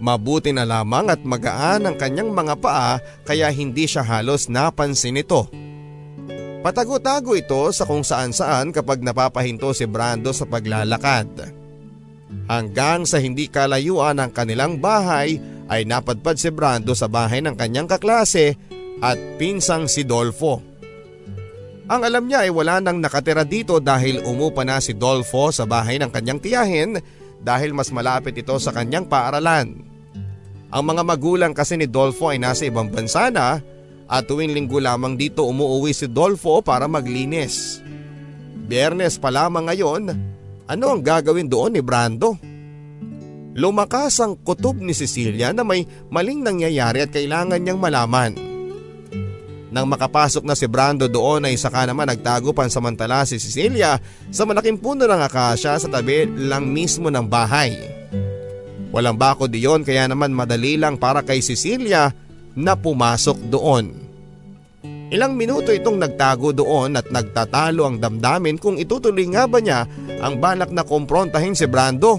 Mabuti 0.00 0.52
na 0.52 0.64
lamang 0.64 1.12
at 1.12 1.20
magaan 1.24 1.84
ang 1.84 1.96
kanyang 1.96 2.32
mga 2.32 2.54
paa 2.60 3.00
kaya 3.24 3.48
hindi 3.52 3.84
siya 3.84 4.04
halos 4.04 4.48
napansin 4.48 5.20
ito. 5.20 5.48
Patago-tago 6.60 7.36
ito 7.36 7.72
sa 7.72 7.88
kung 7.88 8.04
saan 8.04 8.36
saan 8.36 8.68
kapag 8.68 9.00
napapahinto 9.00 9.72
si 9.72 9.88
Brando 9.88 10.32
sa 10.36 10.44
paglalakad. 10.44 11.56
Hanggang 12.46 13.08
sa 13.08 13.16
hindi 13.16 13.48
kalayuan 13.48 14.20
ng 14.20 14.30
kanilang 14.36 14.76
bahay 14.76 15.40
ay 15.72 15.88
napadpad 15.88 16.36
si 16.36 16.52
Brando 16.52 16.92
sa 16.92 17.08
bahay 17.08 17.40
ng 17.40 17.56
kanyang 17.56 17.88
kaklase 17.88 18.60
at 19.00 19.16
pinsang 19.40 19.88
si 19.88 20.04
Dolfo. 20.04 20.69
Ang 21.90 22.06
alam 22.06 22.30
niya 22.30 22.46
ay 22.46 22.54
wala 22.54 22.78
nang 22.78 23.02
nakatira 23.02 23.42
dito 23.42 23.82
dahil 23.82 24.22
umupa 24.22 24.62
na 24.62 24.78
si 24.78 24.94
Dolfo 24.94 25.50
sa 25.50 25.66
bahay 25.66 25.98
ng 25.98 26.06
kanyang 26.14 26.38
tiyahin 26.38 27.02
dahil 27.42 27.74
mas 27.74 27.90
malapit 27.90 28.30
ito 28.38 28.54
sa 28.62 28.70
kanyang 28.70 29.10
paaralan. 29.10 29.74
Ang 30.70 30.84
mga 30.86 31.02
magulang 31.02 31.50
kasi 31.50 31.74
ni 31.74 31.90
Dolfo 31.90 32.30
ay 32.30 32.38
nasa 32.38 32.70
ibang 32.70 32.86
bansa 32.94 33.26
na 33.34 33.58
at 34.06 34.22
tuwing 34.22 34.54
linggo 34.54 34.78
lamang 34.78 35.18
dito 35.18 35.42
umuwi 35.42 35.90
si 35.90 36.06
Dolfo 36.06 36.62
para 36.62 36.86
maglinis. 36.86 37.82
Biyernes 38.70 39.18
pa 39.18 39.34
lamang 39.34 39.66
ngayon, 39.66 40.14
ano 40.70 40.84
ang 40.94 41.02
gagawin 41.02 41.50
doon 41.50 41.74
ni 41.74 41.82
Brando? 41.82 42.38
Lumakas 43.58 44.22
ang 44.22 44.38
kutob 44.38 44.78
ni 44.78 44.94
Cecilia 44.94 45.50
na 45.50 45.66
may 45.66 45.82
maling 46.06 46.46
nangyayari 46.46 47.02
at 47.02 47.10
kailangan 47.10 47.58
niyang 47.58 47.82
malaman. 47.82 48.49
Nang 49.70 49.86
makapasok 49.86 50.42
na 50.42 50.58
si 50.58 50.66
Brando 50.66 51.06
doon 51.06 51.46
ay 51.46 51.54
saka 51.54 51.86
naman 51.86 52.10
nagtago 52.10 52.50
pansamantala 52.50 53.22
si 53.22 53.38
Cecilia 53.38 54.02
sa 54.34 54.42
malaking 54.42 54.82
puno 54.82 55.06
ng 55.06 55.22
akasya 55.22 55.78
sa 55.78 55.88
tabi 55.88 56.26
lang 56.26 56.66
mismo 56.66 57.06
ng 57.06 57.26
bahay. 57.30 57.78
Walang 58.90 59.14
bakod 59.14 59.54
iyon 59.54 59.86
kaya 59.86 60.10
naman 60.10 60.34
madali 60.34 60.74
lang 60.74 60.98
para 60.98 61.22
kay 61.22 61.38
Cecilia 61.38 62.10
na 62.58 62.74
pumasok 62.74 63.38
doon. 63.46 64.10
Ilang 65.10 65.34
minuto 65.38 65.70
itong 65.70 65.98
nagtago 65.98 66.50
doon 66.50 66.98
at 66.98 67.06
nagtatalo 67.10 67.86
ang 67.86 67.96
damdamin 67.98 68.58
kung 68.58 68.78
itutuloy 68.78 69.26
nga 69.30 69.46
ba 69.46 69.58
niya 69.58 69.86
ang 70.18 70.38
balak 70.38 70.70
na 70.74 70.82
komprontahin 70.82 71.54
si 71.54 71.66
Brando. 71.70 72.18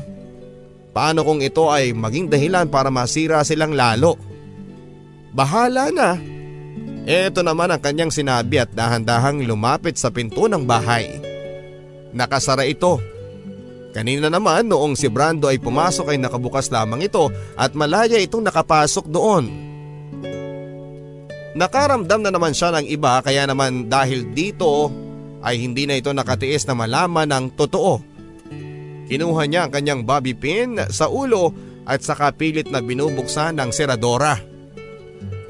Paano 0.92 1.24
kung 1.24 1.40
ito 1.40 1.72
ay 1.72 1.96
maging 1.96 2.28
dahilan 2.28 2.68
para 2.68 2.92
masira 2.92 3.44
silang 3.48 3.76
lalo? 3.76 4.20
Bahala 5.32 5.88
na. 5.92 6.20
Ito 7.02 7.42
naman 7.42 7.74
ang 7.74 7.82
kanyang 7.82 8.14
sinabi 8.14 8.62
at 8.62 8.70
dahan-dahang 8.72 9.42
lumapit 9.46 9.98
sa 9.98 10.14
pinto 10.14 10.46
ng 10.46 10.64
bahay. 10.66 11.18
Nakasara 12.14 12.68
ito 12.68 13.02
Kanina 13.92 14.32
naman 14.32 14.72
noong 14.72 14.96
si 14.96 15.12
Brando 15.12 15.52
ay 15.52 15.60
pumasok 15.60 16.16
ay 16.16 16.18
nakabukas 16.18 16.72
lamang 16.72 17.04
ito 17.04 17.28
at 17.60 17.76
malaya 17.76 18.16
itong 18.16 18.48
nakapasok 18.48 19.06
doon. 19.12 19.52
Nakaramdam 21.52 22.24
na 22.24 22.32
naman 22.32 22.56
siya 22.56 22.72
ng 22.72 22.88
iba 22.88 23.20
kaya 23.20 23.44
naman 23.44 23.92
dahil 23.92 24.32
dito 24.32 24.88
ay 25.44 25.60
hindi 25.60 25.84
na 25.84 26.00
ito 26.00 26.16
nakatiis 26.16 26.64
na 26.64 26.76
malaman 26.80 27.28
ng 27.28 27.46
totoo. 27.60 28.00
Kinuha 29.12 29.44
niya 29.52 29.68
ang 29.68 29.72
kanyang 29.76 30.08
bobby 30.08 30.32
pin 30.32 30.80
sa 30.88 31.12
ulo 31.12 31.52
at 31.84 32.00
saka 32.00 32.32
pilit 32.32 32.72
na 32.72 32.80
binubuksan 32.80 33.60
ng 33.60 33.76
seradora. 33.76 34.40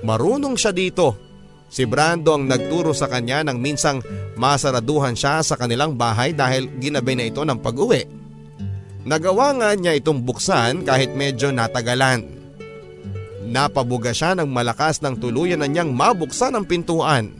Marunong 0.02 0.58
siya 0.58 0.74
dito. 0.74 1.30
Si 1.72 1.88
Brando 1.88 2.36
ang 2.36 2.51
nagturo 2.51 2.91
sa 2.91 3.07
kanya 3.07 3.47
nang 3.47 3.63
minsang 3.63 4.03
masaraduhan 4.36 5.15
siya 5.15 5.39
sa 5.39 5.55
kanilang 5.55 5.95
bahay 5.95 6.36
dahil 6.36 6.67
ginabi 6.84 7.15
na 7.15 7.32
ito 7.32 7.47
ng 7.47 7.63
pag-uwi. 7.63 8.03
Nagawa 9.07 9.55
nga 9.55 9.69
niya 9.80 9.95
itong 9.95 10.19
buksan 10.28 10.84
kahit 10.84 11.15
medyo 11.15 11.49
natagalan. 11.55 12.28
Napabuga 13.47 14.11
siya 14.11 14.36
ng 14.36 14.51
malakas 14.51 14.99
ng 14.99 15.15
tuluyan 15.15 15.63
na 15.63 15.67
niyang 15.72 15.95
mabuksan 15.95 16.59
ang 16.59 16.67
pintuan. 16.67 17.32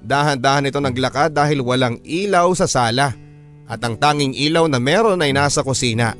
Dahan-dahan 0.00 0.70
ito 0.70 0.78
naglakad 0.78 1.34
dahil 1.34 1.60
walang 1.60 1.98
ilaw 2.06 2.54
sa 2.54 2.70
sala 2.70 3.12
at 3.66 3.80
ang 3.82 3.98
tanging 3.98 4.32
ilaw 4.32 4.70
na 4.70 4.78
meron 4.78 5.20
ay 5.26 5.34
nasa 5.34 5.66
kusina. 5.66 6.14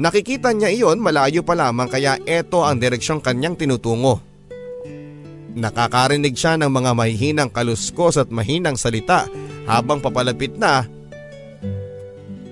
Nakikita 0.00 0.54
niya 0.54 0.70
iyon 0.72 1.02
malayo 1.02 1.42
pa 1.42 1.58
lamang 1.58 1.90
kaya 1.90 2.16
ito 2.22 2.62
ang 2.62 2.78
direksyong 2.78 3.20
kanyang 3.20 3.58
tinutungo. 3.58 4.29
Nakakarinig 5.56 6.38
siya 6.38 6.54
ng 6.60 6.70
mga 6.70 6.90
mahihinang 6.94 7.50
kaluskos 7.50 8.20
at 8.20 8.30
mahinang 8.30 8.78
salita 8.78 9.26
habang 9.66 9.98
papalapit 9.98 10.54
na 10.54 10.86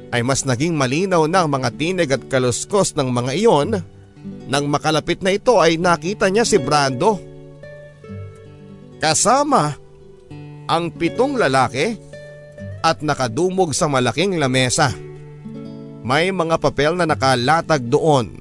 ay 0.08 0.24
mas 0.24 0.42
naging 0.48 0.72
malinaw 0.72 1.28
na 1.28 1.44
ang 1.44 1.50
mga 1.52 1.68
tinig 1.76 2.08
at 2.08 2.22
kaluskos 2.32 2.96
ng 2.96 3.08
mga 3.12 3.32
iyon. 3.36 3.70
Nang 4.48 4.64
makalapit 4.66 5.20
na 5.20 5.36
ito 5.36 5.60
ay 5.60 5.76
nakita 5.76 6.32
niya 6.32 6.48
si 6.48 6.56
Brando. 6.56 7.20
Kasama 8.98 9.76
ang 10.64 10.90
pitong 10.90 11.36
lalaki 11.36 11.94
at 12.80 13.04
nakadumog 13.04 13.76
sa 13.76 13.86
malaking 13.86 14.40
lamesa. 14.40 14.90
May 16.02 16.32
mga 16.32 16.56
papel 16.56 16.96
na 16.96 17.04
nakalatag 17.04 17.84
doon 17.86 18.40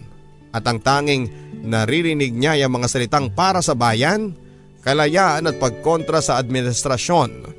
at 0.56 0.64
ang 0.64 0.80
tanging 0.80 1.28
naririnig 1.68 2.32
niya 2.32 2.56
ay 2.56 2.64
ang 2.64 2.80
mga 2.80 2.88
salitang 2.88 3.28
para 3.28 3.60
sa 3.60 3.76
bayan, 3.76 4.32
kalayaan 4.88 5.52
at 5.52 5.60
pagkontra 5.60 6.24
sa 6.24 6.40
administrasyon. 6.40 7.52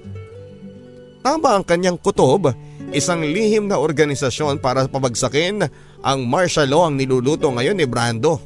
Tama 1.20 1.60
ang 1.60 1.64
kanyang 1.68 2.00
kutob 2.00 2.48
Isang 2.88 3.20
lihim 3.20 3.68
na 3.68 3.76
organisasyon 3.76 4.64
para 4.64 4.88
pabagsakin 4.88 5.60
ang 6.00 6.18
martial 6.24 6.72
law 6.72 6.88
ang 6.88 6.96
niluluto 6.96 7.52
ngayon 7.52 7.76
ni 7.76 7.84
Brando. 7.84 8.40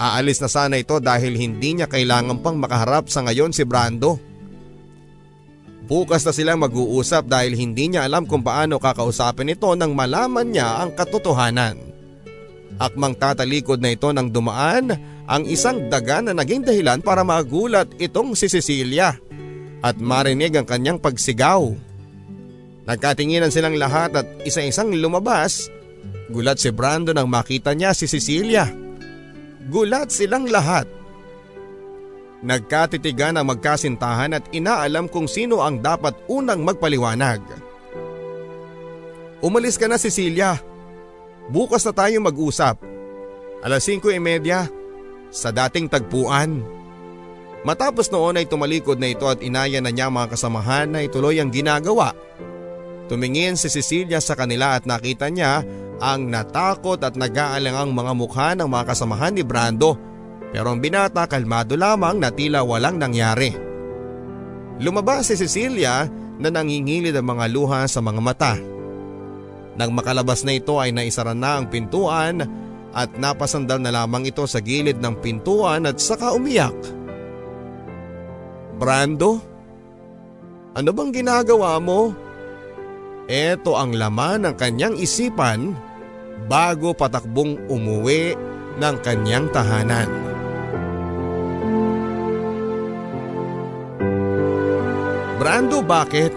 Aalis 0.00 0.40
na 0.40 0.48
sana 0.48 0.80
ito 0.80 0.96
dahil 0.96 1.36
hindi 1.36 1.76
niya 1.76 1.84
kailangan 1.84 2.40
pang 2.40 2.56
makaharap 2.56 3.12
sa 3.12 3.20
ngayon 3.20 3.52
si 3.52 3.68
Brando. 3.68 4.16
Bukas 5.84 6.24
na 6.24 6.32
silang 6.32 6.64
mag-uusap 6.64 7.28
dahil 7.28 7.52
hindi 7.52 7.92
niya 7.92 8.08
alam 8.08 8.24
kung 8.24 8.40
paano 8.40 8.80
kakausapin 8.80 9.52
ito 9.52 9.68
nang 9.76 9.92
malaman 9.92 10.48
niya 10.48 10.80
ang 10.80 10.96
katotohanan. 10.96 11.76
Akmang 12.80 13.20
tatalikod 13.20 13.84
na 13.84 13.92
ito 13.92 14.08
nang 14.16 14.32
dumaan 14.32 14.96
ang 15.30 15.46
isang 15.46 15.86
daga 15.86 16.18
na 16.18 16.34
naging 16.34 16.66
dahilan 16.66 16.98
para 16.98 17.22
magulat 17.22 17.86
itong 18.02 18.34
si 18.34 18.50
Cecilia 18.50 19.14
at 19.78 19.94
marinig 20.02 20.58
ang 20.58 20.66
kanyang 20.66 20.98
pagsigaw. 20.98 21.70
Nagkatinginan 22.90 23.54
silang 23.54 23.78
lahat 23.78 24.18
at 24.18 24.26
isa-isang 24.42 24.90
lumabas. 24.90 25.70
Gulat 26.34 26.58
si 26.58 26.74
Brando 26.74 27.14
nang 27.14 27.30
makita 27.30 27.70
niya 27.78 27.94
si 27.94 28.10
Cecilia. 28.10 28.66
Gulat 29.70 30.10
silang 30.10 30.50
lahat. 30.50 30.90
Nagkatitigan 32.42 33.38
ang 33.38 33.46
magkasintahan 33.46 34.34
at 34.34 34.44
inaalam 34.50 35.06
kung 35.06 35.30
sino 35.30 35.62
ang 35.62 35.78
dapat 35.78 36.18
unang 36.26 36.66
magpaliwanag. 36.66 37.38
Umalis 39.44 39.78
ka 39.78 39.86
na 39.86 40.00
Cecilia. 40.00 40.58
Bukas 41.52 41.86
na 41.86 41.94
tayo 41.94 42.18
mag-usap. 42.18 42.82
Alas 43.62 43.86
5.30 43.86 44.79
sa 45.30 45.54
dating 45.54 45.86
tagpuan. 45.88 46.60
Matapos 47.62 48.12
noon 48.12 48.40
ay 48.40 48.46
tumalikod 48.50 49.00
na 49.00 49.10
ito 49.10 49.26
at 49.30 49.40
inaya 49.40 49.78
na 49.80 49.94
niya 49.94 50.10
mga 50.10 50.34
kasamahan 50.36 50.88
na 50.90 51.04
ituloy 51.04 51.38
ang 51.38 51.52
ginagawa 51.52 52.12
Tumingin 53.10 53.58
si 53.58 53.66
Cecilia 53.66 54.22
sa 54.22 54.38
kanila 54.38 54.78
at 54.78 54.86
nakita 54.86 55.26
niya 55.34 55.66
ang 55.98 56.30
natakot 56.30 57.02
at 57.02 57.18
nag-aalangang 57.18 57.90
mga 57.90 58.12
mukha 58.14 58.54
ng 58.54 58.70
mga 58.70 58.94
kasamahan 58.94 59.34
ni 59.34 59.42
Brando 59.42 59.98
pero 60.54 60.70
ang 60.70 60.78
binata 60.78 61.26
kalmado 61.26 61.74
lamang 61.74 62.22
na 62.22 62.30
tila 62.30 62.62
walang 62.62 63.02
nangyari. 63.02 63.50
Lumabas 64.78 65.26
si 65.26 65.34
Cecilia 65.34 66.06
na 66.38 66.54
nangingilid 66.54 67.10
ang 67.18 67.34
mga 67.34 67.50
luha 67.50 67.82
sa 67.90 67.98
mga 67.98 68.20
mata. 68.22 68.54
Nang 69.74 69.90
makalabas 69.90 70.46
na 70.46 70.54
ito 70.54 70.78
ay 70.78 70.94
naisara 70.94 71.34
na 71.34 71.58
ang 71.58 71.66
pintuan 71.66 72.46
at 72.90 73.14
napasandal 73.14 73.78
na 73.78 73.94
lamang 73.94 74.26
ito 74.26 74.42
sa 74.46 74.58
gilid 74.58 74.98
ng 74.98 75.14
pintuan 75.22 75.86
at 75.86 76.02
saka 76.02 76.34
umiyak. 76.34 76.74
Brando? 78.80 79.38
Ano 80.74 80.90
bang 80.94 81.10
ginagawa 81.12 81.76
mo? 81.78 82.14
Ito 83.30 83.78
ang 83.78 83.94
laman 83.94 84.48
ng 84.48 84.54
kanyang 84.58 84.98
isipan 84.98 85.76
bago 86.50 86.90
patakbong 86.96 87.62
umuwi 87.70 88.34
ng 88.80 88.96
kanyang 89.04 89.46
tahanan. 89.54 90.10
Brando 95.38 95.80
bakit? 95.80 96.32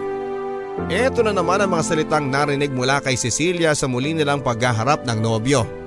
Ito 0.90 1.22
na 1.22 1.32
naman 1.32 1.62
ang 1.62 1.70
mga 1.70 1.84
salitang 1.86 2.28
narinig 2.28 2.72
mula 2.74 2.98
kay 2.98 3.14
Cecilia 3.14 3.72
sa 3.72 3.86
muli 3.86 4.12
nilang 4.12 4.42
paghaharap 4.42 5.06
ng 5.06 5.18
nobyo. 5.22 5.83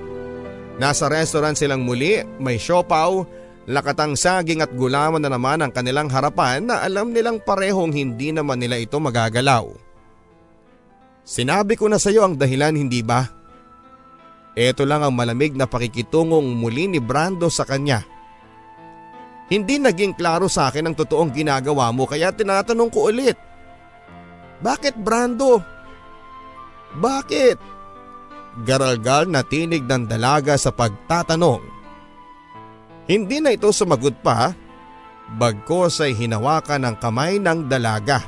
Nasa 0.78 1.10
restaurant 1.10 1.58
silang 1.58 1.82
muli, 1.82 2.22
may 2.38 2.62
siopaw, 2.62 3.26
lakatang 3.66 4.14
saging 4.14 4.62
at 4.62 4.70
gulaman 4.78 5.20
na 5.20 5.34
naman 5.34 5.60
ang 5.60 5.74
kanilang 5.74 6.08
harapan 6.08 6.70
na 6.70 6.86
alam 6.86 7.10
nilang 7.10 7.42
parehong 7.42 7.92
hindi 7.92 8.30
naman 8.30 8.62
nila 8.62 8.78
ito 8.78 9.02
magagalaw. 9.02 9.74
Sinabi 11.28 11.76
ko 11.76 11.92
na 11.92 12.00
sa 12.00 12.14
iyo 12.14 12.24
ang 12.24 12.38
dahilan 12.40 12.78
hindi 12.78 13.02
ba? 13.04 13.26
Ito 14.58 14.88
lang 14.88 15.04
ang 15.04 15.14
malamig 15.14 15.54
na 15.54 15.68
pakikitungong 15.68 16.56
muli 16.56 16.88
ni 16.88 17.04
Brando 17.04 17.52
sa 17.52 17.68
kanya. 17.68 18.02
Hindi 19.52 19.82
naging 19.82 20.16
klaro 20.16 20.48
sa 20.48 20.72
akin 20.72 20.88
ang 20.88 20.96
totoong 20.96 21.34
ginagawa 21.34 21.92
mo 21.92 22.08
kaya 22.08 22.32
tinatanong 22.32 22.90
ko 22.90 23.12
ulit. 23.12 23.38
Bakit 24.64 24.98
Brando? 24.98 25.62
Bakit? 26.98 27.77
Garalgal 28.66 29.30
na 29.30 29.46
tinig 29.46 29.86
ng 29.86 30.10
dalaga 30.10 30.58
sa 30.58 30.74
pagtatanong. 30.74 31.62
Hindi 33.06 33.38
na 33.38 33.54
ito 33.54 33.70
sumagot 33.70 34.18
pa, 34.26 34.52
bagkos 35.38 36.02
ay 36.02 36.18
hinawakan 36.18 36.90
ng 36.90 36.96
kamay 36.98 37.38
ng 37.38 37.70
dalaga. 37.70 38.20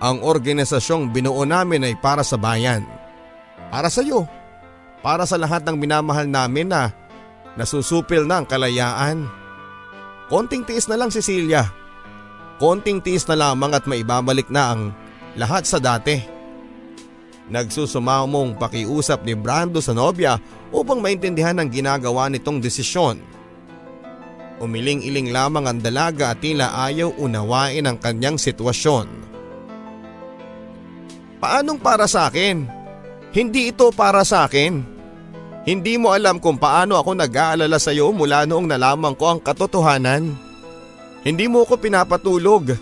Ang 0.00 0.24
organisasyong 0.24 1.12
binuo 1.12 1.44
namin 1.44 1.84
ay 1.84 1.94
para 1.98 2.24
sa 2.24 2.40
bayan. 2.40 2.86
Para 3.68 3.92
sa 3.92 4.00
iyo. 4.00 4.24
Para 5.04 5.28
sa 5.28 5.36
lahat 5.36 5.60
ng 5.68 5.76
minamahal 5.76 6.24
namin 6.24 6.72
na 6.72 6.88
nasusupil 7.58 8.24
na 8.24 8.40
ang 8.40 8.46
kalayaan. 8.48 9.28
Konting 10.32 10.64
tiis 10.64 10.88
na 10.88 10.96
lang 10.96 11.12
Cecilia. 11.12 11.68
Konting 12.56 13.04
tiis 13.04 13.28
na 13.28 13.36
lamang 13.36 13.76
at 13.76 13.84
maibabalik 13.84 14.48
na 14.48 14.72
ang 14.72 14.80
lahat 15.36 15.68
sa 15.68 15.76
dati. 15.76 16.39
Nagsusumamong 17.50 18.54
pakiusap 18.54 19.26
ni 19.26 19.34
Brando 19.34 19.82
sa 19.82 19.90
nobya 19.90 20.38
upang 20.70 21.02
maintindihan 21.02 21.58
ang 21.58 21.66
ginagawa 21.66 22.30
nitong 22.30 22.62
desisyon. 22.62 23.18
Umiling-iling 24.62 25.34
lamang 25.34 25.66
ang 25.66 25.78
dalaga 25.82 26.30
at 26.30 26.38
tila 26.38 26.70
ayaw 26.78 27.10
unawain 27.18 27.90
ang 27.90 27.98
kanyang 27.98 28.38
sitwasyon. 28.38 29.10
Paanong 31.42 31.80
para 31.82 32.06
sa 32.06 32.30
akin? 32.30 32.70
Hindi 33.34 33.74
ito 33.74 33.90
para 33.90 34.22
sa 34.22 34.46
akin. 34.46 34.86
Hindi 35.66 35.98
mo 35.98 36.14
alam 36.14 36.38
kung 36.38 36.54
paano 36.54 36.94
ako 37.02 37.18
nag-aalala 37.18 37.82
sa 37.82 37.90
iyo 37.90 38.14
mula 38.14 38.46
noong 38.46 38.70
nalaman 38.70 39.18
ko 39.18 39.34
ang 39.34 39.40
katotohanan. 39.42 40.30
Hindi 41.26 41.44
mo 41.50 41.66
ako 41.66 41.74
pinapatulog. 41.82 42.78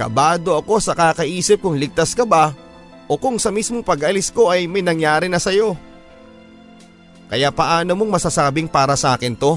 Kabado 0.00 0.56
ako 0.56 0.80
sa 0.80 0.96
kakaisip 0.96 1.60
kung 1.60 1.76
ligtas 1.76 2.16
ka 2.16 2.24
ba 2.24 2.63
o 3.08 3.20
kung 3.20 3.36
sa 3.36 3.52
mismong 3.52 3.84
pag-alis 3.84 4.32
ko 4.32 4.48
ay 4.48 4.64
may 4.64 4.80
nangyari 4.80 5.28
na 5.28 5.40
sa 5.40 5.52
iyo. 5.52 5.76
Kaya 7.28 7.50
paano 7.50 7.96
mong 7.96 8.20
masasabing 8.20 8.68
para 8.68 8.94
sa 8.94 9.16
akin 9.16 9.34
to? 9.36 9.56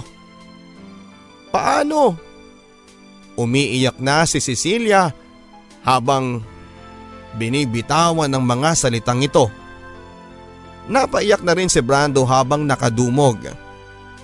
Paano? 1.52 2.16
Umiiyak 3.38 4.02
na 4.02 4.26
si 4.26 4.42
Cecilia 4.42 5.14
habang 5.86 6.42
binibitawan 7.38 8.28
ng 8.28 8.44
mga 8.44 8.70
salitang 8.74 9.22
ito. 9.22 9.48
Napaiyak 10.90 11.44
na 11.44 11.54
rin 11.54 11.70
si 11.70 11.84
Brando 11.84 12.26
habang 12.26 12.64
nakadumog. 12.66 13.38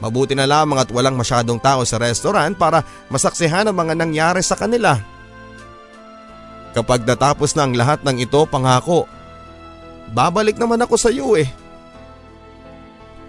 Mabuti 0.01 0.33
na 0.35 0.49
lamang 0.49 0.81
at 0.81 0.89
walang 0.91 1.15
masyadong 1.15 1.61
tao 1.61 1.85
sa 1.87 2.01
restaurant 2.01 2.57
para 2.57 2.81
masaksihan 3.07 3.69
ang 3.69 3.75
mga 3.77 3.93
nangyari 3.95 4.41
sa 4.41 4.57
kanila. 4.57 4.99
Kapag 6.73 7.05
natapos 7.05 7.53
na 7.53 7.69
ang 7.69 7.73
lahat 7.77 8.01
ng 8.01 8.17
ito 8.17 8.41
pangako, 8.49 9.05
babalik 10.09 10.57
naman 10.57 10.81
ako 10.81 10.95
sa 10.97 11.13
iyo 11.13 11.37
eh. 11.37 11.45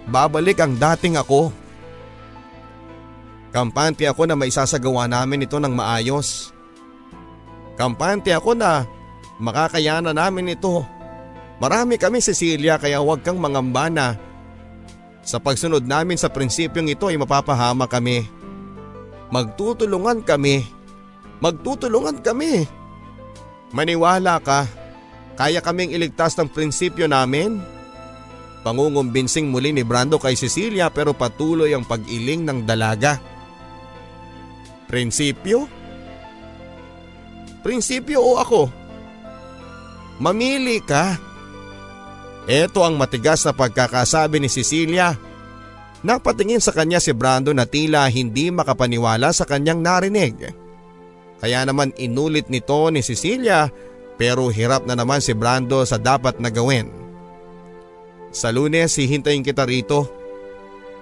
Babalik 0.09 0.61
ang 0.61 0.77
dating 0.77 1.21
ako. 1.21 1.53
Kampante 3.53 4.09
ako 4.09 4.27
na 4.27 4.37
maisasagawa 4.37 5.07
namin 5.07 5.45
ito 5.45 5.57
ng 5.61 5.73
maayos. 5.73 6.51
Kampante 7.77 8.33
ako 8.33 8.57
na 8.57 8.89
Makakayanan 9.35 10.15
namin 10.15 10.55
ito. 10.55 10.87
Marami 11.59 11.99
kami 11.99 12.23
Cecilia 12.23 12.79
kaya 12.79 13.03
huwag 13.03 13.23
kang 13.23 13.39
mangamba 13.39 13.91
na 13.91 14.07
sa 15.25 15.43
pagsunod 15.43 15.83
namin 15.83 16.15
sa 16.15 16.31
prinsipyong 16.31 16.93
ito 16.93 17.11
ay 17.11 17.19
mapapahama 17.19 17.91
kami. 17.91 18.27
Magtutulungan 19.33 20.23
kami 20.23 20.63
Magtutulungan 21.43 22.23
kami. 22.23 22.65
Maniwala 23.71 24.43
ka, 24.43 24.67
kaya 25.35 25.63
kaming 25.63 25.95
iligtas 25.95 26.35
ng 26.39 26.51
prinsipyo 26.51 27.07
namin. 27.07 27.59
Pangungumbinsing 28.65 29.53
muli 29.53 29.77
ni 29.77 29.85
Brando 29.85 30.17
kay 30.17 30.39
Cecilia 30.39 30.89
pero 30.89 31.13
patuloy 31.13 31.77
ang 31.77 31.85
pag-iling 31.85 32.49
ng 32.49 32.59
dalaga. 32.65 33.21
Prinsipyo? 34.89 35.69
Prinsipyo 37.61 38.21
o 38.25 38.41
ako? 38.41 38.63
Mamili 40.23 40.81
ka. 40.81 41.19
Ito 42.45 42.85
ang 42.85 42.97
matigas 42.97 43.45
na 43.45 43.53
pagkakasabi 43.57 44.41
ni 44.41 44.49
Cecilia. 44.49 45.17
Napatingin 46.05 46.61
sa 46.61 46.77
kanya 46.77 47.01
si 47.01 47.17
Brando 47.17 47.51
na 47.57 47.65
tila 47.65 48.05
hindi 48.13 48.53
makapaniwala 48.53 49.33
sa 49.33 49.49
kanyang 49.49 49.81
narinig. 49.81 50.64
Kaya 51.45 51.69
naman 51.69 51.93
inulit 52.01 52.49
nito 52.49 52.89
ni 52.89 53.05
Cecilia 53.05 53.69
pero 54.17 54.49
hirap 54.49 54.89
na 54.89 54.97
naman 54.97 55.21
si 55.21 55.37
Brando 55.37 55.85
sa 55.85 56.01
dapat 56.01 56.41
na 56.41 56.49
gawin. 56.49 56.89
Sa 58.33 58.49
lunes 58.49 58.97
hihintayin 58.97 59.45
kita 59.45 59.69
rito. 59.69 60.09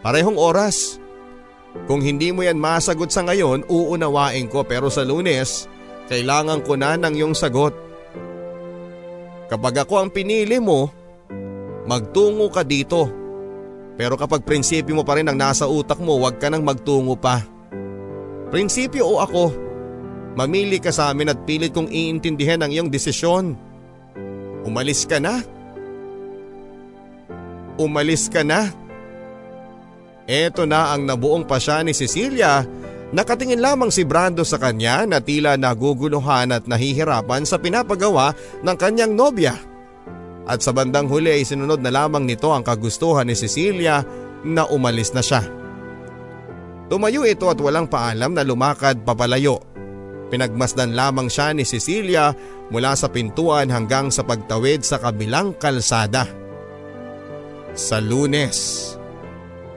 Parehong 0.03 0.35
oras. 0.35 0.99
Kung 1.87 2.03
hindi 2.03 2.35
mo 2.35 2.43
yan 2.43 2.59
masagot 2.59 3.15
sa 3.15 3.23
ngayon 3.23 3.71
uunawain 3.71 4.51
ko 4.51 4.67
pero 4.67 4.91
sa 4.91 5.07
lunes 5.07 5.71
kailangan 6.11 6.67
ko 6.67 6.75
na 6.75 6.99
ng 6.99 7.23
iyong 7.23 7.39
sagot. 7.39 7.79
Kapag 9.47 9.87
ako 9.87 9.95
ang 10.03 10.11
pinili 10.11 10.59
mo, 10.59 10.91
magtungo 11.87 12.51
ka 12.51 12.67
dito 12.67 13.07
pero 13.95 14.19
kapag 14.19 14.43
prinsipyo 14.43 14.99
mo 14.99 15.07
pa 15.07 15.23
rin 15.23 15.31
ang 15.31 15.39
nasa 15.39 15.71
utak 15.71 16.03
mo, 16.03 16.19
huwag 16.19 16.43
ka 16.43 16.51
nang 16.51 16.67
magtungo 16.67 17.15
pa. 17.15 17.47
Prinsipyo 18.51 19.07
o 19.07 19.23
ako, 19.23 19.72
mamili 20.35 20.79
ka 20.79 20.95
sa 20.95 21.13
amin 21.13 21.33
at 21.33 21.45
pilit 21.45 21.73
kong 21.73 21.91
iintindihan 21.91 22.61
ang 22.63 22.73
iyong 22.73 22.89
desisyon. 22.89 23.57
Umalis 24.63 25.05
ka 25.05 25.19
na. 25.19 25.43
Umalis 27.77 28.31
ka 28.31 28.47
na. 28.47 28.71
Eto 30.29 30.65
na 30.65 30.95
ang 30.95 31.03
nabuong 31.05 31.45
pasya 31.45 31.83
ni 31.83 31.91
Cecilia 31.91 32.63
Nakatingin 33.13 33.61
lamang 33.61 33.93
si 33.93 34.09
Brando 34.09 34.41
sa 34.41 34.57
kanya 34.57 35.05
na 35.05 35.21
tila 35.21 35.61
naguguluhan 35.61 36.49
at 36.49 36.65
nahihirapan 36.65 37.45
sa 37.45 37.61
pinapagawa 37.61 38.33
ng 38.65 38.77
kanyang 38.81 39.13
nobya. 39.13 39.53
At 40.49 40.65
sa 40.65 40.73
bandang 40.73 41.13
huli 41.13 41.29
ay 41.29 41.45
sinunod 41.45 41.85
na 41.85 41.93
lamang 41.93 42.25
nito 42.25 42.49
ang 42.49 42.65
kagustuhan 42.65 43.29
ni 43.29 43.37
Cecilia 43.37 44.01
na 44.49 44.65
umalis 44.65 45.13
na 45.13 45.21
siya. 45.21 45.45
Tumayo 46.89 47.29
ito 47.29 47.53
at 47.53 47.61
walang 47.61 47.85
paalam 47.85 48.33
na 48.33 48.43
lumakad 48.43 49.05
papalayo. 49.05 49.61
Pinagmasdan 50.33 50.97
lamang 50.97 51.29
siya 51.29 51.53
ni 51.53 51.61
Cecilia 51.61 52.33
mula 52.73 52.97
sa 52.97 53.13
pintuan 53.13 53.69
hanggang 53.69 54.09
sa 54.09 54.25
pagtawid 54.25 54.81
sa 54.81 54.97
kabilang 54.97 55.53
kalsada. 55.61 56.25
Sa 57.77 58.01
lunes. 58.01 58.57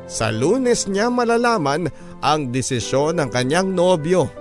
Sa 0.08 0.32
lunes 0.32 0.88
niya 0.88 1.12
malalaman 1.12 1.92
ang 2.24 2.56
desisyon 2.56 3.20
ng 3.20 3.30
kanyang 3.36 3.76
nobyo. 3.76 4.32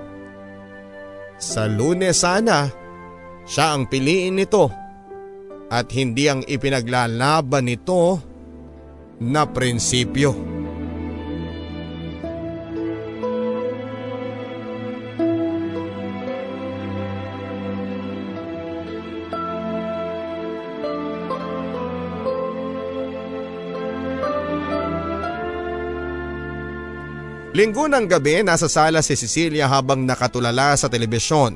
Sa 1.43 1.67
lunes 1.67 2.23
sana, 2.23 2.71
siya 3.43 3.75
ang 3.75 3.91
piliin 3.91 4.39
nito 4.39 4.71
at 5.67 5.91
hindi 5.91 6.31
ang 6.31 6.47
ipinaglalaban 6.47 7.67
nito 7.67 8.23
na 9.19 9.43
prinsipyo. 9.51 10.63
Linggo 27.55 27.87
ng 27.87 28.11
gabi 28.11 28.43
nasa 28.43 28.67
sala 28.67 28.99
si 28.99 29.15
Cecilia 29.15 29.71
habang 29.71 30.03
nakatulala 30.03 30.75
sa 30.75 30.91
telebisyon. 30.91 31.55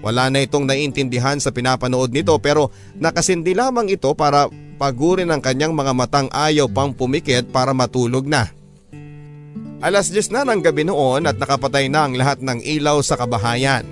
Wala 0.00 0.32
na 0.32 0.40
itong 0.40 0.64
naiintindihan 0.64 1.36
sa 1.36 1.52
pinapanood 1.52 2.08
nito 2.08 2.32
pero 2.40 2.72
nakasindi 2.96 3.52
lamang 3.52 3.92
ito 3.92 4.08
para 4.16 4.48
pagurin 4.80 5.28
ang 5.28 5.44
kanyang 5.44 5.76
mga 5.76 5.92
matang 5.92 6.28
ayaw 6.32 6.72
pang 6.72 6.96
pumikit 6.96 7.52
para 7.52 7.76
matulog 7.76 8.24
na. 8.24 8.48
Alas 9.84 10.08
10 10.08 10.32
na 10.32 10.40
ng 10.48 10.64
gabi 10.64 10.88
noon 10.88 11.28
at 11.28 11.36
nakapatay 11.36 11.92
na 11.92 12.08
ang 12.08 12.16
lahat 12.16 12.40
ng 12.40 12.64
ilaw 12.64 13.04
sa 13.04 13.20
kabahayan. 13.20 13.84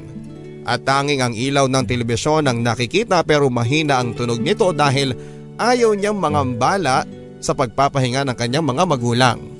At 0.64 0.88
tanging 0.88 1.20
ang 1.20 1.36
ilaw 1.36 1.68
ng 1.68 1.84
telebisyon 1.84 2.48
ang 2.48 2.64
nakikita 2.64 3.20
pero 3.20 3.52
mahina 3.52 4.00
ang 4.00 4.16
tunog 4.16 4.40
nito 4.40 4.72
dahil 4.72 5.12
ayaw 5.60 5.92
niyang 5.92 6.16
mangambala 6.16 7.04
sa 7.36 7.52
pagpapahinga 7.52 8.24
ng 8.24 8.36
kanyang 8.36 8.64
mga 8.64 8.84
magulang. 8.88 9.57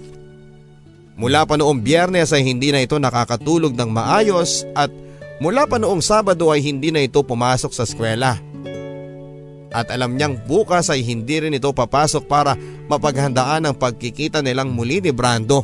Mula 1.18 1.42
pa 1.44 1.58
noong 1.58 1.82
biyernes 1.82 2.30
ay 2.30 2.46
hindi 2.46 2.70
na 2.70 2.78
ito 2.78 2.94
nakakatulog 2.94 3.74
ng 3.74 3.90
maayos 3.90 4.62
at 4.78 4.88
Mula 5.38 5.70
pa 5.70 5.78
noong 5.78 6.02
Sabado 6.02 6.50
ay 6.50 6.58
hindi 6.58 6.90
na 6.90 6.98
ito 6.98 7.22
pumasok 7.22 7.70
sa 7.70 7.86
eskwela. 7.86 8.42
At 9.70 9.86
alam 9.94 10.18
niyang 10.18 10.34
bukas 10.34 10.90
ay 10.90 11.06
hindi 11.06 11.38
rin 11.38 11.54
ito 11.54 11.70
papasok 11.70 12.26
para 12.26 12.58
mapaghandaan 12.90 13.70
ang 13.70 13.76
pagkikita 13.78 14.42
nilang 14.42 14.74
muli 14.74 14.98
ni 14.98 15.14
Brando. 15.14 15.62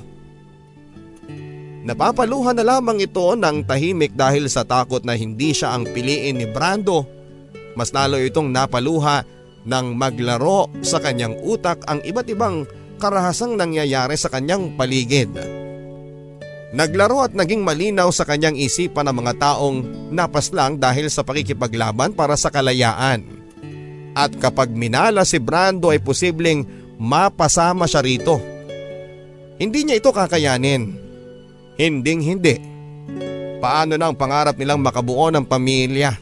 Napapaluhan 1.84 2.54
na 2.56 2.64
lamang 2.64 3.02
ito 3.02 3.34
ng 3.34 3.66
tahimik 3.66 4.14
dahil 4.14 4.46
sa 4.46 4.62
takot 4.62 5.02
na 5.02 5.18
hindi 5.18 5.50
siya 5.50 5.74
ang 5.74 5.84
piliin 5.90 6.38
ni 6.38 6.46
Brando. 6.46 7.04
Mas 7.74 7.90
lalo 7.90 8.14
itong 8.22 8.54
napaluha 8.54 9.26
nang 9.66 9.98
maglaro 9.98 10.70
sa 10.86 11.02
kanyang 11.02 11.34
utak 11.42 11.82
ang 11.90 11.98
iba't 12.06 12.30
ibang 12.30 12.62
karahasang 12.98 13.58
nangyayari 13.58 14.14
sa 14.18 14.30
kanyang 14.30 14.74
paligid. 14.78 15.30
Naglaro 16.74 17.22
at 17.22 17.38
naging 17.38 17.62
malinaw 17.62 18.10
sa 18.10 18.26
kanyang 18.26 18.58
isipan 18.58 19.06
ng 19.06 19.16
mga 19.22 19.32
taong 19.38 20.10
napaslang 20.10 20.74
dahil 20.74 21.06
sa 21.06 21.22
pakikipaglaban 21.22 22.10
para 22.18 22.34
sa 22.34 22.50
kalayaan. 22.50 23.22
At 24.14 24.34
kapag 24.34 24.74
minala 24.74 25.22
si 25.22 25.38
Brando 25.38 25.94
ay 25.94 26.02
posibleng 26.02 26.66
mapasama 26.98 27.86
siya 27.86 28.02
rito. 28.02 28.42
Hindi 29.54 29.86
niya 29.86 30.02
ito 30.02 30.10
kakayanin. 30.10 30.82
Hinding 31.78 32.20
hindi. 32.22 32.54
Paano 33.62 33.94
na 33.94 34.10
ang 34.10 34.18
pangarap 34.18 34.58
nilang 34.58 34.82
makabuo 34.82 35.30
ng 35.30 35.46
pamilya? 35.46 36.14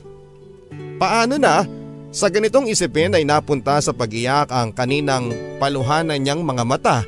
Paano 1.01 1.41
na 1.41 1.65
sa 2.13 2.29
ganitong 2.29 2.69
isipin 2.69 3.17
ay 3.17 3.25
napunta 3.25 3.81
sa 3.81 3.97
pag-iyak 3.97 4.53
ang 4.53 4.69
kaninang 4.77 5.33
paluhanan 5.57 6.21
niyang 6.21 6.45
mga 6.45 6.65
mata 6.69 6.99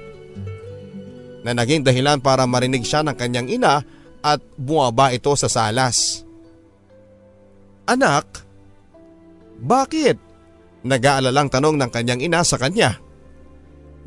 na 1.44 1.52
naging 1.52 1.84
dahilan 1.84 2.24
para 2.24 2.48
marinig 2.48 2.88
siya 2.88 3.04
ng 3.04 3.12
kanyang 3.12 3.52
ina 3.52 3.84
at 4.24 4.40
buwaba 4.56 5.12
ito 5.12 5.28
sa 5.36 5.52
salas. 5.52 6.24
Anak, 7.84 8.24
bakit? 9.60 10.16
Nag-aalalang 10.80 11.52
tanong 11.52 11.76
ng 11.76 11.90
kanyang 11.92 12.24
ina 12.24 12.40
sa 12.40 12.56
kanya. 12.56 12.96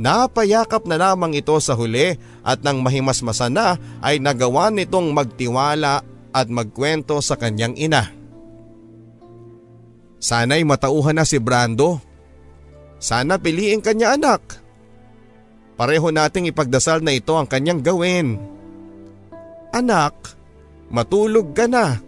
Napayakap 0.02 0.90
na 0.90 0.98
lamang 0.98 1.38
ito 1.38 1.54
sa 1.62 1.78
huli 1.78 2.18
at 2.42 2.66
nang 2.66 2.82
mahimasmasan 2.82 3.54
na 3.54 3.78
ay 4.02 4.18
nagawa 4.18 4.74
nitong 4.74 5.14
magtiwala 5.14 6.02
at 6.34 6.48
magkwento 6.50 7.22
sa 7.22 7.38
kanyang 7.38 7.78
ina. 7.78 8.17
Sana'y 10.18 10.66
matauhan 10.66 11.18
na 11.18 11.26
si 11.26 11.38
Brando. 11.38 12.02
Sana 12.98 13.38
piliin 13.38 13.82
kanya 13.82 14.18
anak. 14.18 14.42
Pareho 15.78 16.10
nating 16.10 16.50
ipagdasal 16.50 17.06
na 17.06 17.14
ito 17.14 17.38
ang 17.38 17.46
kanyang 17.46 17.86
gawin. 17.86 18.42
Anak, 19.70 20.34
matulog 20.90 21.54
ka 21.54 21.70
na. 21.70 22.02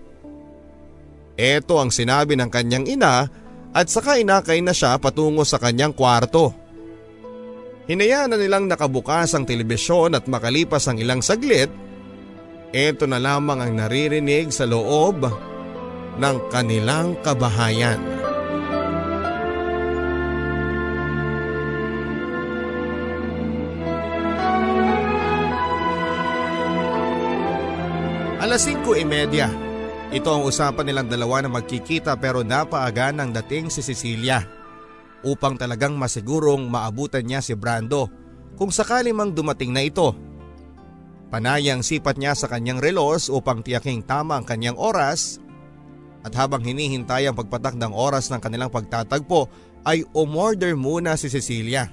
Ito 1.37 1.77
ang 1.77 1.93
sinabi 1.93 2.33
ng 2.33 2.49
kanyang 2.49 2.89
ina 2.89 3.29
at 3.69 3.87
saka 3.87 4.17
inakay 4.17 4.65
na 4.65 4.73
siya 4.73 4.97
patungo 4.97 5.45
sa 5.45 5.61
kanyang 5.61 5.93
kwarto. 5.93 6.51
Hinayaan 7.85 8.33
na 8.33 8.37
nilang 8.37 8.65
nakabukas 8.65 9.37
ang 9.37 9.45
telebisyon 9.45 10.17
at 10.17 10.25
makalipas 10.25 10.89
ang 10.89 10.97
ilang 10.97 11.21
saglit, 11.21 11.69
ito 12.69 13.05
na 13.09 13.17
lamang 13.17 13.65
ang 13.65 13.73
naririnig 13.73 14.53
sa 14.53 14.65
loob 14.65 15.25
ng 16.19 16.51
kanilang 16.51 17.15
kabahayan. 17.23 17.97
Alas 28.39 28.65
5.30. 28.67 30.15
Ito 30.15 30.29
ang 30.33 30.43
usapan 30.43 30.89
nilang 30.89 31.07
dalawa 31.07 31.45
na 31.45 31.53
magkikita 31.53 32.17
pero 32.17 32.41
napaaga 32.41 33.13
ng 33.13 33.29
dating 33.29 33.69
si 33.69 33.85
Cecilia. 33.85 34.41
Upang 35.21 35.53
talagang 35.53 35.93
masigurong 35.99 36.65
maabutan 36.65 37.27
niya 37.27 37.45
si 37.45 37.53
Brando 37.53 38.09
kung 38.57 38.73
sakali 38.73 39.13
mang 39.13 39.37
dumating 39.37 39.69
na 39.69 39.85
ito. 39.85 40.17
Panayang 41.29 41.85
sipat 41.85 42.17
niya 42.17 42.33
sa 42.33 42.49
kanyang 42.49 42.81
relos 42.81 43.29
upang 43.29 43.61
tiyaking 43.61 44.01
tama 44.01 44.41
ang 44.41 44.45
kanyang 44.49 44.81
oras 44.81 45.37
at 46.23 46.33
habang 46.35 46.63
hinihintay 46.63 47.27
ang 47.27 47.35
pagpatak 47.35 47.79
ng 47.79 47.95
oras 47.95 48.27
ng 48.27 48.41
kanilang 48.43 48.71
pagtatagpo 48.71 49.47
ay 49.87 50.03
umorder 50.11 50.75
muna 50.75 51.15
si 51.15 51.31
Cecilia. 51.31 51.87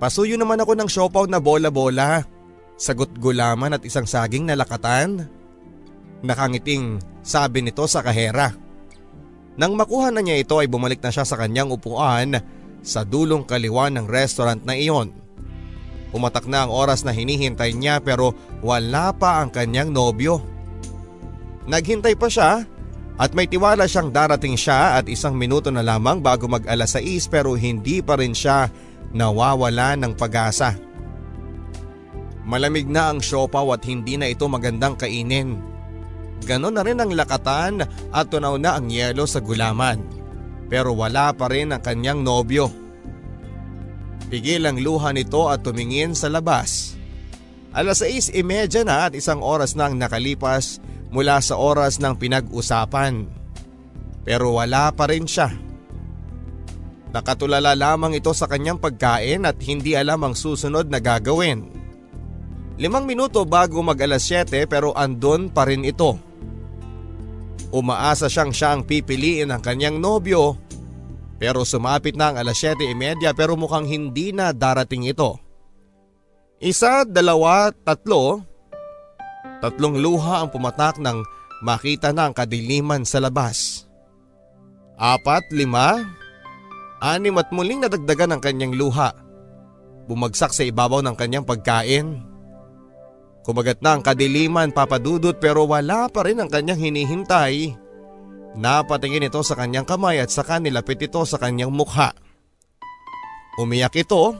Pasuyo 0.00 0.34
naman 0.34 0.58
ako 0.58 0.72
ng 0.74 0.88
siopaw 0.90 1.24
na 1.30 1.38
bola-bola, 1.38 2.26
sagot 2.74 3.14
gulaman 3.22 3.78
at 3.78 3.86
isang 3.86 4.08
saging 4.08 4.48
na 4.48 4.58
lakatan. 4.58 5.30
Nakangiting 6.26 6.98
sabi 7.22 7.62
nito 7.62 7.86
sa 7.86 8.02
kahera. 8.02 8.50
Nang 9.54 9.76
makuha 9.78 10.10
na 10.10 10.24
niya 10.24 10.42
ito 10.42 10.58
ay 10.58 10.66
bumalik 10.66 10.98
na 11.04 11.12
siya 11.12 11.22
sa 11.22 11.38
kanyang 11.38 11.70
upuan 11.70 12.40
sa 12.82 13.06
dulong 13.06 13.46
kaliwa 13.46 13.92
ng 13.92 14.10
restaurant 14.10 14.58
na 14.66 14.74
iyon. 14.74 15.14
Pumatak 16.10 16.44
na 16.44 16.66
ang 16.66 16.70
oras 16.74 17.06
na 17.06 17.14
hinihintay 17.14 17.72
niya 17.72 18.02
pero 18.02 18.36
wala 18.60 19.14
pa 19.16 19.40
ang 19.40 19.48
kanyang 19.48 19.94
nobyo. 19.94 20.51
Naghintay 21.66 22.18
pa 22.18 22.26
siya 22.26 22.66
at 23.20 23.30
may 23.36 23.46
tiwala 23.46 23.86
siyang 23.86 24.10
darating 24.10 24.58
siya 24.58 24.98
at 24.98 25.06
isang 25.06 25.38
minuto 25.38 25.70
na 25.70 25.84
lamang 25.84 26.18
bago 26.18 26.50
mag 26.50 26.66
alas 26.66 26.98
6 26.98 27.30
pero 27.30 27.54
hindi 27.54 28.02
pa 28.02 28.18
rin 28.18 28.34
siya 28.34 28.66
nawawala 29.14 29.94
ng 30.00 30.12
pag-asa. 30.18 30.74
Malamig 32.42 32.90
na 32.90 33.14
ang 33.14 33.22
siopaw 33.22 33.78
at 33.78 33.86
hindi 33.86 34.18
na 34.18 34.26
ito 34.26 34.48
magandang 34.50 34.98
kainin. 34.98 35.62
Ganon 36.42 36.74
na 36.74 36.82
rin 36.82 36.98
ang 36.98 37.14
lakatan 37.14 37.86
at 37.86 38.26
tunaw 38.26 38.58
na 38.58 38.74
ang 38.74 38.90
yelo 38.90 39.30
sa 39.30 39.38
gulaman. 39.38 40.02
Pero 40.66 40.90
wala 40.98 41.30
pa 41.30 41.46
rin 41.46 41.70
ang 41.70 41.78
kanyang 41.78 42.26
nobyo. 42.26 42.66
Pigil 44.26 44.66
ang 44.66 44.80
luha 44.80 45.14
nito 45.14 45.46
at 45.46 45.62
tumingin 45.62 46.18
sa 46.18 46.26
labas. 46.26 46.98
Alas 47.70 48.02
6.30 48.02 48.82
na 48.82 49.06
at 49.06 49.14
isang 49.14 49.38
oras 49.38 49.78
nang 49.78 49.94
nakalipas 49.94 50.82
mula 51.12 51.38
sa 51.44 51.60
oras 51.60 52.00
ng 52.00 52.16
pinag-usapan. 52.16 53.28
Pero 54.24 54.56
wala 54.56 54.90
pa 54.96 55.06
rin 55.12 55.28
siya. 55.28 55.52
Nakatulala 57.12 57.76
lamang 57.76 58.16
ito 58.16 58.32
sa 58.32 58.48
kanyang 58.48 58.80
pagkain 58.80 59.44
at 59.44 59.60
hindi 59.60 59.92
alam 59.92 60.24
ang 60.24 60.32
susunod 60.32 60.88
na 60.88 60.96
gagawin. 60.96 61.68
Limang 62.80 63.04
minuto 63.04 63.44
bago 63.44 63.84
mag 63.84 64.00
alas 64.00 64.24
7 64.24 64.64
pero 64.64 64.96
andon 64.96 65.52
pa 65.52 65.68
rin 65.68 65.84
ito. 65.84 66.16
Umaasa 67.68 68.32
siyang 68.32 68.52
siya 68.52 68.72
ang 68.72 68.82
pipiliin 68.88 69.52
ng 69.52 69.60
kanyang 69.60 70.00
nobyo 70.00 70.56
pero 71.42 71.66
sumapit 71.66 72.14
na 72.14 72.30
ang 72.30 72.38
alas 72.38 72.62
7.30 72.62 73.34
pero 73.34 73.58
mukhang 73.58 73.82
hindi 73.82 74.30
na 74.30 74.54
darating 74.54 75.10
ito. 75.10 75.42
Isa, 76.62 77.02
dalawa, 77.02 77.74
tatlo. 77.74 78.46
Tatlong 79.62 79.94
luha 80.02 80.42
ang 80.42 80.50
pumatak 80.50 80.98
nang 80.98 81.22
makita 81.62 82.10
na 82.10 82.26
ang 82.26 82.34
kadiliman 82.34 83.06
sa 83.06 83.22
labas. 83.22 83.86
Apat, 84.98 85.54
lima, 85.54 86.02
anim 86.98 87.38
at 87.38 87.54
muling 87.54 87.78
nadagdagan 87.78 88.34
ang 88.34 88.42
kanyang 88.42 88.74
luha. 88.74 89.14
Bumagsak 90.10 90.50
sa 90.50 90.66
ibabaw 90.66 90.98
ng 91.06 91.14
kanyang 91.14 91.46
pagkain. 91.46 92.26
Kumagat 93.46 93.78
na 93.78 93.94
ang 93.94 94.02
kadiliman 94.02 94.74
papadudot 94.74 95.38
pero 95.38 95.62
wala 95.70 96.10
pa 96.10 96.26
rin 96.26 96.42
ang 96.42 96.50
kanyang 96.50 96.82
hinihintay. 96.82 97.78
Napatingin 98.58 99.30
ito 99.30 99.40
sa 99.46 99.54
kanyang 99.54 99.86
kamay 99.86 100.18
at 100.18 100.28
saka 100.28 100.58
nilapit 100.58 100.98
ito 100.98 101.22
sa 101.22 101.38
kanyang 101.38 101.70
mukha. 101.70 102.10
Umiyak 103.62 103.94
ito. 103.94 104.34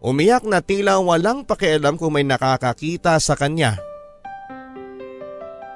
Umiyak 0.00 0.46
na 0.46 0.62
tila 0.62 1.02
walang 1.02 1.44
pakialam 1.44 1.98
kung 1.98 2.14
may 2.14 2.24
nakakakita 2.24 3.18
sa 3.18 3.34
kanya. 3.34 3.89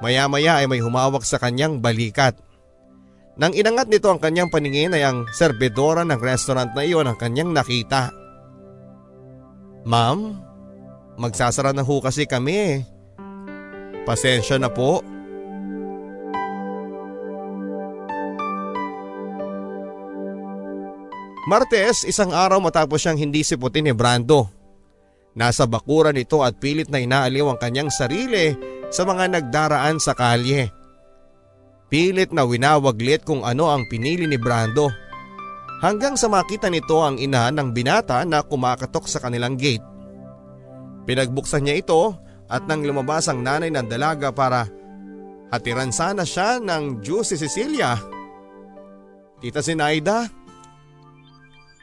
Maya-maya 0.03 0.59
ay 0.59 0.67
may 0.67 0.83
humawak 0.83 1.23
sa 1.23 1.39
kanyang 1.39 1.79
balikat. 1.79 2.35
Nang 3.35 3.51
inangat 3.51 3.91
nito 3.91 4.07
ang 4.07 4.19
kanyang 4.19 4.47
paningin 4.47 4.95
ay 4.95 5.03
ang 5.03 5.27
serbedora 5.35 6.07
ng 6.07 6.19
restaurant 6.19 6.71
na 6.71 6.87
iyon 6.87 7.07
ang 7.07 7.19
kanyang 7.19 7.51
nakita. 7.51 8.11
Ma'am, 9.83 10.39
magsasara 11.19 11.75
na 11.75 11.83
ho 11.83 11.95
kasi 11.99 12.23
kami. 12.23 12.83
Pasensya 14.07 14.55
na 14.55 14.71
po. 14.71 15.03
Martes, 21.45 22.01
isang 22.09 22.33
araw 22.33 22.57
matapos 22.57 23.05
siyang 23.05 23.21
hindi 23.21 23.45
siputin 23.45 23.85
ni 23.85 23.93
Brando. 23.93 24.54
Nasa 25.35 25.67
bakuran 25.67 26.15
ito 26.15 26.39
at 26.39 26.55
pilit 26.63 26.87
na 26.87 27.03
inaaliw 27.03 27.51
ang 27.51 27.59
kanyang 27.59 27.91
sarili 27.91 28.55
sa 28.87 29.03
mga 29.03 29.35
nagdaraan 29.35 29.99
sa 29.99 30.15
kalye. 30.15 30.71
Pilit 31.91 32.31
na 32.31 32.47
winawaglit 32.47 33.27
kung 33.27 33.43
ano 33.43 33.67
ang 33.67 33.83
pinili 33.91 34.25
ni 34.25 34.39
Brando. 34.39 34.87
Hanggang 35.83 36.15
sa 36.15 36.31
makita 36.31 36.71
nito 36.71 37.03
ang 37.03 37.19
ina 37.19 37.51
ng 37.51 37.75
binata 37.75 38.23
na 38.23 38.41
kumakatok 38.41 39.11
sa 39.11 39.19
kanilang 39.19 39.59
gate. 39.59 39.83
Pinagbuksan 41.03 41.67
niya 41.67 41.83
ito 41.83 42.15
at 42.47 42.63
nang 42.65 42.81
lumabas 42.87 43.27
ang 43.27 43.43
nanay 43.43 43.69
ng 43.69 43.85
dalaga 43.91 44.31
para 44.31 44.65
hatiran 45.51 45.91
sana 45.91 46.23
siya 46.23 46.63
ng 46.63 47.03
juice 47.03 47.35
si 47.35 47.43
Cecilia. 47.43 47.99
Tita 49.43 49.59
Sinaida, 49.59 50.25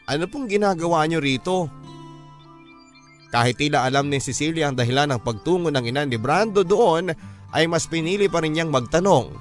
ano 0.09 0.25
pong 0.27 0.49
ginagawa 0.51 1.05
niyo 1.05 1.21
rito? 1.21 1.82
Kahit 3.33 3.57
tila 3.57 3.89
alam 3.89 4.13
ni 4.13 4.21
Cecilia 4.21 4.69
ang 4.69 4.77
dahilan 4.77 5.09
ng 5.17 5.21
pagtungo 5.25 5.73
ng 5.73 5.89
ina 5.89 6.05
ni 6.05 6.21
Brando 6.21 6.61
doon 6.61 7.17
ay 7.57 7.65
mas 7.65 7.89
pinili 7.89 8.29
pa 8.29 8.45
rin 8.45 8.53
niyang 8.53 8.69
magtanong. 8.69 9.33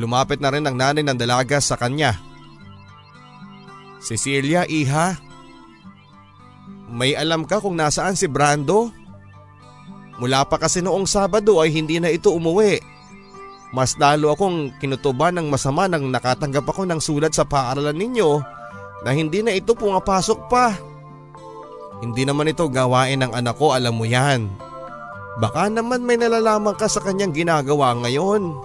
Lumapit 0.00 0.40
na 0.40 0.48
rin 0.48 0.64
ang 0.64 0.72
nanay 0.72 1.04
ng 1.04 1.18
dalaga 1.20 1.60
sa 1.60 1.76
kanya. 1.76 2.16
Cecilia, 4.00 4.64
iha. 4.64 5.20
May 6.88 7.12
alam 7.12 7.44
ka 7.44 7.60
kung 7.60 7.76
nasaan 7.76 8.16
si 8.16 8.24
Brando? 8.24 8.88
Mula 10.16 10.48
pa 10.48 10.56
kasi 10.56 10.80
noong 10.80 11.04
Sabado 11.04 11.60
ay 11.60 11.68
hindi 11.68 12.00
na 12.00 12.08
ito 12.08 12.32
umuwi. 12.32 12.80
Mas 13.72 13.96
lalo 13.96 14.32
akong 14.32 14.76
kinutuban 14.80 15.36
ng 15.36 15.48
masama 15.48 15.88
nang 15.88 16.08
nakatanggap 16.08 16.64
ako 16.68 16.84
ng 16.88 17.00
sulat 17.00 17.32
sa 17.32 17.44
paaralan 17.44 17.96
ninyo 17.96 18.30
na 19.04 19.10
hindi 19.12 19.40
na 19.40 19.56
ito 19.56 19.72
pumapasok 19.72 20.38
pa. 20.52 20.91
Hindi 22.02 22.26
naman 22.26 22.50
ito 22.50 22.66
gawain 22.66 23.22
ng 23.22 23.30
anak 23.30 23.54
ko 23.54 23.70
alam 23.70 23.94
mo 23.94 24.02
yan. 24.02 24.50
Baka 25.38 25.70
naman 25.70 26.02
may 26.02 26.18
nalalaman 26.18 26.74
ka 26.74 26.90
sa 26.90 26.98
kanyang 26.98 27.30
ginagawa 27.30 27.94
ngayon. 28.02 28.58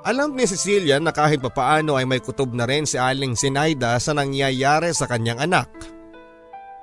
Alam 0.00 0.32
ni 0.32 0.48
Cecilia 0.48 0.96
na 0.96 1.12
kahit 1.12 1.44
papaano 1.44 1.98
ay 1.98 2.08
may 2.08 2.22
kutob 2.24 2.56
na 2.56 2.64
rin 2.64 2.88
si 2.88 2.96
Aling 2.96 3.36
Sinaida 3.36 3.98
sa 4.00 4.16
nangyayari 4.16 4.94
sa 4.96 5.04
kanyang 5.04 5.44
anak. 5.44 5.68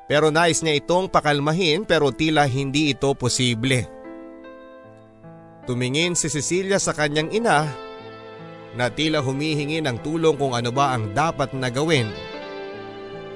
Pero 0.05 0.29
nais 0.29 0.61
niya 0.61 0.77
itong 0.77 1.09
pakalmahin 1.09 1.87
pero 1.87 2.13
tila 2.13 2.45
hindi 2.45 2.93
ito 2.93 3.15
posible. 3.17 3.89
Tumingin 5.65 6.13
si 6.13 6.29
Cecilia 6.29 6.77
sa 6.77 6.93
kanyang 6.93 7.33
ina 7.33 7.67
na 8.77 8.91
tila 8.93 9.25
humihingi 9.25 9.81
ng 9.81 9.97
tulong 10.05 10.37
kung 10.37 10.53
ano 10.53 10.69
ba 10.69 10.93
ang 10.93 11.15
dapat 11.15 11.57
na 11.57 11.73
gawin. 11.73 12.26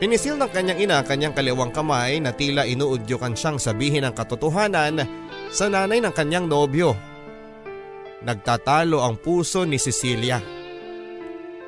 Pinisil 0.01 0.33
ng 0.33 0.49
kanyang 0.49 0.81
ina 0.81 1.05
kanyang 1.05 1.37
kaliwang 1.37 1.69
kamay 1.69 2.17
na 2.17 2.33
tila 2.33 2.65
inuudyokan 2.65 3.37
siyang 3.37 3.61
sabihin 3.61 4.01
ang 4.01 4.17
katotohanan 4.17 5.05
sa 5.53 5.69
nanay 5.69 6.01
ng 6.01 6.09
kanyang 6.09 6.49
nobyo. 6.49 6.97
Nagtatalo 8.25 9.05
ang 9.05 9.21
puso 9.21 9.61
ni 9.61 9.77
Cecilia. 9.77 10.41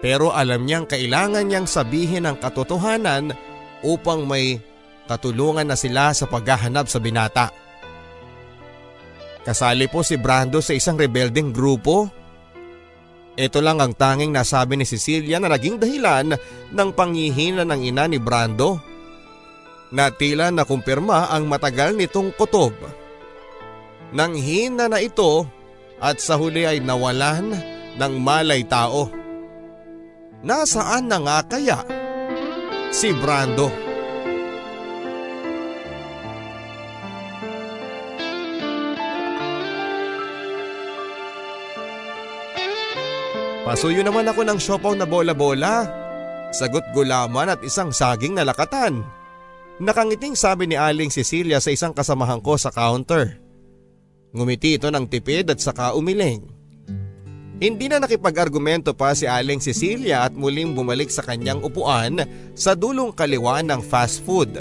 Pero 0.02 0.34
alam 0.34 0.66
niyang 0.66 0.90
kailangan 0.90 1.46
niyang 1.46 1.70
sabihin 1.70 2.26
ang 2.26 2.42
katotohanan 2.42 3.38
upang 3.86 4.26
may 4.26 4.58
katulungan 5.06 5.70
na 5.70 5.78
sila 5.78 6.10
sa 6.18 6.26
paghahanap 6.26 6.90
sa 6.90 6.98
binata. 6.98 7.54
Kasali 9.46 9.86
po 9.94 10.02
si 10.02 10.18
Brando 10.18 10.58
sa 10.58 10.74
isang 10.74 10.98
rebelding 10.98 11.54
grupo 11.54 12.23
ito 13.34 13.60
lang 13.66 13.82
ang 13.82 13.98
tanging 13.98 14.30
nasabi 14.30 14.78
ni 14.78 14.86
Cecilia 14.86 15.42
na 15.42 15.50
naging 15.50 15.82
dahilan 15.82 16.38
ng 16.70 16.90
panghihina 16.94 17.66
ng 17.66 17.82
ina 17.82 18.06
ni 18.06 18.22
Brando. 18.22 18.78
Na 19.94 20.10
tila 20.10 20.50
nakumpirma 20.50 21.34
ang 21.34 21.50
matagal 21.50 21.98
nitong 21.98 22.34
kutob. 22.38 22.74
Nang 24.14 24.38
hina 24.38 24.86
na 24.86 25.02
ito 25.02 25.46
at 25.98 26.22
sa 26.22 26.38
huli 26.38 26.66
ay 26.66 26.82
nawalan 26.82 27.58
ng 27.98 28.14
malay 28.22 28.62
tao. 28.66 29.10
Nasaan 30.46 31.10
na 31.10 31.18
nga 31.22 31.38
kaya 31.46 31.80
si 32.94 33.10
Brando? 33.18 33.93
Pasuyo 43.74 44.06
naman 44.06 44.30
ako 44.30 44.46
ng 44.46 44.62
siopaw 44.62 44.94
na 44.94 45.02
bola-bola. 45.02 45.90
Sagot 46.54 46.86
gulaman 46.94 47.58
at 47.58 47.66
isang 47.66 47.90
saging 47.90 48.38
na 48.38 48.46
lakatan. 48.46 49.02
Nakangiting 49.82 50.38
sabi 50.38 50.70
ni 50.70 50.78
Aling 50.78 51.10
Cecilia 51.10 51.58
sa 51.58 51.74
isang 51.74 51.90
kasamahan 51.90 52.38
ko 52.38 52.54
sa 52.54 52.70
counter. 52.70 53.42
Ngumiti 54.30 54.78
ito 54.78 54.94
ng 54.94 55.10
tipid 55.10 55.50
at 55.50 55.58
saka 55.58 55.98
umiling. 55.98 56.46
Hindi 57.58 57.90
na 57.90 57.98
nakipag-argumento 57.98 58.94
pa 58.94 59.18
si 59.18 59.26
Aling 59.26 59.58
Cecilia 59.58 60.22
at 60.30 60.38
muling 60.38 60.78
bumalik 60.78 61.10
sa 61.10 61.26
kanyang 61.26 61.66
upuan 61.66 62.22
sa 62.54 62.78
dulong 62.78 63.10
kaliwa 63.10 63.58
ng 63.66 63.82
fast 63.82 64.22
food. 64.22 64.54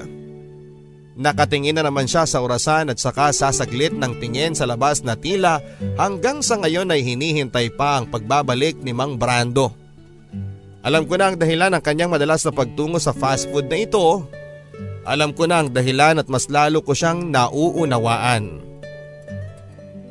Nakatingin 1.12 1.76
na 1.76 1.84
naman 1.84 2.08
siya 2.08 2.24
sa 2.24 2.40
orasan 2.40 2.88
at 2.88 2.96
saka 2.96 3.36
sasaglit 3.36 3.92
ng 3.92 4.16
tingin 4.16 4.56
sa 4.56 4.64
labas 4.64 5.04
na 5.04 5.12
tila 5.12 5.60
hanggang 6.00 6.40
sa 6.40 6.56
ngayon 6.56 6.88
ay 6.88 7.04
hinihintay 7.04 7.68
pa 7.76 8.00
ang 8.00 8.08
pagbabalik 8.08 8.80
ni 8.80 8.96
Mang 8.96 9.20
Brando. 9.20 9.76
Alam 10.80 11.04
ko 11.04 11.20
na 11.20 11.30
ang 11.30 11.36
dahilan 11.36 11.76
ng 11.76 11.84
kanyang 11.84 12.10
madalas 12.10 12.42
na 12.48 12.52
pagtungo 12.56 12.96
sa 12.96 13.12
fast 13.12 13.46
food 13.52 13.68
na 13.68 13.84
ito. 13.84 14.24
Alam 15.04 15.36
ko 15.36 15.44
na 15.44 15.60
ang 15.60 15.68
dahilan 15.68 16.16
at 16.16 16.26
mas 16.32 16.48
lalo 16.48 16.80
ko 16.80 16.96
siyang 16.96 17.28
nauunawaan. 17.28 18.64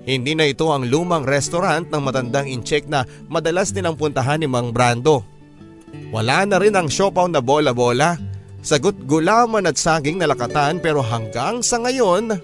Hindi 0.05 0.33
na 0.37 0.45
ito 0.45 0.69
ang 0.69 0.85
lumang 0.85 1.25
restaurant 1.25 1.89
ng 1.89 2.01
matandang 2.01 2.45
incheck 2.45 2.85
na 2.85 3.09
madalas 3.25 3.73
din 3.73 3.89
ang 3.89 3.97
puntahan 3.97 4.37
ni 4.37 4.45
Mang 4.45 4.69
Brando. 4.69 5.25
Wala 6.13 6.45
na 6.45 6.61
rin 6.61 6.77
ang 6.77 6.87
siopaw 6.87 7.25
na 7.27 7.41
bola-bola 7.43 8.30
Sagot 8.61 8.93
gulaman 9.09 9.65
at 9.65 9.81
saging 9.81 10.21
na 10.21 10.29
lakatan 10.29 10.77
pero 10.77 11.01
hanggang 11.01 11.65
sa 11.65 11.81
ngayon, 11.81 12.37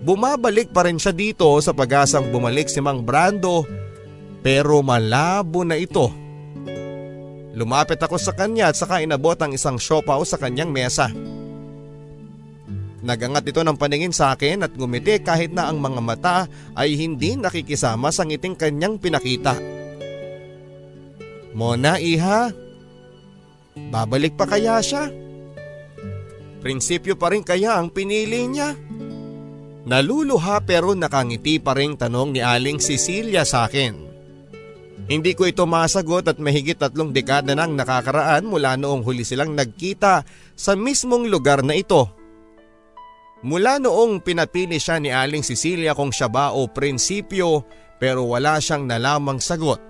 bumabalik 0.00 0.72
pa 0.72 0.88
rin 0.88 0.96
siya 0.96 1.12
dito 1.12 1.52
sa 1.60 1.76
pag-asang 1.76 2.32
bumalik 2.32 2.72
si 2.72 2.80
Mang 2.80 3.04
Brando 3.04 3.68
pero 4.40 4.80
malabo 4.80 5.68
na 5.68 5.76
ito. 5.76 6.08
Lumapit 7.52 8.00
ako 8.00 8.16
sa 8.16 8.32
kanya 8.32 8.72
at 8.72 8.80
saka 8.80 9.04
inabot 9.04 9.36
ang 9.36 9.52
isang 9.52 9.76
siopaw 9.76 10.24
sa 10.24 10.40
kanyang 10.40 10.72
mesa. 10.72 11.12
Nagangat 13.04 13.44
ito 13.46 13.60
ng 13.62 13.76
paningin 13.78 14.14
sa 14.16 14.32
akin 14.32 14.64
at 14.64 14.72
ngumiti 14.74 15.20
kahit 15.20 15.52
na 15.52 15.68
ang 15.68 15.78
mga 15.78 16.00
mata 16.00 16.36
ay 16.72 16.96
hindi 16.96 17.36
nakikisama 17.36 18.08
sa 18.10 18.24
ngiting 18.24 18.56
kanyang 18.56 18.96
pinakita. 18.96 19.54
Mona 21.52 21.98
iha, 21.98 22.54
Babalik 23.88 24.36
pa 24.36 24.44
kaya 24.44 24.80
siya? 24.84 25.08
Prinsipyo 26.60 27.16
pa 27.16 27.32
rin 27.32 27.40
kaya 27.40 27.80
ang 27.80 27.88
pinili 27.88 28.44
niya? 28.44 28.76
Naluluha 29.88 30.60
pero 30.68 30.92
nakangiti 30.92 31.56
pa 31.56 31.72
rin 31.72 31.96
tanong 31.96 32.36
ni 32.36 32.40
Aling 32.44 32.76
Cecilia 32.76 33.48
sa 33.48 33.64
akin. 33.64 34.04
Hindi 35.08 35.32
ko 35.32 35.48
ito 35.48 35.64
masagot 35.64 36.28
at 36.28 36.36
mahigit 36.36 36.76
tatlong 36.76 37.16
dekada 37.16 37.56
nang 37.56 37.72
nakakaraan 37.72 38.44
mula 38.44 38.76
noong 38.76 39.00
huli 39.00 39.24
silang 39.24 39.56
nagkita 39.56 40.20
sa 40.52 40.76
mismong 40.76 41.32
lugar 41.32 41.64
na 41.64 41.72
ito. 41.72 42.12
Mula 43.40 43.80
noong 43.80 44.20
pinapili 44.20 44.76
siya 44.76 45.00
ni 45.00 45.08
Aling 45.08 45.40
Cecilia 45.40 45.96
kung 45.96 46.12
siya 46.12 46.28
ba 46.28 46.52
o 46.52 46.68
prinsipyo 46.68 47.64
pero 47.96 48.28
wala 48.28 48.60
siyang 48.60 48.84
nalamang 48.84 49.40
sagot. 49.40 49.87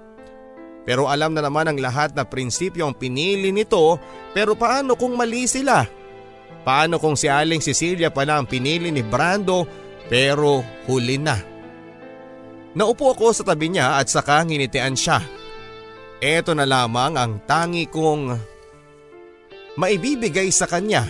Pero 0.89 1.05
alam 1.05 1.37
na 1.37 1.45
naman 1.45 1.69
ang 1.69 1.77
lahat 1.77 2.17
na 2.17 2.25
prinsipyo 2.25 2.89
ang 2.89 2.97
pinili 2.97 3.53
nito 3.53 4.01
pero 4.33 4.57
paano 4.57 4.97
kung 4.97 5.21
mali 5.21 5.45
sila? 5.45 5.85
Paano 6.65 6.97
kung 6.97 7.13
si 7.13 7.29
Aling 7.29 7.61
Cecilia 7.61 8.09
pala 8.09 8.41
ang 8.41 8.49
pinili 8.49 8.89
ni 8.89 9.05
Brando 9.05 9.69
pero 10.09 10.65
huli 10.89 11.21
na? 11.21 11.37
Naupo 12.73 13.13
ako 13.13 13.37
sa 13.37 13.45
tabi 13.45 13.69
niya 13.69 14.01
at 14.01 14.09
saka 14.09 14.41
nginitian 14.49 14.97
siya. 14.97 15.21
Ito 16.25 16.57
na 16.57 16.65
lamang 16.65 17.21
ang 17.21 17.45
tangi 17.45 17.85
kong 17.93 18.33
maibibigay 19.77 20.49
sa 20.49 20.65
kanya. 20.65 21.05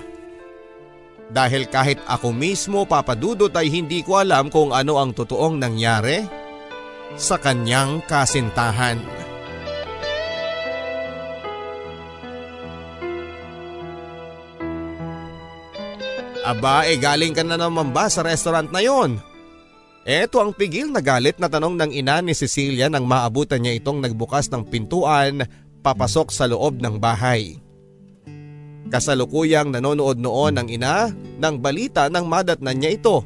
Dahil 1.30 1.70
kahit 1.70 2.02
ako 2.10 2.34
mismo 2.34 2.82
papadudot 2.82 3.54
ay 3.54 3.70
hindi 3.70 4.02
ko 4.02 4.18
alam 4.18 4.50
kung 4.50 4.74
ano 4.74 4.98
ang 4.98 5.14
totoong 5.14 5.54
nangyari 5.54 6.26
sa 7.14 7.38
kanyang 7.38 8.02
kasintahan. 8.10 9.27
Aba, 16.46 16.86
eh 16.86 16.98
galing 16.98 17.34
ka 17.34 17.42
na 17.42 17.58
naman 17.58 17.90
ba 17.90 18.06
sa 18.06 18.22
restaurant 18.22 18.70
na 18.70 18.82
yon? 18.82 19.18
Eto 20.08 20.40
ang 20.40 20.56
pigil 20.56 20.88
na 20.88 21.04
galit 21.04 21.36
na 21.36 21.52
tanong 21.52 21.76
ng 21.76 21.92
ina 21.92 22.24
ni 22.24 22.32
Cecilia 22.32 22.88
nang 22.88 23.04
maabutan 23.04 23.60
niya 23.60 23.76
itong 23.76 24.00
nagbukas 24.00 24.48
ng 24.48 24.64
pintuan 24.64 25.44
papasok 25.84 26.32
sa 26.32 26.48
loob 26.48 26.80
ng 26.80 26.96
bahay. 26.96 27.60
Kasalukuyang 28.88 29.68
nanonood 29.68 30.16
noon 30.16 30.56
ang 30.56 30.68
ina 30.72 31.12
ng 31.12 31.54
balita 31.60 32.08
nang 32.08 32.24
madatnan 32.24 32.80
niya 32.80 32.96
ito. 32.96 33.20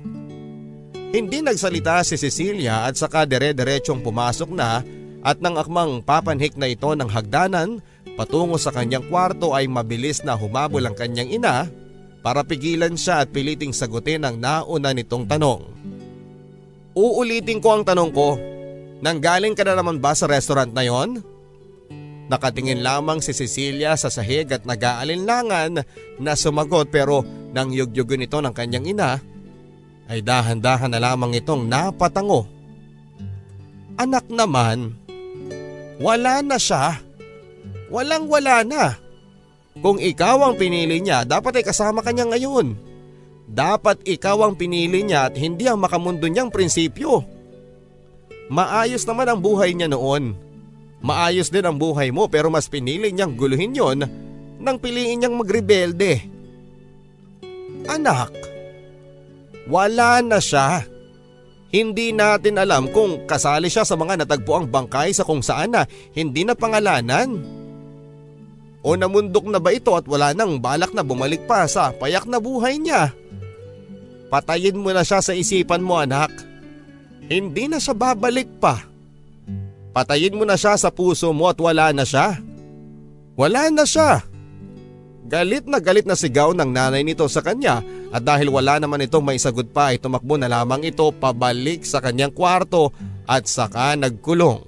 Hindi 1.15 1.39
nagsalita 1.45 2.03
si 2.03 2.19
Cecilia 2.19 2.89
at 2.89 2.99
saka 2.99 3.29
dere-derechong 3.31 4.03
pumasok 4.03 4.51
na 4.51 4.83
at 5.23 5.39
nang 5.39 5.55
akmang 5.55 6.03
papanhik 6.03 6.59
na 6.59 6.67
ito 6.67 6.91
ng 6.91 7.07
hagdanan 7.07 7.79
patungo 8.19 8.59
sa 8.59 8.75
kanyang 8.75 9.07
kwarto 9.07 9.55
ay 9.55 9.71
mabilis 9.71 10.27
na 10.27 10.35
humabol 10.35 10.83
ang 10.83 10.99
kanyang 10.99 11.31
ina 11.31 11.71
para 12.23 12.47
pigilan 12.47 12.95
siya 12.95 13.27
at 13.27 13.35
piliting 13.35 13.75
sagutin 13.75 14.23
ang 14.23 14.39
nauna 14.39 14.95
nitong 14.95 15.27
tanong. 15.27 15.67
Uulitin 16.95 17.59
ko 17.59 17.77
ang 17.77 17.85
tanong 17.85 18.11
ko, 18.15 18.39
nanggaling 19.03 19.59
ka 19.59 19.67
na 19.67 19.75
naman 19.75 19.99
ba 19.99 20.15
sa 20.15 20.31
restaurant 20.31 20.71
na 20.71 20.87
yon? 20.87 21.21
Nakatingin 22.31 22.81
lamang 22.81 23.19
si 23.19 23.35
Cecilia 23.35 23.99
sa 23.99 24.09
sahig 24.09 24.49
at 24.55 24.63
nag-aalinlangan 24.63 25.83
na 26.23 26.33
sumagot 26.39 26.89
pero 26.89 27.27
nang 27.53 27.75
yugyugon 27.75 28.25
ito 28.25 28.39
ng 28.39 28.55
kanyang 28.55 28.89
ina 28.89 29.21
ay 30.07 30.23
dahan-dahan 30.23 30.95
na 30.95 31.03
lamang 31.03 31.35
itong 31.37 31.67
napatango. 31.67 32.47
Anak 34.01 34.25
naman, 34.33 34.97
wala 36.01 36.41
na 36.41 36.57
siya. 36.57 37.03
Walang 37.93 38.25
wala 38.31 38.65
na. 38.65 38.97
Kung 39.81 39.97
ikaw 39.97 40.45
ang 40.45 40.55
pinili 40.61 41.01
niya, 41.01 41.25
dapat 41.25 41.63
ay 41.63 41.65
kasama 41.65 42.05
ka 42.05 42.13
niya 42.13 42.29
ngayon. 42.29 42.77
Dapat 43.49 44.05
ikaw 44.05 44.45
ang 44.45 44.55
pinili 44.57 45.01
niya 45.05 45.33
at 45.33 45.35
hindi 45.37 45.65
ang 45.65 45.81
makamundo 45.81 46.29
niyang 46.29 46.53
prinsipyo. 46.53 47.25
Maayos 48.53 49.09
naman 49.09 49.33
ang 49.33 49.41
buhay 49.41 49.73
niya 49.73 49.89
noon. 49.89 50.37
Maayos 51.03 51.49
din 51.49 51.65
ang 51.65 51.81
buhay 51.81 52.13
mo 52.13 52.29
pero 52.29 52.53
mas 52.53 52.69
pinili 52.69 53.11
niyang 53.11 53.35
guluhin 53.35 53.75
yon 53.75 53.99
nang 54.63 54.79
piliin 54.79 55.19
niyang 55.19 55.35
magrebelde. 55.35 56.23
Anak, 57.91 58.31
wala 59.67 60.23
na 60.23 60.39
siya. 60.39 60.87
Hindi 61.73 62.13
natin 62.13 62.61
alam 62.61 62.93
kung 62.93 63.25
kasali 63.25 63.73
siya 63.73 63.83
sa 63.83 63.97
mga 63.97 64.23
natagpuang 64.23 64.69
bangkay 64.69 65.17
sa 65.17 65.25
kung 65.25 65.41
saan 65.41 65.73
na 65.73 65.89
hindi 66.13 66.45
na 66.45 66.53
pangalanan. 66.53 67.62
O 68.83 68.99
namundok 68.99 69.47
na 69.47 69.63
ba 69.63 69.71
ito 69.71 69.95
at 69.95 70.03
wala 70.11 70.35
nang 70.35 70.59
balak 70.59 70.91
na 70.91 71.07
bumalik 71.07 71.47
pa 71.47 71.71
sa 71.71 71.95
payak 71.95 72.27
na 72.27 72.43
buhay 72.43 72.83
niya? 72.83 73.15
Patayin 74.27 74.75
mo 74.75 74.91
na 74.91 75.07
siya 75.07 75.23
sa 75.23 75.33
isipan 75.39 75.85
mo 75.85 76.03
anak. 76.03 76.35
Hindi 77.31 77.71
na 77.71 77.79
siya 77.79 77.95
babalik 77.95 78.51
pa. 78.59 78.83
Patayin 79.95 80.35
mo 80.35 80.43
na 80.43 80.59
siya 80.59 80.75
sa 80.75 80.91
puso 80.91 81.31
mo 81.31 81.47
at 81.47 81.61
wala 81.63 81.95
na 81.95 82.03
siya. 82.03 82.43
Wala 83.39 83.71
na 83.71 83.87
siya. 83.87 84.25
Galit 85.31 85.65
na 85.71 85.79
galit 85.79 86.05
na 86.05 86.19
sigaw 86.19 86.51
ng 86.51 86.75
nanay 86.75 87.07
nito 87.07 87.25
sa 87.31 87.41
kanya 87.41 87.81
at 88.11 88.27
dahil 88.27 88.51
wala 88.51 88.83
naman 88.83 89.07
itong 89.07 89.23
may 89.23 89.39
sagot 89.39 89.71
pa 89.71 89.95
ay 89.95 90.03
tumakbo 90.03 90.35
na 90.35 90.51
lamang 90.51 90.83
ito 90.83 91.09
pabalik 91.15 91.87
sa 91.87 92.03
kanyang 92.03 92.35
kwarto 92.35 92.91
at 93.25 93.47
saka 93.47 93.95
nagkulong. 93.95 94.61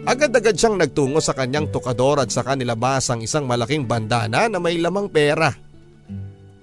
Agad-agad 0.00 0.56
siyang 0.56 0.80
nagtungo 0.80 1.20
sa 1.20 1.36
kanyang 1.36 1.68
tukador 1.68 2.24
at 2.24 2.32
saka 2.32 2.56
nilabas 2.56 3.12
ang 3.12 3.20
isang 3.20 3.44
malaking 3.44 3.84
bandana 3.84 4.48
na 4.48 4.56
may 4.56 4.80
lamang 4.80 5.12
pera. 5.12 5.52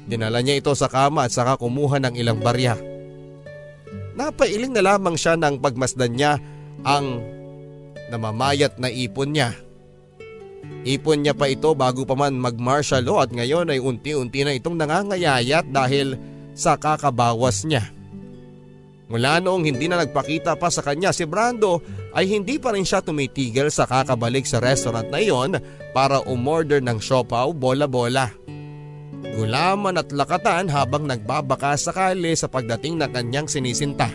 Dinala 0.07 0.41
niya 0.41 0.57
ito 0.57 0.73
sa 0.73 0.89
kama 0.89 1.27
at 1.27 1.31
saka 1.35 1.59
kumuha 1.59 2.01
ng 2.01 2.15
ilang 2.17 2.41
barya. 2.41 2.73
Napailing 4.17 4.73
na 4.73 4.81
lamang 4.81 5.13
siya 5.13 5.37
nang 5.37 5.61
pagmasdan 5.61 6.17
niya 6.17 6.41
ang 6.81 7.21
namamayat 8.09 8.81
na 8.81 8.89
ipon 8.89 9.35
niya. 9.35 9.53
Ipon 10.87 11.21
niya 11.21 11.37
pa 11.37 11.45
ito 11.51 11.75
bago 11.77 12.07
pa 12.07 12.17
man 12.17 12.39
mag-martial 12.39 13.05
law 13.05 13.21
at 13.21 13.29
ngayon 13.29 13.69
ay 13.69 13.77
unti-unti 13.77 14.41
na 14.41 14.57
itong 14.57 14.79
nangangayayat 14.79 15.69
dahil 15.69 16.17
sa 16.57 16.73
kakabawas 16.79 17.67
niya. 17.67 17.85
Mula 19.07 19.39
noong 19.39 19.63
hindi 19.63 19.87
na 19.87 20.03
nagpakita 20.03 20.59
pa 20.59 20.67
sa 20.67 20.83
kanya 20.83 21.15
si 21.15 21.23
Brando 21.23 21.79
ay 22.11 22.27
hindi 22.27 22.59
pa 22.59 22.75
rin 22.75 22.83
siya 22.83 22.99
tumitigil 22.99 23.71
sa 23.71 23.87
kakabalik 23.87 24.43
sa 24.43 24.59
restaurant 24.59 25.07
na 25.07 25.23
iyon 25.23 25.55
para 25.95 26.19
umorder 26.27 26.83
ng 26.83 26.99
siopaw 26.99 27.55
bola-bola. 27.55 28.27
Gulaman 29.17 29.95
at 29.95 30.11
lakatan 30.11 30.67
habang 30.67 31.07
nagbabaka 31.07 31.79
sakali 31.79 32.35
sa 32.35 32.51
pagdating 32.51 32.99
ng 32.99 33.11
kanyang 33.15 33.47
sinisinta. 33.47 34.11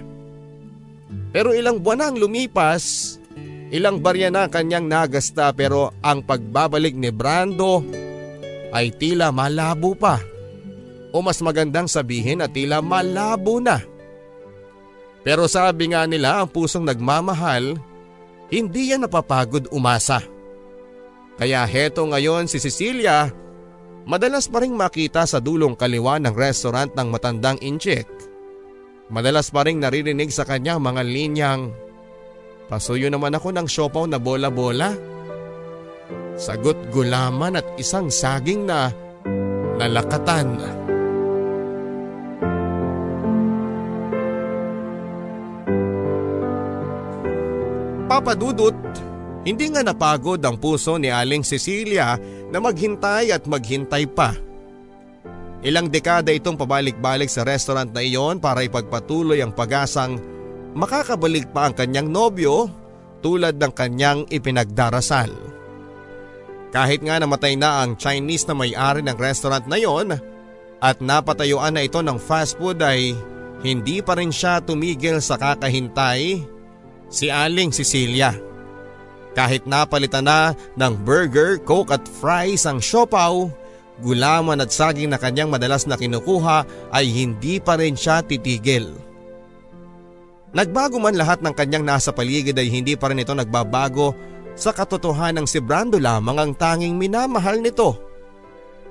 Pero 1.33 1.57
ilang 1.57 1.81
buwan 1.81 2.13
ang 2.13 2.17
lumipas, 2.21 3.17
ilang 3.73 4.05
barya 4.05 4.29
na 4.29 4.53
kanyang 4.53 4.85
nagasta 4.85 5.57
pero 5.57 5.97
ang 6.05 6.21
pagbabalik 6.21 6.93
ni 6.93 7.09
Brando 7.09 7.81
ay 8.77 8.93
tila 8.93 9.33
malabo 9.33 9.97
pa. 9.97 10.21
O 11.13 11.25
mas 11.25 11.41
magandang 11.41 11.89
sabihin 11.89 12.45
na 12.45 12.49
tila 12.49 12.85
malabo 12.85 13.57
na. 13.57 13.92
Pero 15.23 15.47
sabi 15.47 15.95
nga 15.95 16.07
nila 16.07 16.43
ang 16.43 16.51
pusong 16.51 16.83
nagmamahal, 16.83 17.79
hindi 18.51 18.91
yan 18.91 19.07
napapagod 19.07 19.71
umasa. 19.71 20.23
Kaya 21.39 21.63
heto 21.65 22.05
ngayon 22.07 22.51
si 22.51 22.59
Cecilia, 22.59 23.31
madalas 24.05 24.51
pa 24.51 24.61
rin 24.61 24.75
makita 24.75 25.25
sa 25.25 25.39
dulong 25.39 25.79
kaliwa 25.79 26.19
ng 26.21 26.35
restaurant 26.35 26.93
ng 26.93 27.09
matandang 27.09 27.59
incheck. 27.63 28.07
Madalas 29.09 29.49
pa 29.49 29.65
rin 29.65 29.81
naririnig 29.81 30.29
sa 30.35 30.43
kanya 30.43 30.77
mga 30.77 31.03
linyang, 31.07 31.71
Pasuyo 32.73 33.13
naman 33.13 33.37
ako 33.37 33.53
ng 33.53 33.69
siopaw 33.69 34.09
na 34.09 34.17
bola-bola. 34.17 34.97
Sagot 36.41 36.89
gulaman 36.89 37.61
at 37.61 37.69
isang 37.77 38.09
saging 38.09 38.65
na 38.65 38.89
nalakatan. 39.77 40.57
Papadudot, 48.07 48.75
hindi 49.43 49.67
nga 49.71 49.83
napagod 49.83 50.39
ang 50.43 50.59
puso 50.59 50.99
ni 50.99 51.11
Aling 51.11 51.43
Cecilia 51.43 52.19
na 52.51 52.59
maghintay 52.63 53.35
at 53.35 53.47
maghintay 53.47 54.07
pa. 54.11 54.35
Ilang 55.63 55.91
dekada 55.91 56.35
itong 56.35 56.59
pabalik-balik 56.59 57.31
sa 57.31 57.47
restaurant 57.47 57.91
na 57.95 58.03
iyon 58.03 58.43
para 58.43 58.67
ipagpatuloy 58.67 59.39
ang 59.39 59.55
pag-asang 59.55 60.19
makakabalik 60.75 61.51
pa 61.55 61.71
ang 61.71 61.75
kanyang 61.79 62.11
nobyo 62.11 62.67
tulad 63.23 63.63
ng 63.63 63.71
kanyang 63.71 64.27
ipinagdarasal. 64.27 65.31
Kahit 66.75 67.05
nga 67.07 67.23
namatay 67.23 67.55
na 67.55 67.85
ang 67.85 67.95
Chinese 67.95 68.49
na 68.51 68.59
may-ari 68.59 69.07
ng 69.07 69.15
restaurant 69.15 69.63
na 69.71 69.79
yon 69.79 70.19
at 70.83 70.99
napatayuan 70.99 71.79
na 71.79 71.87
ito 71.87 72.03
ng 72.03 72.19
fast 72.19 72.59
food 72.59 72.83
ay 72.83 73.15
hindi 73.63 74.03
pa 74.03 74.19
rin 74.19 74.35
siya 74.35 74.59
tumigil 74.59 75.23
sa 75.23 75.39
kakahintay 75.39 76.43
si 77.13 77.29
Aling 77.29 77.71
Cecilia. 77.71 78.33
Kahit 79.37 79.69
napalitan 79.69 80.25
na 80.25 80.57
ng 80.77 80.97
burger, 81.05 81.61
coke 81.61 81.93
at 81.93 82.05
fries 82.05 82.65
ang 82.65 82.81
siopaw, 82.81 83.49
gulaman 84.01 84.61
at 84.65 84.73
saging 84.73 85.13
na 85.13 85.21
kanyang 85.21 85.53
madalas 85.53 85.85
na 85.85 86.01
kinukuha 86.01 86.65
ay 86.93 87.07
hindi 87.13 87.61
pa 87.61 87.77
rin 87.77 87.97
siya 87.97 88.25
titigil. 88.25 88.97
Nagbago 90.53 91.01
man 91.01 91.17
lahat 91.17 91.41
ng 91.41 91.55
kanyang 91.57 91.85
nasa 91.85 92.13
paligid 92.13 92.57
ay 92.57 92.69
hindi 92.69 92.93
pa 92.93 93.09
rin 93.09 93.25
ito 93.25 93.33
nagbabago 93.33 94.13
sa 94.53 94.69
katotohanan 94.73 95.45
ng 95.45 95.47
si 95.49 95.65
Brando 95.65 95.97
lamang 95.97 96.37
ang 96.37 96.53
tanging 96.53 96.97
minamahal 97.01 97.57
nito. 97.57 97.97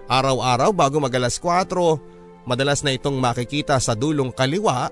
Araw-araw 0.10 0.73
bago 0.73 0.98
magalas 0.98 1.38
4, 1.38 2.49
madalas 2.49 2.81
na 2.81 2.98
itong 2.98 3.14
makikita 3.22 3.77
sa 3.77 3.93
dulong 3.93 4.34
kaliwa. 4.34 4.89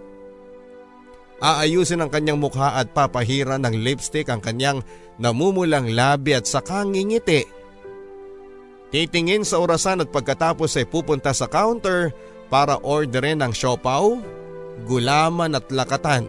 Aayusin 1.39 2.03
ang 2.03 2.11
kanyang 2.11 2.35
mukha 2.35 2.75
at 2.75 2.91
papahiran 2.91 3.63
ng 3.63 3.79
lipstick 3.79 4.27
ang 4.27 4.43
kanyang 4.43 4.83
namumulang 5.15 5.87
labi 5.87 6.35
at 6.35 6.43
saka 6.43 6.83
ngingiti. 6.83 7.47
Titingin 8.91 9.47
sa 9.47 9.63
orasan 9.63 10.03
at 10.03 10.09
pagkatapos 10.11 10.75
ay 10.75 10.89
pupunta 10.89 11.31
sa 11.31 11.47
counter 11.47 12.11
para 12.51 12.75
orderin 12.83 13.39
ng 13.39 13.53
siopaw, 13.55 14.19
gulaman 14.83 15.55
at 15.55 15.69
lakatan. 15.71 16.27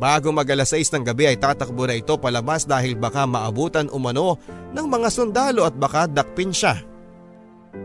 Bago 0.00 0.32
mag 0.32 0.48
alas 0.48 0.72
6 0.72 0.96
ng 0.96 1.04
gabi 1.04 1.28
ay 1.28 1.36
tatakbo 1.36 1.84
na 1.84 1.94
ito 1.94 2.16
palabas 2.16 2.64
dahil 2.64 2.96
baka 2.96 3.28
maabutan 3.28 3.92
umano 3.92 4.40
ng 4.72 4.86
mga 4.88 5.08
sundalo 5.12 5.68
at 5.68 5.76
baka 5.76 6.08
dakpin 6.08 6.50
siya. 6.50 6.80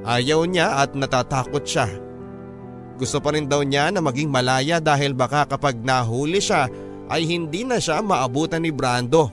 Ayaw 0.08 0.48
niya 0.48 0.82
at 0.82 0.96
natatakot 0.96 1.68
siya. 1.68 1.92
Gusto 2.96 3.20
pa 3.20 3.36
rin 3.36 3.48
daw 3.48 3.60
niya 3.64 3.92
na 3.92 4.00
maging 4.00 4.32
malaya 4.32 4.80
dahil 4.80 5.12
baka 5.12 5.44
kapag 5.48 5.76
nahuli 5.80 6.40
siya 6.40 6.72
ay 7.12 7.28
hindi 7.28 7.68
na 7.68 7.80
siya 7.80 8.00
maabutan 8.00 8.64
ni 8.64 8.72
Brando. 8.72 9.30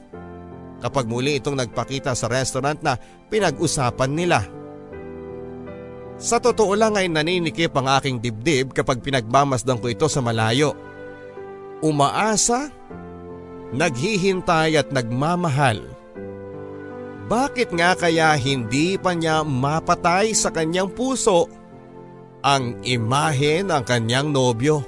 Kapag 0.82 1.06
muli 1.06 1.38
itong 1.38 1.54
nagpakita 1.54 2.10
sa 2.12 2.26
restaurant 2.26 2.82
na 2.82 2.98
pinag-usapan 3.30 4.10
nila. 4.10 4.42
Sa 6.18 6.42
totoo 6.42 6.74
lang 6.74 6.98
ay 6.98 7.06
naninikip 7.06 7.70
ang 7.78 7.86
aking 7.98 8.18
dibdib 8.18 8.74
kapag 8.74 8.98
pinagmamasdan 8.98 9.78
ko 9.78 9.86
ito 9.90 10.10
sa 10.10 10.18
malayo 10.18 10.74
umaasa, 11.82 12.70
naghihintay 13.74 14.78
at 14.78 14.88
nagmamahal. 14.94 15.82
Bakit 17.26 17.74
nga 17.74 17.98
kaya 17.98 18.32
hindi 18.38 18.96
pa 18.96 19.12
niya 19.12 19.42
mapatay 19.42 20.32
sa 20.32 20.54
kanyang 20.54 20.88
puso 20.88 21.50
ang 22.42 22.82
imahe 22.82 23.62
ng 23.62 23.82
kanyang 23.86 24.34
nobyo? 24.34 24.82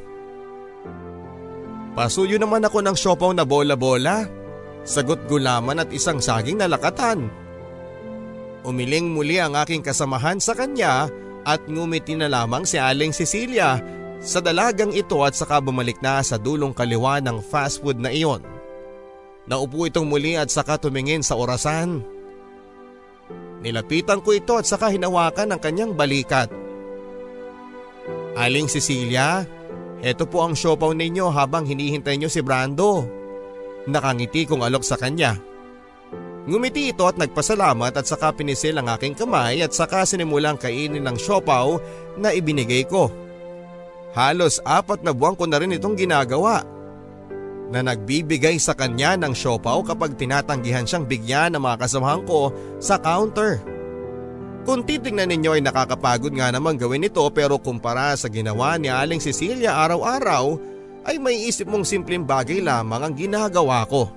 Pasuyo 1.94 2.42
naman 2.42 2.66
ako 2.66 2.82
ng 2.82 2.96
siopaw 2.98 3.30
na 3.30 3.46
bola-bola, 3.46 4.26
sagot 4.82 5.30
gulaman 5.30 5.78
at 5.78 5.90
isang 5.94 6.18
saging 6.18 6.58
na 6.58 6.66
lakatan. 6.66 7.30
Umiling 8.66 9.14
muli 9.14 9.38
ang 9.38 9.54
aking 9.54 9.86
kasamahan 9.86 10.42
sa 10.42 10.58
kanya 10.58 11.06
at 11.46 11.62
ngumiti 11.70 12.18
na 12.18 12.26
lamang 12.26 12.66
si 12.66 12.82
Aling 12.82 13.14
Cecilia 13.14 13.78
sa 14.18 14.40
dalagang 14.40 14.90
ito 14.90 15.20
at 15.22 15.36
saka 15.36 15.60
bumalik 15.60 16.00
na 16.00 16.24
sa 16.24 16.40
dulong 16.40 16.74
kaliwa 16.74 17.22
ng 17.22 17.38
fast 17.44 17.84
food 17.84 18.00
na 18.00 18.10
iyon. 18.10 18.42
Naupo 19.44 19.84
itong 19.84 20.08
muli 20.08 20.34
at 20.40 20.48
saka 20.48 20.80
tumingin 20.80 21.20
sa 21.20 21.36
orasan. 21.36 22.00
Nilapitan 23.60 24.24
ko 24.24 24.32
ito 24.32 24.56
at 24.56 24.64
saka 24.64 24.88
hinawakan 24.88 25.54
ang 25.54 25.60
kanyang 25.60 25.92
balikat. 25.92 26.63
Aling 28.34 28.66
Cecilia, 28.66 29.46
heto 30.02 30.26
po 30.26 30.42
ang 30.42 30.58
siopaw 30.58 30.90
ninyo 30.90 31.30
habang 31.30 31.62
hinihintay 31.62 32.18
nyo 32.18 32.26
si 32.26 32.42
Brando. 32.42 33.06
Nakangiti 33.86 34.42
kong 34.42 34.66
alok 34.66 34.82
sa 34.82 34.98
kanya. 34.98 35.38
Ngumiti 36.44 36.92
ito 36.92 37.06
at 37.06 37.16
nagpasalamat 37.16 37.94
at 37.94 38.04
saka 38.04 38.34
pinisil 38.34 38.76
ang 38.76 38.90
aking 38.90 39.14
kamay 39.14 39.62
at 39.62 39.72
saka 39.72 40.02
sinimulang 40.02 40.58
kainin 40.58 41.06
ng 41.06 41.16
siopaw 41.16 41.78
na 42.18 42.34
ibinigay 42.34 42.84
ko. 42.84 43.08
Halos 44.18 44.58
apat 44.66 45.06
na 45.06 45.14
buwan 45.14 45.38
ko 45.38 45.46
na 45.46 45.62
rin 45.62 45.72
itong 45.72 45.94
ginagawa. 45.94 46.66
Na 47.70 47.86
nagbibigay 47.86 48.58
sa 48.58 48.74
kanya 48.74 49.14
ng 49.14 49.32
siopaw 49.32 49.86
kapag 49.86 50.18
tinatanggihan 50.18 50.84
siyang 50.84 51.06
bigyan 51.06 51.54
ng 51.54 51.62
mga 51.62 51.86
kasamahan 51.86 52.26
ko 52.26 52.50
sa 52.82 52.98
counter. 52.98 53.62
Kung 54.64 54.80
titingnan 54.80 55.28
ninyo 55.28 55.60
ay 55.60 55.62
nakakapagod 55.62 56.32
nga 56.32 56.48
naman 56.48 56.80
gawin 56.80 57.04
ito 57.04 57.20
pero 57.28 57.60
kumpara 57.60 58.16
sa 58.16 58.32
ginawa 58.32 58.80
ni 58.80 58.88
Aling 58.88 59.20
Cecilia 59.20 59.76
araw-araw 59.76 60.56
ay 61.04 61.20
may 61.20 61.36
isip 61.44 61.68
mong 61.68 61.84
simpleng 61.84 62.24
bagay 62.24 62.64
lamang 62.64 63.04
ang 63.04 63.12
ginagawa 63.12 63.84
ko. 63.84 64.08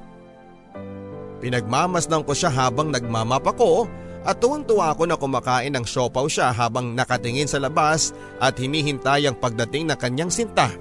Pinagmamasdan 1.43 2.23
ko 2.23 2.31
siya 2.31 2.47
habang 2.47 2.95
nagmamap 2.95 3.43
ako 3.43 3.91
at 4.23 4.39
tuwang-tuwa 4.39 4.95
ako 4.95 5.03
na 5.03 5.19
kumakain 5.19 5.75
ng 5.75 5.83
siopaw 5.83 6.25
siya 6.31 6.55
habang 6.55 6.95
nakatingin 6.95 7.47
sa 7.47 7.59
labas 7.59 8.15
at 8.39 8.55
hinihintay 8.55 9.27
ang 9.27 9.35
pagdating 9.35 9.91
ng 9.91 9.99
kanyang 9.99 10.31
sinta. 10.31 10.71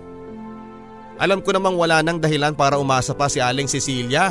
Alam 1.19 1.43
ko 1.43 1.51
namang 1.51 1.75
wala 1.75 2.07
nang 2.07 2.23
dahilan 2.23 2.55
para 2.55 2.79
umasa 2.79 3.19
pa 3.19 3.27
si 3.27 3.43
Aling 3.43 3.67
Cecilia. 3.67 4.31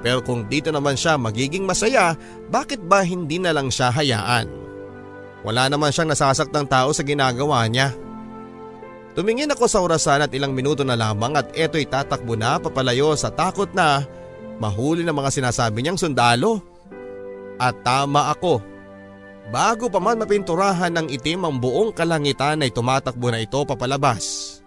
Pero 0.00 0.24
kung 0.24 0.48
dito 0.48 0.72
naman 0.72 0.96
siya 0.96 1.20
magiging 1.20 1.68
masaya, 1.68 2.16
bakit 2.48 2.80
ba 2.80 3.04
hindi 3.04 3.36
na 3.36 3.52
lang 3.52 3.68
siya 3.68 3.92
hayaan? 3.92 4.48
Wala 5.44 5.68
naman 5.68 5.92
siyang 5.92 6.12
nasasaktang 6.12 6.68
tao 6.68 6.92
sa 6.92 7.04
ginagawa 7.04 7.64
niya. 7.68 7.92
Tumingin 9.16 9.52
ako 9.52 9.64
sa 9.66 9.82
orasan 9.82 10.24
at 10.24 10.32
ilang 10.32 10.54
minuto 10.54 10.86
na 10.86 10.96
lamang 10.96 11.36
at 11.36 11.52
eto'y 11.52 11.84
tatakbo 11.88 12.38
na 12.38 12.56
papalayo 12.62 13.12
sa 13.18 13.28
takot 13.28 13.68
na 13.74 14.04
mahuli 14.62 15.02
ng 15.02 15.16
mga 15.16 15.30
sinasabi 15.40 15.82
niyang 15.82 16.00
sundalo. 16.00 16.62
At 17.60 17.84
tama 17.84 18.32
ako. 18.32 18.64
Bago 19.50 19.90
pa 19.90 19.98
man 19.98 20.20
mapinturahan 20.22 20.94
ng 20.94 21.06
itim 21.10 21.42
ang 21.42 21.56
buong 21.58 21.90
kalangitan 21.90 22.62
ay 22.62 22.70
tumatakbo 22.70 23.28
na 23.28 23.42
ito 23.42 23.58
papalabas. 23.66 24.59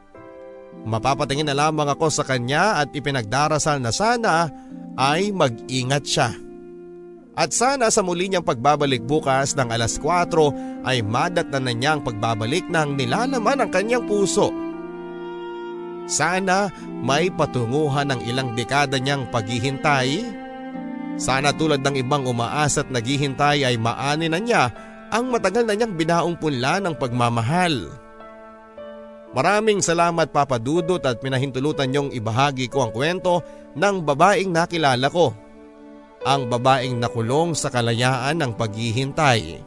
Mapapatingin 0.83 1.47
na 1.47 1.55
lamang 1.55 1.87
ako 1.87 2.09
sa 2.09 2.23
kanya 2.25 2.81
at 2.81 2.91
ipinagdarasal 2.91 3.79
na 3.79 3.93
sana 3.93 4.51
ay 4.99 5.31
mag-ingat 5.31 6.03
siya. 6.03 6.29
At 7.33 7.49
sana 7.49 7.89
sa 7.89 8.05
muli 8.05 8.29
niyang 8.29 8.45
pagbabalik 8.45 9.01
bukas 9.05 9.57
ng 9.57 9.73
alas 9.73 9.97
4 9.97 10.85
ay 10.85 11.01
madatnan 11.01 11.65
na 11.65 11.73
niya 11.73 11.91
ang 11.97 12.01
pagbabalik 12.05 12.69
ng 12.69 12.99
nilalaman 12.99 13.65
ng 13.65 13.69
kanyang 13.73 14.05
puso. 14.05 14.53
Sana 16.05 16.67
may 17.01 17.31
patunguhan 17.31 18.11
ng 18.11 18.21
ilang 18.27 18.53
dekada 18.53 18.99
niyang 18.99 19.31
paghihintay 19.31 20.43
sana 21.17 21.53
tulad 21.53 21.85
ng 21.85 22.01
ibang 22.01 22.25
umaasa 22.25 22.81
at 22.81 22.89
naghihintay 22.89 23.65
ay 23.65 23.77
maani 23.77 24.27
na 24.29 24.41
niya 24.41 24.73
ang 25.13 25.29
matagal 25.29 25.65
na 25.69 25.77
niyang 25.77 25.93
binaong 25.93 26.35
punla 26.41 26.81
ng 26.81 26.97
pagmamahal. 26.97 27.85
Maraming 29.33 29.81
salamat 29.81 30.29
Papa 30.29 30.61
Dudut 30.61 31.01
at 31.01 31.17
pinahintulutan 31.17 31.89
niyong 31.89 32.09
ibahagi 32.13 32.69
ko 32.69 32.85
ang 32.85 32.91
kwento 32.93 33.41
ng 33.73 34.05
babaeng 34.05 34.53
nakilala 34.53 35.09
ko. 35.09 35.33
Ang 36.23 36.47
babaeng 36.47 37.01
nakulong 37.01 37.57
sa 37.57 37.73
kalayaan 37.73 38.39
ng 38.39 38.51
paghihintay. 38.55 39.59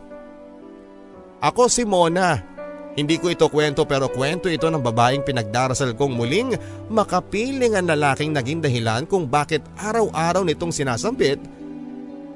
Ako 1.43 1.69
si 1.69 1.85
Mona, 1.85 2.57
Hindi 2.97 3.21
ko 3.21 3.29
ito 3.29 3.53
kwento 3.53 3.85
pero 3.85 4.09
kwento 4.09 4.49
ito 4.49 4.73
ng 4.73 4.81
babaeng 4.81 5.21
pinagdarasal 5.21 5.93
kong 6.01 6.17
muling 6.17 6.57
makapiling 6.89 7.77
ang 7.77 7.93
lalaking 7.93 8.33
naging 8.33 8.65
dahilan 8.65 9.05
kung 9.05 9.29
bakit 9.29 9.61
araw-araw 9.77 10.41
nitong 10.49 10.73
sinasambit 10.73 11.37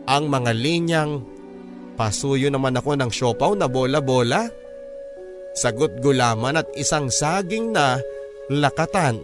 ang 0.05 0.28
mga 0.28 0.52
linyang 0.52 1.24
pasuyo 1.97 2.52
naman 2.52 2.77
ako 2.77 2.93
ng 2.93 3.09
siopaw 3.09 3.57
na 3.57 3.73
bola-bola, 3.73 4.52
sagot 5.55 5.98
gulaman 5.98 6.60
at 6.60 6.68
isang 6.78 7.10
saging 7.10 7.74
na 7.74 7.98
lakatan. 8.51 9.18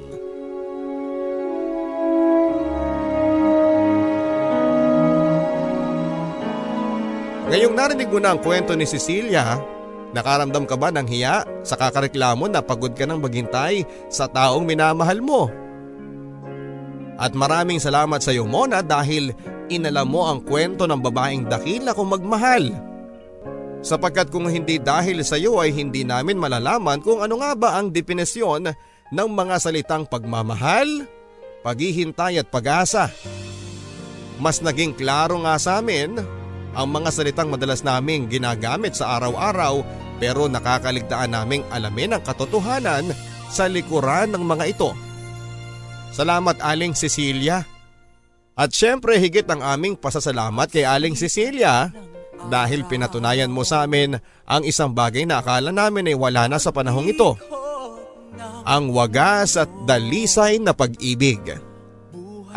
Ngayong 7.47 7.79
narinig 7.79 8.11
mo 8.11 8.19
na 8.19 8.35
ang 8.35 8.43
kwento 8.43 8.75
ni 8.75 8.83
Cecilia, 8.83 9.63
nakaramdam 10.11 10.67
ka 10.67 10.75
ba 10.75 10.91
ng 10.91 11.07
hiya 11.07 11.47
sa 11.63 11.79
kakareklamo 11.79 12.51
na 12.51 12.59
pagod 12.59 12.91
ka 12.91 13.07
ng 13.07 13.23
maghintay 13.23 13.87
sa 14.11 14.27
taong 14.27 14.67
minamahal 14.67 15.23
mo? 15.23 15.47
At 17.17 17.33
maraming 17.39 17.79
salamat 17.79 18.19
sa 18.21 18.35
iyo 18.35 18.45
Mona 18.45 18.83
dahil 18.83 19.31
inalam 19.71 20.11
mo 20.11 20.27
ang 20.27 20.43
kwento 20.43 20.85
ng 20.91 21.01
babaeng 21.01 21.47
dakila 21.47 21.95
kung 21.95 22.13
magmahal. 22.13 22.96
Sapagkat 23.87 24.35
kung 24.35 24.51
hindi 24.51 24.83
dahil 24.83 25.23
sa 25.23 25.39
iyo 25.39 25.63
ay 25.63 25.71
hindi 25.71 26.03
namin 26.03 26.43
malalaman 26.43 26.99
kung 26.99 27.23
ano 27.23 27.39
nga 27.39 27.55
ba 27.55 27.79
ang 27.79 27.95
definisyon 27.95 28.67
ng 29.15 29.29
mga 29.31 29.63
salitang 29.63 30.11
pagmamahal, 30.11 31.07
paghihintay 31.63 32.43
at 32.43 32.51
pag-asa. 32.51 33.15
Mas 34.43 34.59
naging 34.59 34.91
klaro 34.91 35.39
nga 35.47 35.55
sa 35.63 35.79
amin 35.79 36.19
ang 36.75 36.87
mga 36.91 37.15
salitang 37.15 37.47
madalas 37.47 37.87
naming 37.87 38.27
ginagamit 38.27 38.99
sa 38.99 39.23
araw-araw 39.23 39.87
pero 40.19 40.51
nakakaligtaan 40.51 41.31
naming 41.31 41.63
alamin 41.71 42.19
ang 42.19 42.23
katotohanan 42.27 43.15
sa 43.47 43.71
likuran 43.71 44.35
ng 44.35 44.43
mga 44.43 44.65
ito. 44.67 44.91
Salamat 46.11 46.59
Aling 46.59 46.99
Cecilia. 46.99 47.63
At 48.59 48.75
syempre 48.75 49.15
higit 49.21 49.47
ang 49.47 49.63
aming 49.63 49.95
pasasalamat 49.95 50.75
kay 50.75 50.83
Aling 50.83 51.15
Cecilia 51.15 51.93
dahil 52.47 52.87
pinatunayan 52.87 53.51
mo 53.51 53.67
sa 53.67 53.85
amin 53.85 54.21
ang 54.47 54.63
isang 54.63 54.93
bagay 54.93 55.27
na 55.27 55.43
akala 55.43 55.75
namin 55.75 56.13
ay 56.13 56.17
wala 56.17 56.47
na 56.47 56.61
sa 56.61 56.71
panahong 56.71 57.11
ito. 57.11 57.35
Ang 58.67 58.93
wagas 58.93 59.57
at 59.57 59.71
dalisay 59.87 60.59
na 60.59 60.75
pag-ibig. 60.75 61.41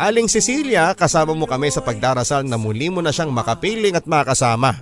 Aling 0.00 0.32
Cecilia, 0.32 0.96
kasama 0.96 1.36
mo 1.36 1.44
kami 1.44 1.68
sa 1.68 1.84
pagdarasal 1.84 2.48
na 2.48 2.56
muli 2.56 2.88
mo 2.88 3.04
na 3.04 3.12
siyang 3.12 3.30
makapiling 3.30 3.94
at 3.94 4.08
makasama. 4.08 4.80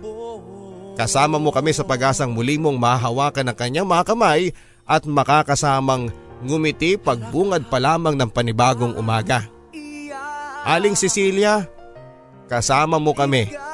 Kasama 0.95 1.39
mo 1.39 1.51
kami 1.51 1.75
sa 1.75 1.83
pag-asang 1.87 2.31
muli 2.31 2.59
mong 2.59 2.79
mahahawakan 2.79 3.51
ang 3.51 3.57
kanyang 3.59 3.87
mga 3.87 4.15
kamay 4.15 4.51
at 4.87 5.03
makakasamang 5.07 6.11
ngumiti 6.43 6.95
pagbungad 6.99 7.67
pa 7.67 7.83
lamang 7.83 8.15
ng 8.15 8.31
panibagong 8.31 8.95
umaga. 8.95 9.47
Aling 10.63 10.95
Cecilia, 10.95 11.67
kasama 12.47 12.99
mo 12.99 13.15
kami. 13.15 13.68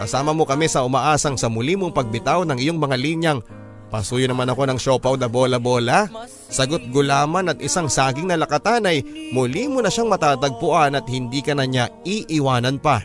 Kasama 0.00 0.32
mo 0.32 0.48
kami 0.48 0.70
sa 0.70 0.86
umaasang 0.86 1.36
sa 1.36 1.50
muli 1.50 1.74
mong 1.74 1.92
pagbitaw 1.92 2.46
ng 2.46 2.58
iyong 2.62 2.78
mga 2.80 2.96
linyang 2.96 3.40
Pasuyo 3.92 4.24
naman 4.24 4.48
ako 4.48 4.64
ng 4.64 4.80
siopaw 4.80 5.20
na 5.20 5.28
bola-bola. 5.28 6.08
Sagot 6.48 6.80
gulaman 6.88 7.52
at 7.52 7.60
isang 7.60 7.92
saging 7.92 8.24
na 8.24 8.40
lakatan 8.40 8.88
ay 8.88 9.04
muli 9.36 9.68
mo 9.68 9.84
na 9.84 9.92
siyang 9.92 10.08
matatagpuan 10.08 10.96
at 10.96 11.04
hindi 11.12 11.44
ka 11.44 11.52
na 11.52 11.68
niya 11.68 11.92
iiwanan 12.00 12.80
pa. 12.80 13.04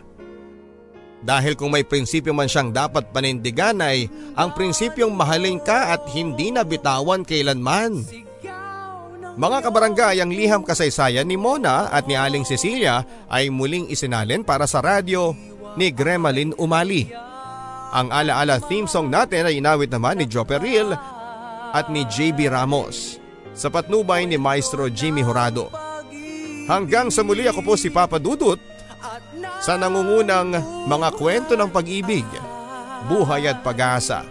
Dahil 1.20 1.60
kung 1.60 1.76
may 1.76 1.84
prinsipyo 1.84 2.32
man 2.32 2.48
siyang 2.48 2.72
dapat 2.72 3.12
panindigan 3.12 3.84
ay 3.84 4.08
ang 4.40 4.56
prinsipyong 4.56 5.12
mahalin 5.12 5.60
ka 5.60 5.92
at 5.92 6.08
hindi 6.16 6.56
na 6.56 6.64
bitawan 6.64 7.28
kailanman. 7.28 8.08
Mga 9.38 9.58
kabarangay, 9.70 10.24
ang 10.24 10.32
liham 10.32 10.64
kasaysayan 10.64 11.28
ni 11.28 11.36
Mona 11.36 11.92
at 11.92 12.08
ni 12.08 12.16
Aling 12.16 12.48
Cecilia 12.48 13.04
ay 13.28 13.52
muling 13.52 13.92
isinalin 13.92 14.42
para 14.42 14.64
sa 14.64 14.80
radyo 14.80 15.36
ni 15.78 15.94
Gremalin 15.94 16.58
Umali. 16.58 17.14
Ang 17.94 18.12
alaala 18.12 18.60
theme 18.60 18.90
song 18.90 19.08
natin 19.08 19.48
ay 19.48 19.64
inawit 19.64 19.88
naman 19.94 20.20
ni 20.20 20.26
Joe 20.28 20.44
Peril 20.44 20.92
at 21.72 21.88
ni 21.88 22.04
JB 22.04 22.52
Ramos 22.52 23.22
sa 23.56 23.72
patnubay 23.72 24.28
ni 24.28 24.36
Maestro 24.36 24.92
Jimmy 24.92 25.24
Horado. 25.24 25.72
Hanggang 26.68 27.08
sa 27.08 27.24
muli 27.24 27.48
ako 27.48 27.64
po 27.64 27.74
si 27.80 27.88
Papa 27.88 28.20
Dudut 28.20 28.60
sa 29.64 29.80
nangungunang 29.80 30.52
mga 30.90 31.10
kwento 31.16 31.56
ng 31.56 31.72
pag-ibig, 31.72 32.28
buhay 33.08 33.48
at 33.48 33.64
pag-asa 33.64 34.28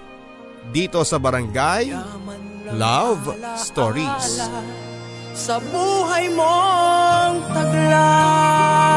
dito 0.69 1.01
sa 1.01 1.17
Barangay 1.17 1.97
Love 2.77 3.57
Stories. 3.57 4.45
Sa 5.33 5.57
buhay 5.61 6.29
mong 6.33 7.35
taglay 7.57 8.97